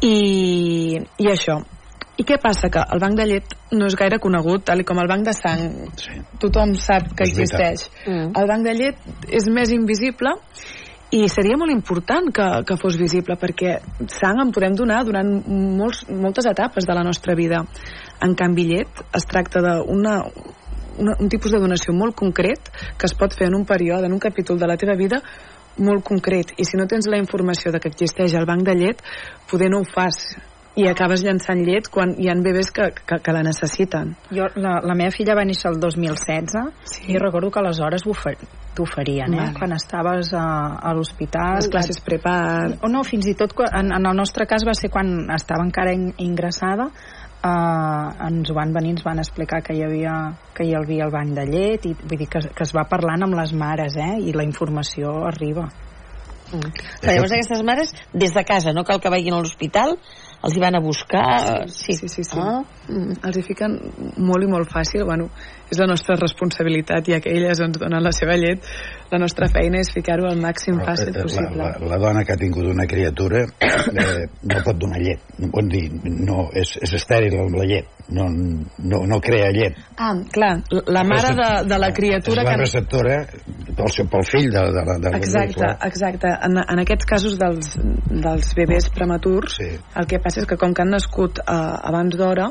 I, 0.00 1.00
i 1.18 1.26
això 1.28 1.60
i 2.16 2.24
què 2.26 2.38
passa? 2.42 2.70
Que 2.70 2.82
el 2.94 3.02
banc 3.02 3.18
de 3.18 3.26
llet 3.26 3.54
no 3.74 3.88
és 3.90 3.96
gaire 3.98 4.20
conegut, 4.22 4.64
tal 4.68 4.84
com 4.86 5.00
el 5.02 5.10
banc 5.10 5.26
de 5.26 5.34
sang. 5.34 5.66
Sí. 5.98 6.20
Tothom 6.42 6.74
sap 6.78 7.10
que 7.16 7.26
és 7.26 7.34
existeix. 7.34 7.88
Mm. 8.06 8.32
El 8.38 8.50
banc 8.50 8.66
de 8.66 8.74
llet 8.78 9.30
és 9.40 9.48
més 9.50 9.72
invisible 9.74 10.36
i 11.14 11.24
seria 11.30 11.58
molt 11.58 11.70
important 11.74 12.30
que, 12.34 12.46
que 12.66 12.76
fos 12.80 12.98
visible 12.98 13.36
perquè 13.38 13.76
sang 14.10 14.40
en 14.42 14.52
podem 14.54 14.74
donar 14.78 15.02
durant 15.06 15.30
molts, 15.78 16.04
moltes 16.10 16.46
etapes 16.50 16.86
de 16.86 16.96
la 16.96 17.04
nostra 17.06 17.36
vida. 17.38 17.64
En 18.22 18.34
canvi, 18.38 18.68
llet 18.72 19.02
es 19.14 19.26
tracta 19.30 19.62
d'una 19.62 20.20
una, 20.94 21.16
un 21.18 21.28
tipus 21.28 21.50
de 21.50 21.58
donació 21.58 21.90
molt 21.94 22.14
concret 22.14 22.70
que 22.70 23.08
es 23.08 23.16
pot 23.18 23.34
fer 23.34 23.48
en 23.50 23.56
un 23.58 23.64
període, 23.66 24.06
en 24.06 24.14
un 24.14 24.22
capítol 24.22 24.60
de 24.60 24.68
la 24.70 24.78
teva 24.78 24.94
vida 24.94 25.18
molt 25.82 26.04
concret 26.06 26.52
i 26.54 26.66
si 26.66 26.78
no 26.78 26.86
tens 26.86 27.08
la 27.10 27.18
informació 27.18 27.72
de 27.74 27.80
que 27.82 27.90
existeix 27.90 28.36
el 28.38 28.46
banc 28.46 28.62
de 28.62 28.76
llet 28.78 29.00
poder 29.50 29.72
no 29.72 29.80
ho 29.82 29.88
fas 29.90 30.36
i 30.74 30.88
acabes 30.90 31.22
llançant 31.22 31.60
llet 31.62 31.86
quan 31.92 32.16
hi 32.18 32.26
ha 32.28 32.34
bebès 32.42 32.72
que, 32.74 32.88
que, 33.06 33.18
que 33.22 33.34
la 33.34 33.44
necessiten. 33.46 34.14
Jo, 34.34 34.48
la, 34.58 34.80
la 34.82 34.96
meva 34.98 35.14
filla 35.14 35.36
va 35.38 35.44
néixer 35.46 35.70
el 35.70 35.78
2016 35.82 36.56
sí. 36.90 37.04
i 37.14 37.18
recordo 37.22 37.52
que 37.54 37.62
aleshores 37.62 38.06
t'oferien, 38.74 39.34
eh? 39.34 39.38
Vale. 39.38 39.54
Quan 39.54 39.76
estaves 39.76 40.32
a, 40.34 40.46
a 40.82 40.94
l'hospital... 40.96 41.60
Les 41.62 41.70
classes 41.70 42.00
prepar... 42.02 42.78
O 42.82 42.90
no, 42.90 43.04
fins 43.06 43.30
i 43.30 43.36
tot 43.38 43.54
en, 43.70 43.92
en 43.94 44.10
el 44.10 44.18
nostre 44.18 44.48
cas 44.50 44.66
va 44.66 44.74
ser 44.74 44.90
quan 44.90 45.30
estava 45.30 45.62
encara 45.62 45.94
in, 45.94 46.10
ingressada 46.18 46.90
eh, 46.90 48.26
ens 48.26 48.50
ho 48.50 48.58
van 48.58 48.74
venir, 48.74 48.96
ens 48.96 49.06
van 49.06 49.22
explicar 49.22 49.62
que 49.62 49.78
hi 49.78 49.86
havia, 49.86 50.18
que 50.56 50.66
hi 50.66 50.74
havia 50.74 51.06
el 51.06 51.14
banc 51.14 51.38
de 51.38 51.46
llet 51.54 51.86
i 51.86 51.94
vull 52.02 52.18
dir 52.18 52.30
que, 52.30 52.48
que 52.50 52.66
es 52.66 52.74
va 52.74 52.88
parlant 52.90 53.28
amb 53.28 53.38
les 53.38 53.54
mares 53.54 53.94
eh? 53.94 54.16
i 54.26 54.34
la 54.34 54.46
informació 54.46 55.20
arriba 55.30 55.70
Mm. 56.52 56.70
Llavors 57.02 57.32
aquestes 57.32 57.62
mares, 57.66 57.92
des 58.12 58.34
de 58.34 58.44
casa, 58.44 58.72
no 58.76 58.84
cal 58.84 59.00
que 59.00 59.10
vagin 59.12 59.34
a 59.34 59.40
l'hospital, 59.40 59.96
els 60.44 60.56
hi 60.56 60.60
van 60.62 60.76
a 60.76 60.82
buscar... 60.84 61.24
Sí, 61.72 61.94
sí, 61.94 62.08
sí. 62.08 62.08
sí, 62.08 62.24
sí. 62.28 62.40
Ah. 62.40 62.60
Mm. 62.88 63.16
Els 63.24 63.38
hi 63.40 63.44
fiquen 63.46 63.78
molt 64.28 64.44
i 64.44 64.50
molt 64.50 64.70
fàcil. 64.72 65.06
Bueno, 65.08 65.30
és 65.70 65.80
la 65.80 65.88
nostra 65.88 66.16
responsabilitat, 66.20 67.08
ja 67.08 67.20
que 67.24 67.32
elles 67.32 67.60
ens 67.64 67.78
donen 67.80 68.02
la 68.04 68.12
seva 68.14 68.36
llet, 68.40 68.64
la 69.12 69.20
nostra 69.22 69.48
feina 69.52 69.80
és 69.80 69.90
ficar-ho 69.94 70.26
al 70.28 70.40
màxim 70.40 70.78
Però, 70.80 70.92
fàcil 70.92 71.14
possible. 71.16 71.58
La, 71.60 71.72
la, 71.78 71.90
la 71.94 71.98
dona 72.02 72.24
que 72.26 72.34
ha 72.34 72.40
tingut 72.40 72.68
una 72.70 72.86
criatura 72.90 73.44
eh, 74.04 74.24
no 74.50 74.62
pot 74.66 74.80
donar 74.80 75.00
llet. 75.02 75.22
No 75.40 75.50
pot 75.54 75.68
dir, 75.70 75.84
no, 76.04 76.48
és, 76.56 76.76
és 76.84 76.94
estèril 77.00 77.36
la 77.54 77.68
llet. 77.68 77.90
No, 78.14 78.26
no, 78.28 78.98
no 79.08 79.18
crea 79.24 79.48
llet. 79.54 79.78
Ah, 79.96 80.12
clar, 80.32 80.58
la 80.92 81.04
mare 81.08 81.32
de, 81.38 81.50
de 81.70 81.78
la 81.80 81.90
criatura... 81.96 82.42
És 82.42 82.50
la 82.50 82.56
receptora 82.60 83.18
pel, 83.78 84.08
pel 84.12 84.26
fill 84.28 84.50
de, 84.52 84.64
de, 84.76 84.84
de, 84.90 84.98
de 85.06 85.12
Exacte, 85.20 85.70
exacte. 85.88 86.32
En, 86.48 86.60
en 86.60 86.82
aquests 86.84 87.08
casos 87.08 87.38
dels, 87.40 87.72
dels 88.10 88.52
bebès 88.58 88.90
prematurs, 88.92 89.56
sí. 89.56 89.70
el 89.72 90.10
que 90.10 90.20
passa 90.20 90.42
és 90.42 90.50
que 90.50 90.60
com 90.60 90.76
que 90.76 90.84
han 90.84 90.92
nascut 90.92 91.40
eh, 91.40 91.54
abans 91.88 92.18
d'hora, 92.20 92.50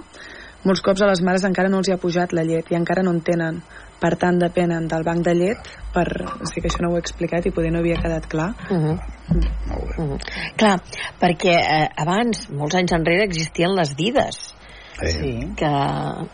molts 0.64 0.82
cops 0.86 1.03
a 1.03 1.09
les 1.09 1.22
mares 1.26 1.45
encara 1.47 1.70
no 1.72 1.82
els 1.82 1.89
hi 1.89 1.95
ha 1.95 2.01
pujat 2.01 2.34
la 2.34 2.45
llet 2.47 2.72
i 2.72 2.78
encara 2.80 3.03
no 3.03 3.14
en 3.16 3.22
tenen. 3.22 3.61
Per 4.03 4.16
tant, 4.20 4.36
depenen 4.39 4.89
del 4.91 5.05
banc 5.07 5.24
de 5.24 5.34
llet 5.38 5.70
per... 5.93 6.07
Sigui 6.49 6.66
que 6.66 6.72
això 6.72 6.84
no 6.84 6.89
ho 6.91 6.97
he 6.97 7.03
explicat 7.03 7.45
i 7.47 7.53
poder 7.55 7.72
no 7.72 7.80
havia 7.80 8.01
quedat 8.01 8.28
clar. 8.28 8.49
Uh 8.70 8.82
-huh. 8.82 8.97
Uh 9.32 9.93
-huh. 9.97 10.18
Clar, 10.57 10.80
perquè 11.22 11.55
eh, 11.55 11.89
abans, 11.95 12.49
molts 12.49 12.76
anys 12.76 12.91
enrere, 12.91 13.24
existien 13.24 13.76
les 13.76 13.95
dides 13.95 14.53
Sí. 15.01 15.53
que 15.57 15.70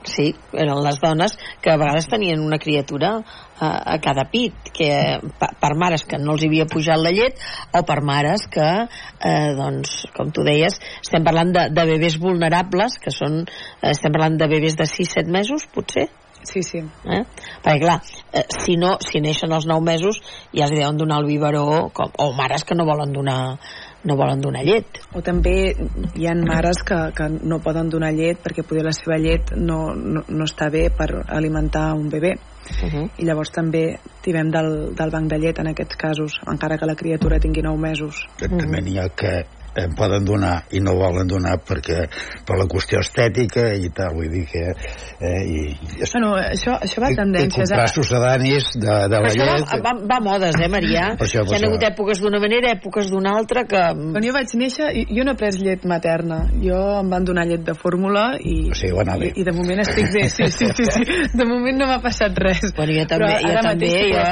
sí, 0.04 0.36
eren 0.54 0.84
les 0.84 1.00
dones 1.00 1.38
que 1.62 1.72
a 1.72 1.78
vegades 1.78 2.08
tenien 2.08 2.42
una 2.44 2.60
criatura 2.60 3.24
a, 3.60 3.72
a 3.94 3.98
cada 4.04 4.26
pit 4.32 4.72
que 4.76 4.92
per 5.40 5.74
mares 5.80 6.06
que 6.08 6.20
no 6.22 6.36
els 6.36 6.46
havia 6.48 6.68
pujat 6.70 7.02
la 7.02 7.14
llet 7.16 7.40
o 7.76 7.84
per 7.88 8.00
mares 8.06 8.48
que 8.52 8.70
eh, 8.86 9.52
doncs, 9.60 10.06
com 10.16 10.32
tu 10.36 10.46
deies 10.48 10.80
estem 11.02 11.28
parlant 11.28 11.54
de, 11.56 11.68
de 11.76 11.88
bebès 11.94 12.20
vulnerables 12.22 13.00
que 13.04 13.14
són, 13.16 13.44
eh, 13.44 13.92
estem 13.92 14.16
parlant 14.16 14.40
de 14.40 14.50
bebès 14.52 14.80
de 14.80 14.90
6-7 14.90 15.30
mesos 15.40 15.68
potser 15.74 16.10
Sí, 16.44 16.62
sí. 16.64 16.80
Eh? 16.80 17.24
Perquè, 17.64 17.80
clar, 17.82 17.98
eh, 18.32 18.46
si 18.64 18.78
no, 18.80 18.94
si 19.04 19.20
neixen 19.20 19.52
els 19.52 19.68
9 19.68 19.84
mesos, 19.84 20.22
ja 20.56 20.70
es 20.70 20.72
deuen 20.72 20.98
donar 20.98 21.20
el 21.20 21.28
biberó, 21.28 21.90
com, 21.94 22.14
o 22.16 22.32
mares 22.38 22.64
que 22.64 22.78
no 22.80 22.88
volen 22.88 23.12
donar 23.14 23.58
no 24.04 24.16
volen 24.16 24.40
donar 24.40 24.64
llet. 24.64 25.02
O 25.12 25.22
també 25.26 25.74
hi 26.16 26.28
ha 26.28 26.36
mares 26.40 26.80
que, 26.88 26.98
que 27.16 27.28
no 27.30 27.60
poden 27.64 27.90
donar 27.92 28.14
llet 28.16 28.40
perquè 28.44 28.64
poder 28.64 28.86
la 28.88 28.94
seva 28.96 29.18
llet 29.20 29.52
no, 29.58 29.90
no, 29.96 30.24
no 30.28 30.48
està 30.48 30.70
bé 30.72 30.88
per 30.96 31.10
alimentar 31.28 31.90
un 31.98 32.08
bebè. 32.12 32.38
Uh 32.70 32.94
-huh. 32.94 33.10
I 33.18 33.26
llavors 33.26 33.52
també 33.52 34.00
tirem 34.22 34.52
del, 34.52 34.96
del 34.96 35.10
banc 35.10 35.30
de 35.30 35.38
llet 35.40 35.60
en 35.60 35.68
aquests 35.68 35.96
casos, 35.96 36.40
encara 36.48 36.78
que 36.78 36.86
la 36.86 36.96
criatura 36.96 37.40
tingui 37.40 37.62
9 37.62 37.78
mesos. 37.78 38.28
També 38.38 38.82
n'hi 38.82 38.98
ha 39.00 39.10
que 39.10 39.46
eh, 39.80 39.88
poden 39.98 40.28
donar 40.28 40.56
i 40.76 40.84
no 40.84 40.96
volen 41.00 41.30
donar 41.30 41.58
perquè 41.66 42.06
per 42.46 42.60
la 42.60 42.68
qüestió 42.70 43.02
estètica 43.04 43.70
i 43.76 43.92
tal, 43.96 44.16
vull 44.18 44.30
dir 44.32 44.46
que 44.50 44.66
eh, 44.70 45.42
i, 45.44 45.66
i 45.74 46.10
bueno, 46.12 46.36
això, 46.40 46.76
això 46.84 47.04
va 47.04 47.12
a 47.14 47.20
tendències 47.22 47.70
comprar 47.70 47.90
sucedanis 47.94 48.72
de, 48.78 48.96
de 49.12 49.24
la 49.26 49.34
llet 49.34 49.66
va, 49.70 49.82
va, 49.90 49.96
va 50.14 50.20
a 50.20 50.26
modes, 50.26 50.60
eh 50.60 50.70
Maria? 50.72 51.10
Per 51.20 51.28
això, 51.28 51.44
per 51.48 51.58
hi 51.58 51.64
ha 51.64 51.70
hagut 51.70 51.86
èpoques 51.90 52.22
d'una 52.24 52.42
manera, 52.42 52.74
èpoques 52.78 53.10
d'una 53.12 53.36
altra 53.40 53.66
que... 53.70 53.82
Quan 54.00 54.26
jo 54.26 54.36
vaig 54.36 54.54
néixer 54.60 54.90
jo 55.10 55.26
no 55.26 55.34
he 55.34 55.40
pres 55.40 55.60
llet 55.64 55.86
materna. 55.90 56.40
Jo 56.64 56.80
em 57.00 57.12
van 57.12 57.28
donar 57.28 57.46
llet 57.50 57.66
de 57.68 57.76
fórmula 57.78 58.26
i, 58.40 58.56
o 58.74 58.78
sigui, 58.78 59.06
i, 59.30 59.32
i 59.42 59.48
de 59.48 59.56
moment 59.56 59.84
estic 59.86 60.12
bé. 60.14 60.28
Sí, 60.30 60.50
sí, 60.54 60.70
sí, 60.78 60.88
sí. 60.94 61.20
de 61.40 61.48
moment 61.50 61.82
no 61.82 61.90
m'ha 61.90 62.00
passat 62.04 62.38
res. 62.44 62.64
Bueno, 62.78 62.96
jo 63.00 63.08
també, 63.10 63.34
jo 63.44 63.66
també 63.66 63.92
jo 64.14 64.24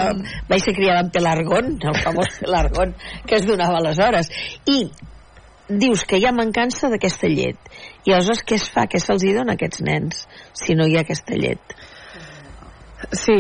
vaig 0.52 0.64
ser 0.64 0.76
criada 0.78 1.06
amb 1.06 1.14
pelargón 1.14 1.76
el 1.88 2.02
famós 2.04 2.40
pelargón 2.42 2.96
que 3.26 3.40
es 3.40 3.46
donava 3.48 3.82
aleshores. 3.82 4.32
I 4.68 4.88
dius 5.70 6.06
que 6.08 6.20
hi 6.20 6.26
ha 6.28 6.34
mancança 6.36 6.90
d'aquesta 6.92 7.30
llet. 7.32 7.58
I 8.08 8.14
aleshores 8.14 8.44
què 8.48 8.58
es 8.60 8.70
fa, 8.72 8.88
què 8.88 9.02
se'ls 9.04 9.26
dona 9.26 9.56
a 9.56 9.60
aquests 9.60 9.84
nens 9.84 10.26
si 10.56 10.76
no 10.76 10.88
hi 10.88 10.98
ha 10.98 11.04
aquesta 11.06 11.36
llet? 11.36 11.76
Sí. 13.12 13.38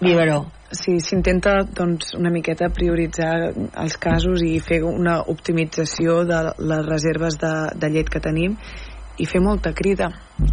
Biberó. 0.00 0.44
Sí, 0.74 0.96
s'intenta 0.98 1.60
doncs, 1.70 2.14
una 2.18 2.32
miqueta 2.34 2.70
prioritzar 2.74 3.52
els 3.54 3.94
casos 4.00 4.42
i 4.42 4.56
fer 4.58 4.80
una 4.86 5.20
optimització 5.30 6.24
de 6.26 6.40
les 6.58 6.82
reserves 6.88 7.38
de, 7.38 7.52
de 7.78 7.90
llet 7.94 8.10
que 8.10 8.22
tenim 8.22 8.56
i 9.18 9.26
fer 9.30 9.40
molta 9.42 9.72
crida 9.72 10.08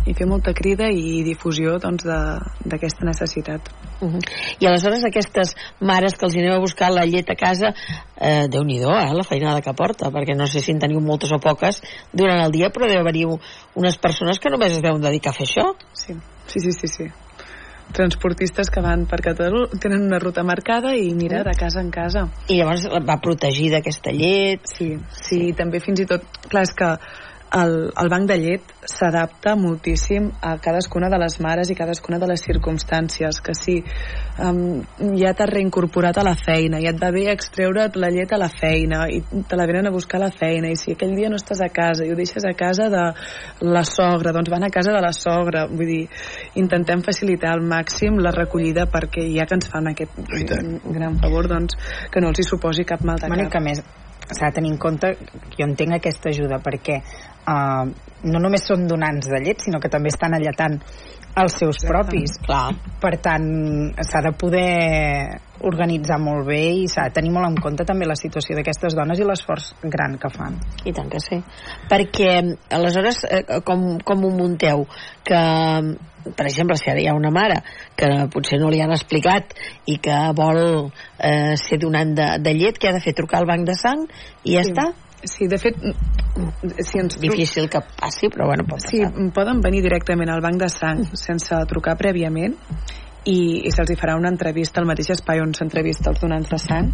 i 0.06 0.14
fer 0.14 0.28
molta 0.30 0.54
crida 0.54 0.90
i 0.94 1.24
difusió 1.26 1.78
doncs, 1.82 2.06
d'aquesta 2.06 3.06
necessitat. 3.08 3.72
Uh 4.02 4.10
-huh. 4.10 4.22
i 4.60 4.66
aleshores 4.66 5.04
aquestes 5.06 5.56
mares 5.80 6.18
que 6.18 6.26
els 6.26 6.36
aneu 6.36 6.56
a 6.56 6.60
buscar 6.60 6.92
la 6.92 7.06
llet 7.06 7.30
a 7.30 7.36
casa 7.36 7.74
eh, 8.18 8.48
déu 8.48 8.64
nhi 8.64 8.78
eh, 8.82 9.14
la 9.14 9.24
feinada 9.24 9.62
que 9.62 9.74
porta 9.74 10.10
perquè 10.10 10.36
no 10.36 10.48
sé 10.48 10.60
si 10.60 10.72
en 10.72 10.80
teniu 10.80 11.00
moltes 11.00 11.32
o 11.32 11.40
poques 11.40 11.82
durant 12.12 12.42
el 12.42 12.52
dia 12.52 12.70
però 12.70 12.88
deu 12.88 13.00
haver-hi 13.00 13.26
unes 13.76 13.98
persones 13.98 14.40
que 14.40 14.50
només 14.50 14.72
es 14.72 14.82
deuen 14.82 15.02
dedicar 15.02 15.32
a 15.32 15.34
fer 15.34 15.46
això. 15.46 15.76
Sí, 15.94 16.14
sí, 16.48 16.60
sí, 16.60 16.72
sí, 16.72 16.88
sí. 16.88 17.06
Transportistes 17.94 18.70
que 18.70 18.82
van 18.82 19.06
per 19.06 19.22
Catalunya 19.22 19.80
tenen 19.80 20.02
una 20.02 20.20
ruta 20.20 20.44
marcada 20.44 20.96
i 20.96 21.14
mira 21.14 21.44
de 21.44 21.52
casa 21.60 21.82
en 21.82 21.92
casa. 21.92 22.30
I 22.48 22.62
llavors 22.62 22.88
va 22.88 23.20
protegir 23.20 23.72
d'aquesta 23.72 24.12
llet. 24.12 24.62
Sí, 24.64 24.98
sí, 25.10 25.26
sí, 25.28 25.54
també 25.54 25.80
fins 25.80 26.00
i 26.00 26.06
tot 26.06 26.24
clar, 26.48 26.64
és 26.64 26.74
que 26.74 26.98
el, 27.52 27.92
el 28.00 28.10
banc 28.10 28.30
de 28.30 28.38
llet 28.40 28.70
s'adapta 28.88 29.58
moltíssim 29.60 30.30
a 30.42 30.54
cadascuna 30.64 31.10
de 31.12 31.18
les 31.20 31.38
mares 31.44 31.70
i 31.70 31.76
cadascuna 31.76 32.20
de 32.22 32.30
les 32.32 32.44
circumstàncies 32.46 33.42
que 33.44 33.56
si 33.58 33.76
um, 34.40 34.80
ja 35.20 35.34
t'has 35.36 35.52
reincorporat 35.52 36.18
a 36.18 36.24
la 36.24 36.36
feina 36.40 36.80
i 36.80 36.88
et 36.88 37.00
va 37.02 37.12
bé 37.12 37.26
extreure't 37.32 38.00
la 38.00 38.12
llet 38.14 38.32
a 38.32 38.40
la 38.40 38.48
feina 38.48 39.04
i 39.12 39.20
te 39.22 39.60
la 39.60 39.68
venen 39.68 39.90
a 39.90 39.94
buscar 39.94 40.22
a 40.22 40.26
la 40.26 40.32
feina 40.32 40.72
i 40.72 40.80
si 40.80 40.96
aquell 40.96 41.16
dia 41.18 41.30
no 41.30 41.40
estàs 41.40 41.60
a 41.66 41.70
casa 41.76 42.08
i 42.08 42.14
ho 42.14 42.20
deixes 42.20 42.46
a 42.48 42.54
casa 42.58 42.88
de 42.94 43.04
la 43.68 43.84
sogra 43.84 44.32
doncs 44.32 44.52
van 44.54 44.64
a 44.64 44.72
casa 44.72 44.96
de 44.96 45.02
la 45.04 45.12
sogra 45.12 45.66
vull 45.68 45.92
dir, 45.92 46.06
intentem 46.56 47.04
facilitar 47.04 47.52
al 47.52 47.66
màxim 47.68 48.22
la 48.24 48.32
recollida 48.32 48.88
perquè 48.92 49.28
ja 49.36 49.46
que 49.46 49.60
ens 49.60 49.68
fan 49.72 49.92
aquest 49.92 50.16
gran 50.88 51.20
favor 51.20 51.52
doncs 51.52 51.76
que 52.12 52.24
no 52.24 52.32
els 52.32 52.40
hi 52.40 52.48
suposi 52.48 52.88
cap 52.88 53.04
mal 53.04 53.20
de 53.20 53.28
cap. 53.28 53.52
que 53.52 53.64
més 53.64 53.84
s'ha 54.32 54.48
de 54.48 54.56
tenir 54.56 54.72
en 54.72 54.80
compte 54.80 55.12
jo 55.58 55.66
entenc 55.66 55.98
aquesta 55.98 56.30
ajuda 56.32 56.62
perquè 56.64 57.02
uh, 57.48 57.86
no 58.24 58.42
només 58.42 58.68
són 58.68 58.88
donants 58.90 59.30
de 59.32 59.42
llet 59.44 59.66
sinó 59.66 59.80
que 59.82 59.90
també 59.90 60.12
estan 60.14 60.38
alletant 60.38 60.80
els 61.42 61.56
seus 61.56 61.80
propis 61.88 62.36
Clar. 62.44 62.74
per 63.00 63.16
tant 63.24 63.46
s'ha 64.04 64.22
de 64.26 64.34
poder 64.36 65.40
organitzar 65.64 66.18
molt 66.20 66.48
bé 66.50 66.60
i 66.82 66.88
s'ha 66.92 67.08
de 67.08 67.16
tenir 67.16 67.32
molt 67.32 67.48
en 67.48 67.58
compte 67.62 67.86
també 67.88 68.08
la 68.10 68.18
situació 68.20 68.58
d'aquestes 68.58 68.98
dones 68.98 69.20
i 69.22 69.28
l'esforç 69.28 69.72
gran 69.84 70.18
que 70.20 70.32
fan 70.34 70.58
i 70.84 70.94
tant 70.98 71.12
que 71.12 71.22
sí 71.24 71.40
perquè 71.92 72.34
aleshores 72.76 73.24
eh, 73.30 73.44
com, 73.64 73.94
com 74.04 74.26
ho 74.26 74.34
munteu 74.36 74.88
que 75.24 75.42
per 76.22 76.46
exemple, 76.46 76.78
si 76.78 76.90
ara 76.92 77.02
hi 77.02 77.08
ha 77.10 77.16
una 77.18 77.32
mare 77.34 77.62
que 77.98 78.08
potser 78.34 78.60
no 78.62 78.70
li 78.70 78.82
han 78.82 78.94
explicat 78.94 79.56
i 79.90 79.98
que 80.04 80.18
vol 80.38 80.60
eh, 81.18 81.56
ser 81.58 81.80
donant 81.82 82.14
de, 82.18 82.28
de 82.46 82.54
llet, 82.58 82.78
que 82.78 82.92
ha 82.92 82.94
de 82.94 83.02
fer 83.02 83.16
trucar 83.18 83.42
al 83.42 83.50
banc 83.50 83.66
de 83.66 83.74
sang 83.80 84.04
i 84.44 84.54
ja 84.54 84.62
sí. 84.66 84.70
està? 84.70 84.92
Sí, 85.24 85.46
de 85.48 85.58
fet, 85.62 85.78
si 86.82 87.00
ens... 87.02 87.20
Difícil 87.22 87.70
que 87.70 87.82
passi, 87.98 88.30
però 88.34 88.48
bueno, 88.50 88.66
pot 88.66 88.82
passar. 88.82 89.12
Sí, 89.12 89.30
poden 89.36 89.62
venir 89.62 89.84
directament 89.86 90.32
al 90.34 90.42
banc 90.42 90.58
de 90.62 90.70
sang 90.74 91.04
sense 91.14 91.60
trucar 91.70 91.98
prèviament 92.00 92.58
i, 93.26 93.68
i 93.68 93.74
se'ls 93.74 93.94
farà 94.00 94.16
una 94.18 94.32
entrevista 94.34 94.82
al 94.82 94.90
mateix 94.90 95.12
espai 95.18 95.44
on 95.44 95.54
s'entrevista 95.54 96.10
els 96.10 96.24
donants 96.24 96.50
de 96.50 96.58
sang 96.62 96.90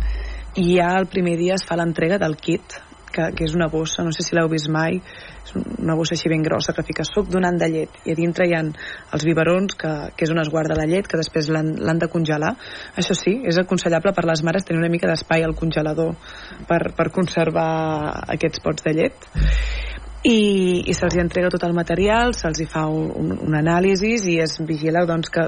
i 0.59 0.73
ja 0.75 0.91
el 0.99 1.07
primer 1.07 1.37
dia 1.39 1.55
es 1.55 1.63
fa 1.67 1.77
l'entrega 1.79 2.19
del 2.19 2.35
kit 2.35 2.75
que, 3.17 3.29
que 3.33 3.45
és 3.47 3.55
una 3.55 3.69
bossa, 3.71 4.03
no 4.03 4.11
sé 4.11 4.25
si 4.25 4.35
l'heu 4.35 4.49
vist 4.51 4.69
mai 4.73 4.99
és 4.99 5.53
una 5.55 5.95
bossa 5.95 6.17
així 6.17 6.29
ben 6.29 6.43
grossa 6.43 6.73
que 6.75 6.83
fica 6.85 7.05
suc 7.07 7.29
donant 7.31 7.57
de 7.59 7.69
llet 7.71 8.01
i 8.05 8.13
a 8.13 8.17
dintre 8.17 8.47
hi 8.47 8.55
ha 8.57 8.61
els 8.65 9.25
biberons 9.25 9.77
que, 9.79 9.93
que 10.17 10.27
és 10.27 10.33
on 10.33 10.41
es 10.43 10.51
guarda 10.51 10.75
la 10.77 10.87
llet 10.89 11.07
que 11.07 11.19
després 11.19 11.49
l'han 11.53 12.01
de 12.03 12.09
congelar 12.11 12.53
això 12.99 13.15
sí, 13.15 13.37
és 13.47 13.59
aconsellable 13.61 14.13
per 14.13 14.25
les 14.27 14.43
mares 14.43 14.67
tenir 14.67 14.83
una 14.83 14.91
mica 14.91 15.07
d'espai 15.09 15.45
al 15.47 15.55
congelador 15.55 16.13
per, 16.67 16.81
per 16.97 17.09
conservar 17.13 17.69
aquests 18.37 18.63
pots 18.63 18.83
de 18.87 18.95
llet 18.97 19.29
i, 20.27 20.89
i 20.89 20.93
se'ls 20.95 21.17
entrega 21.21 21.51
tot 21.53 21.63
el 21.67 21.75
material, 21.77 22.33
se'ls 22.35 22.63
fa 22.71 22.87
un, 22.89 23.31
un 23.37 23.57
anàlisi 23.57 24.15
i 24.33 24.39
es 24.43 24.57
vigila 24.65 25.05
doncs, 25.07 25.29
que 25.33 25.47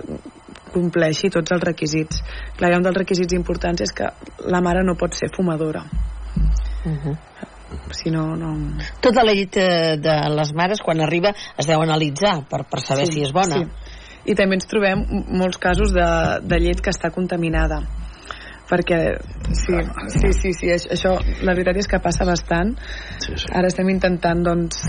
compleixi 0.73 1.31
tots 1.33 1.55
els 1.55 1.63
requisits. 1.65 2.21
Clar, 2.57 2.75
un 2.77 2.85
dels 2.85 2.97
requisits 2.97 3.35
importants 3.37 3.81
és 3.81 3.93
que 3.95 4.11
la 4.53 4.61
mare 4.61 4.85
no 4.85 4.97
pot 4.99 5.17
ser 5.17 5.31
fumadora. 5.35 5.83
Uh 6.85 6.95
-huh. 6.95 7.17
Si 7.91 8.09
no, 8.09 8.35
no... 8.35 8.55
Tota 9.01 9.23
la 9.23 9.33
llet 9.33 9.57
eh, 9.57 9.97
de 9.97 10.15
les 10.29 10.53
mares, 10.53 10.81
quan 10.81 11.01
arriba, 11.01 11.33
es 11.57 11.67
deu 11.67 11.81
analitzar 11.81 12.47
per, 12.49 12.65
per 12.65 12.79
saber 12.81 13.05
sí, 13.05 13.13
si 13.13 13.21
és 13.21 13.31
bona. 13.31 13.57
Sí. 13.57 13.67
I 14.31 14.35
també 14.35 14.55
ens 14.55 14.67
trobem 14.67 15.05
molts 15.27 15.57
casos 15.57 15.93
de, 15.93 16.39
de 16.41 16.59
llet 16.59 16.81
que 16.81 16.89
està 16.89 17.09
contaminada 17.09 17.81
perquè 18.69 18.99
sí, 19.51 19.77
sí, 20.15 20.33
sí, 20.37 20.53
sí, 20.53 20.71
això 20.77 21.15
la 21.41 21.55
veritat 21.57 21.81
és 21.81 21.89
que 21.89 22.01
passa 22.03 22.27
bastant 22.27 22.75
sí, 23.17 23.33
sí. 23.35 23.49
ara 23.55 23.71
estem 23.71 23.89
intentant 23.89 24.43
doncs 24.45 24.83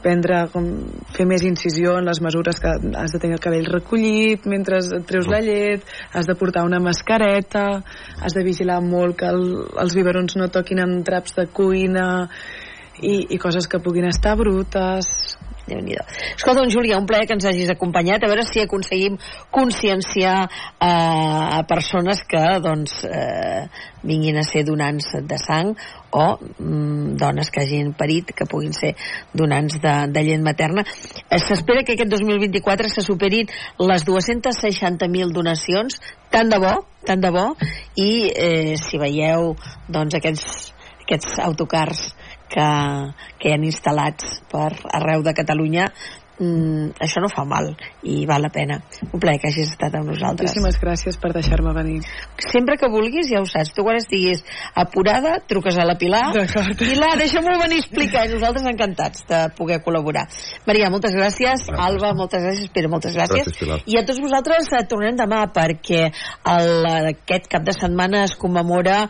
prendre, 0.00 0.46
com, 0.52 0.66
fer 1.14 1.26
més 1.28 1.42
incisió 1.44 1.98
en 2.00 2.08
les 2.08 2.20
mesures 2.24 2.60
que 2.62 2.72
has 2.72 3.12
de 3.12 3.20
tenir 3.20 3.36
el 3.36 3.42
cabell 3.44 3.68
recollit 3.68 4.46
mentre 4.48 4.80
treus 5.08 5.28
la 5.30 5.42
llet, 5.44 5.84
has 6.16 6.28
de 6.28 6.36
portar 6.40 6.64
una 6.64 6.80
mascareta, 6.80 7.66
has 8.20 8.36
de 8.36 8.44
vigilar 8.46 8.80
molt 8.84 9.18
que 9.20 9.28
el, 9.28 9.44
els 9.82 9.96
biberons 9.96 10.38
no 10.40 10.48
toquin 10.52 10.82
amb 10.84 11.04
traps 11.06 11.36
de 11.36 11.46
cuina 11.52 12.08
i, 13.00 13.26
i 13.28 13.38
coses 13.40 13.68
que 13.68 13.82
puguin 13.84 14.08
estar 14.08 14.36
brutes 14.40 15.29
déu 15.70 15.80
nhi 15.84 15.96
Escolta, 16.36 16.62
un 16.62 16.70
Júlia, 16.72 16.98
un 16.98 17.06
plaer 17.06 17.26
que 17.26 17.36
ens 17.36 17.46
hagis 17.46 17.70
acompanyat, 17.72 18.24
a 18.24 18.30
veure 18.30 18.44
si 18.46 18.62
aconseguim 18.62 19.18
conscienciar 19.54 20.36
eh, 20.46 20.86
a 20.86 21.62
persones 21.68 22.22
que 22.28 22.42
doncs, 22.62 23.04
eh, 23.06 23.64
vinguin 24.02 24.38
a 24.40 24.44
ser 24.46 24.64
donants 24.64 25.10
de 25.28 25.38
sang 25.38 25.74
o 26.10 26.38
mm, 26.40 27.16
dones 27.20 27.50
que 27.50 27.62
hagin 27.62 27.92
parit 27.94 28.32
que 28.36 28.46
puguin 28.48 28.72
ser 28.72 28.94
donants 29.34 29.78
de, 29.82 29.94
de 30.10 30.24
llet 30.24 30.42
materna. 30.42 30.84
Eh, 31.28 31.38
S'espera 31.38 31.84
que 31.84 31.94
aquest 31.94 32.10
2024 32.10 32.90
se 32.90 33.04
superin 33.06 33.50
les 33.78 34.06
260.000 34.06 35.34
donacions, 35.36 36.00
tant 36.30 36.50
de 36.50 36.58
bo, 36.62 36.74
tant 37.06 37.20
de 37.20 37.30
bo, 37.34 37.46
i 37.96 38.10
eh, 38.30 38.74
si 38.80 38.98
veieu 39.00 39.54
doncs, 39.88 40.16
aquests, 40.18 40.72
aquests 41.04 41.38
autocars 41.44 42.10
que, 42.50 42.68
que 43.38 43.50
hi 43.50 43.54
han 43.56 43.66
instal·lats 43.68 44.40
per 44.50 44.70
arreu 44.98 45.24
de 45.26 45.34
Catalunya 45.36 45.90
mm, 46.40 46.96
això 47.04 47.22
no 47.22 47.30
fa 47.32 47.44
mal 47.48 47.70
i 48.02 48.24
val 48.28 48.42
la 48.42 48.50
pena. 48.52 48.80
Un 49.10 49.20
plaer 49.20 49.40
que 49.40 49.50
hagis 49.50 49.70
estat 49.74 49.94
amb 49.98 50.10
nosaltres. 50.10 50.50
Moltíssimes 50.50 50.80
gràcies 50.82 51.20
per 51.20 51.32
deixar-me 51.36 51.74
venir. 51.76 52.00
Sempre 52.50 52.78
que 52.80 52.90
vulguis, 52.90 53.28
ja 53.30 53.42
ho 53.42 53.48
saps, 53.48 53.74
tu 53.76 53.84
quan 53.86 54.00
estiguis 54.00 54.42
apurada, 54.74 55.38
truques 55.48 55.78
a 55.78 55.86
la 55.86 55.96
Pilar. 56.00 56.26
Pilar, 56.80 57.12
deixa-m'ho 57.20 57.58
venir 57.62 57.80
a 57.80 57.84
explicar. 57.84 58.26
I 58.26 58.34
nosaltres 58.34 58.66
encantats 58.70 59.26
de 59.28 59.44
poder 59.56 59.80
col·laborar. 59.84 60.26
Maria, 60.66 60.90
moltes 60.90 61.14
gràcies. 61.14 61.66
gràcies. 61.68 61.86
Alba, 61.86 62.14
moltes 62.16 62.42
gràcies. 62.42 62.72
Pere, 62.74 62.88
moltes 62.88 63.14
gràcies. 63.16 63.46
gràcies 63.46 63.86
I 63.86 63.98
a 64.00 64.04
tots 64.06 64.20
vosaltres 64.22 64.70
eh, 64.72 64.84
tornem 64.88 65.16
demà 65.18 65.44
perquè 65.54 66.02
el, 66.08 66.86
aquest 67.12 67.48
cap 67.52 67.64
de 67.66 67.74
setmana 67.76 68.24
es 68.28 68.36
commemora 68.40 69.02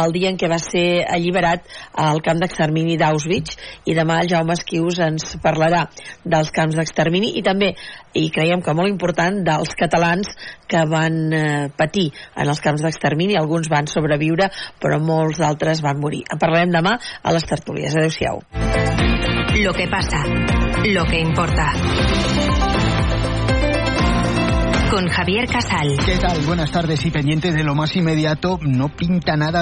el 0.00 0.14
dia 0.14 0.32
en 0.32 0.38
què 0.40 0.50
va 0.50 0.60
ser 0.62 1.04
alliberat 1.08 1.66
el 2.08 2.22
camp 2.24 2.40
d'extermini 2.42 2.96
d'Auschwitz 3.00 3.58
i 3.88 3.96
demà 3.98 4.20
el 4.22 4.30
Jaume 4.32 4.56
Esquius 4.56 5.00
ens 5.04 5.36
parlarà 5.44 5.84
dels 6.24 6.52
camps 6.54 6.77
d'extermini 6.78 7.34
i 7.38 7.44
també, 7.44 7.72
i 8.14 8.28
creiem 8.34 8.62
que 8.64 8.74
molt 8.76 8.90
important, 8.90 9.42
dels 9.46 9.74
catalans 9.78 10.30
que 10.68 10.84
van 10.88 11.18
eh, 11.32 11.68
patir 11.76 12.08
en 12.36 12.48
els 12.48 12.62
camps 12.64 12.84
d'extermini. 12.84 13.36
Alguns 13.38 13.70
van 13.72 13.90
sobreviure, 13.90 14.50
però 14.80 15.00
molts 15.02 15.42
d'altres 15.42 15.82
van 15.84 16.00
morir. 16.00 16.24
En 16.32 16.40
parlarem 16.40 16.72
demà 16.74 16.98
a 16.98 17.34
les 17.34 17.46
tertúlies. 17.48 17.96
Adéu-siau. 17.96 18.42
Lo 19.58 19.72
que 19.74 19.88
pasa, 19.88 20.22
lo 20.84 21.04
que 21.04 21.20
importa. 21.20 21.72
Con 24.90 25.06
Javier 25.08 25.46
Casal. 25.46 25.96
¿Qué 26.04 26.16
tal? 26.16 26.38
Buenas 26.46 26.70
tardes 26.70 27.04
y 27.04 27.10
pendiente 27.10 27.52
de 27.52 27.62
lo 27.62 27.74
más 27.74 27.94
inmediato, 27.96 28.58
no 28.62 28.88
pinta 28.88 29.36
nada 29.36 29.56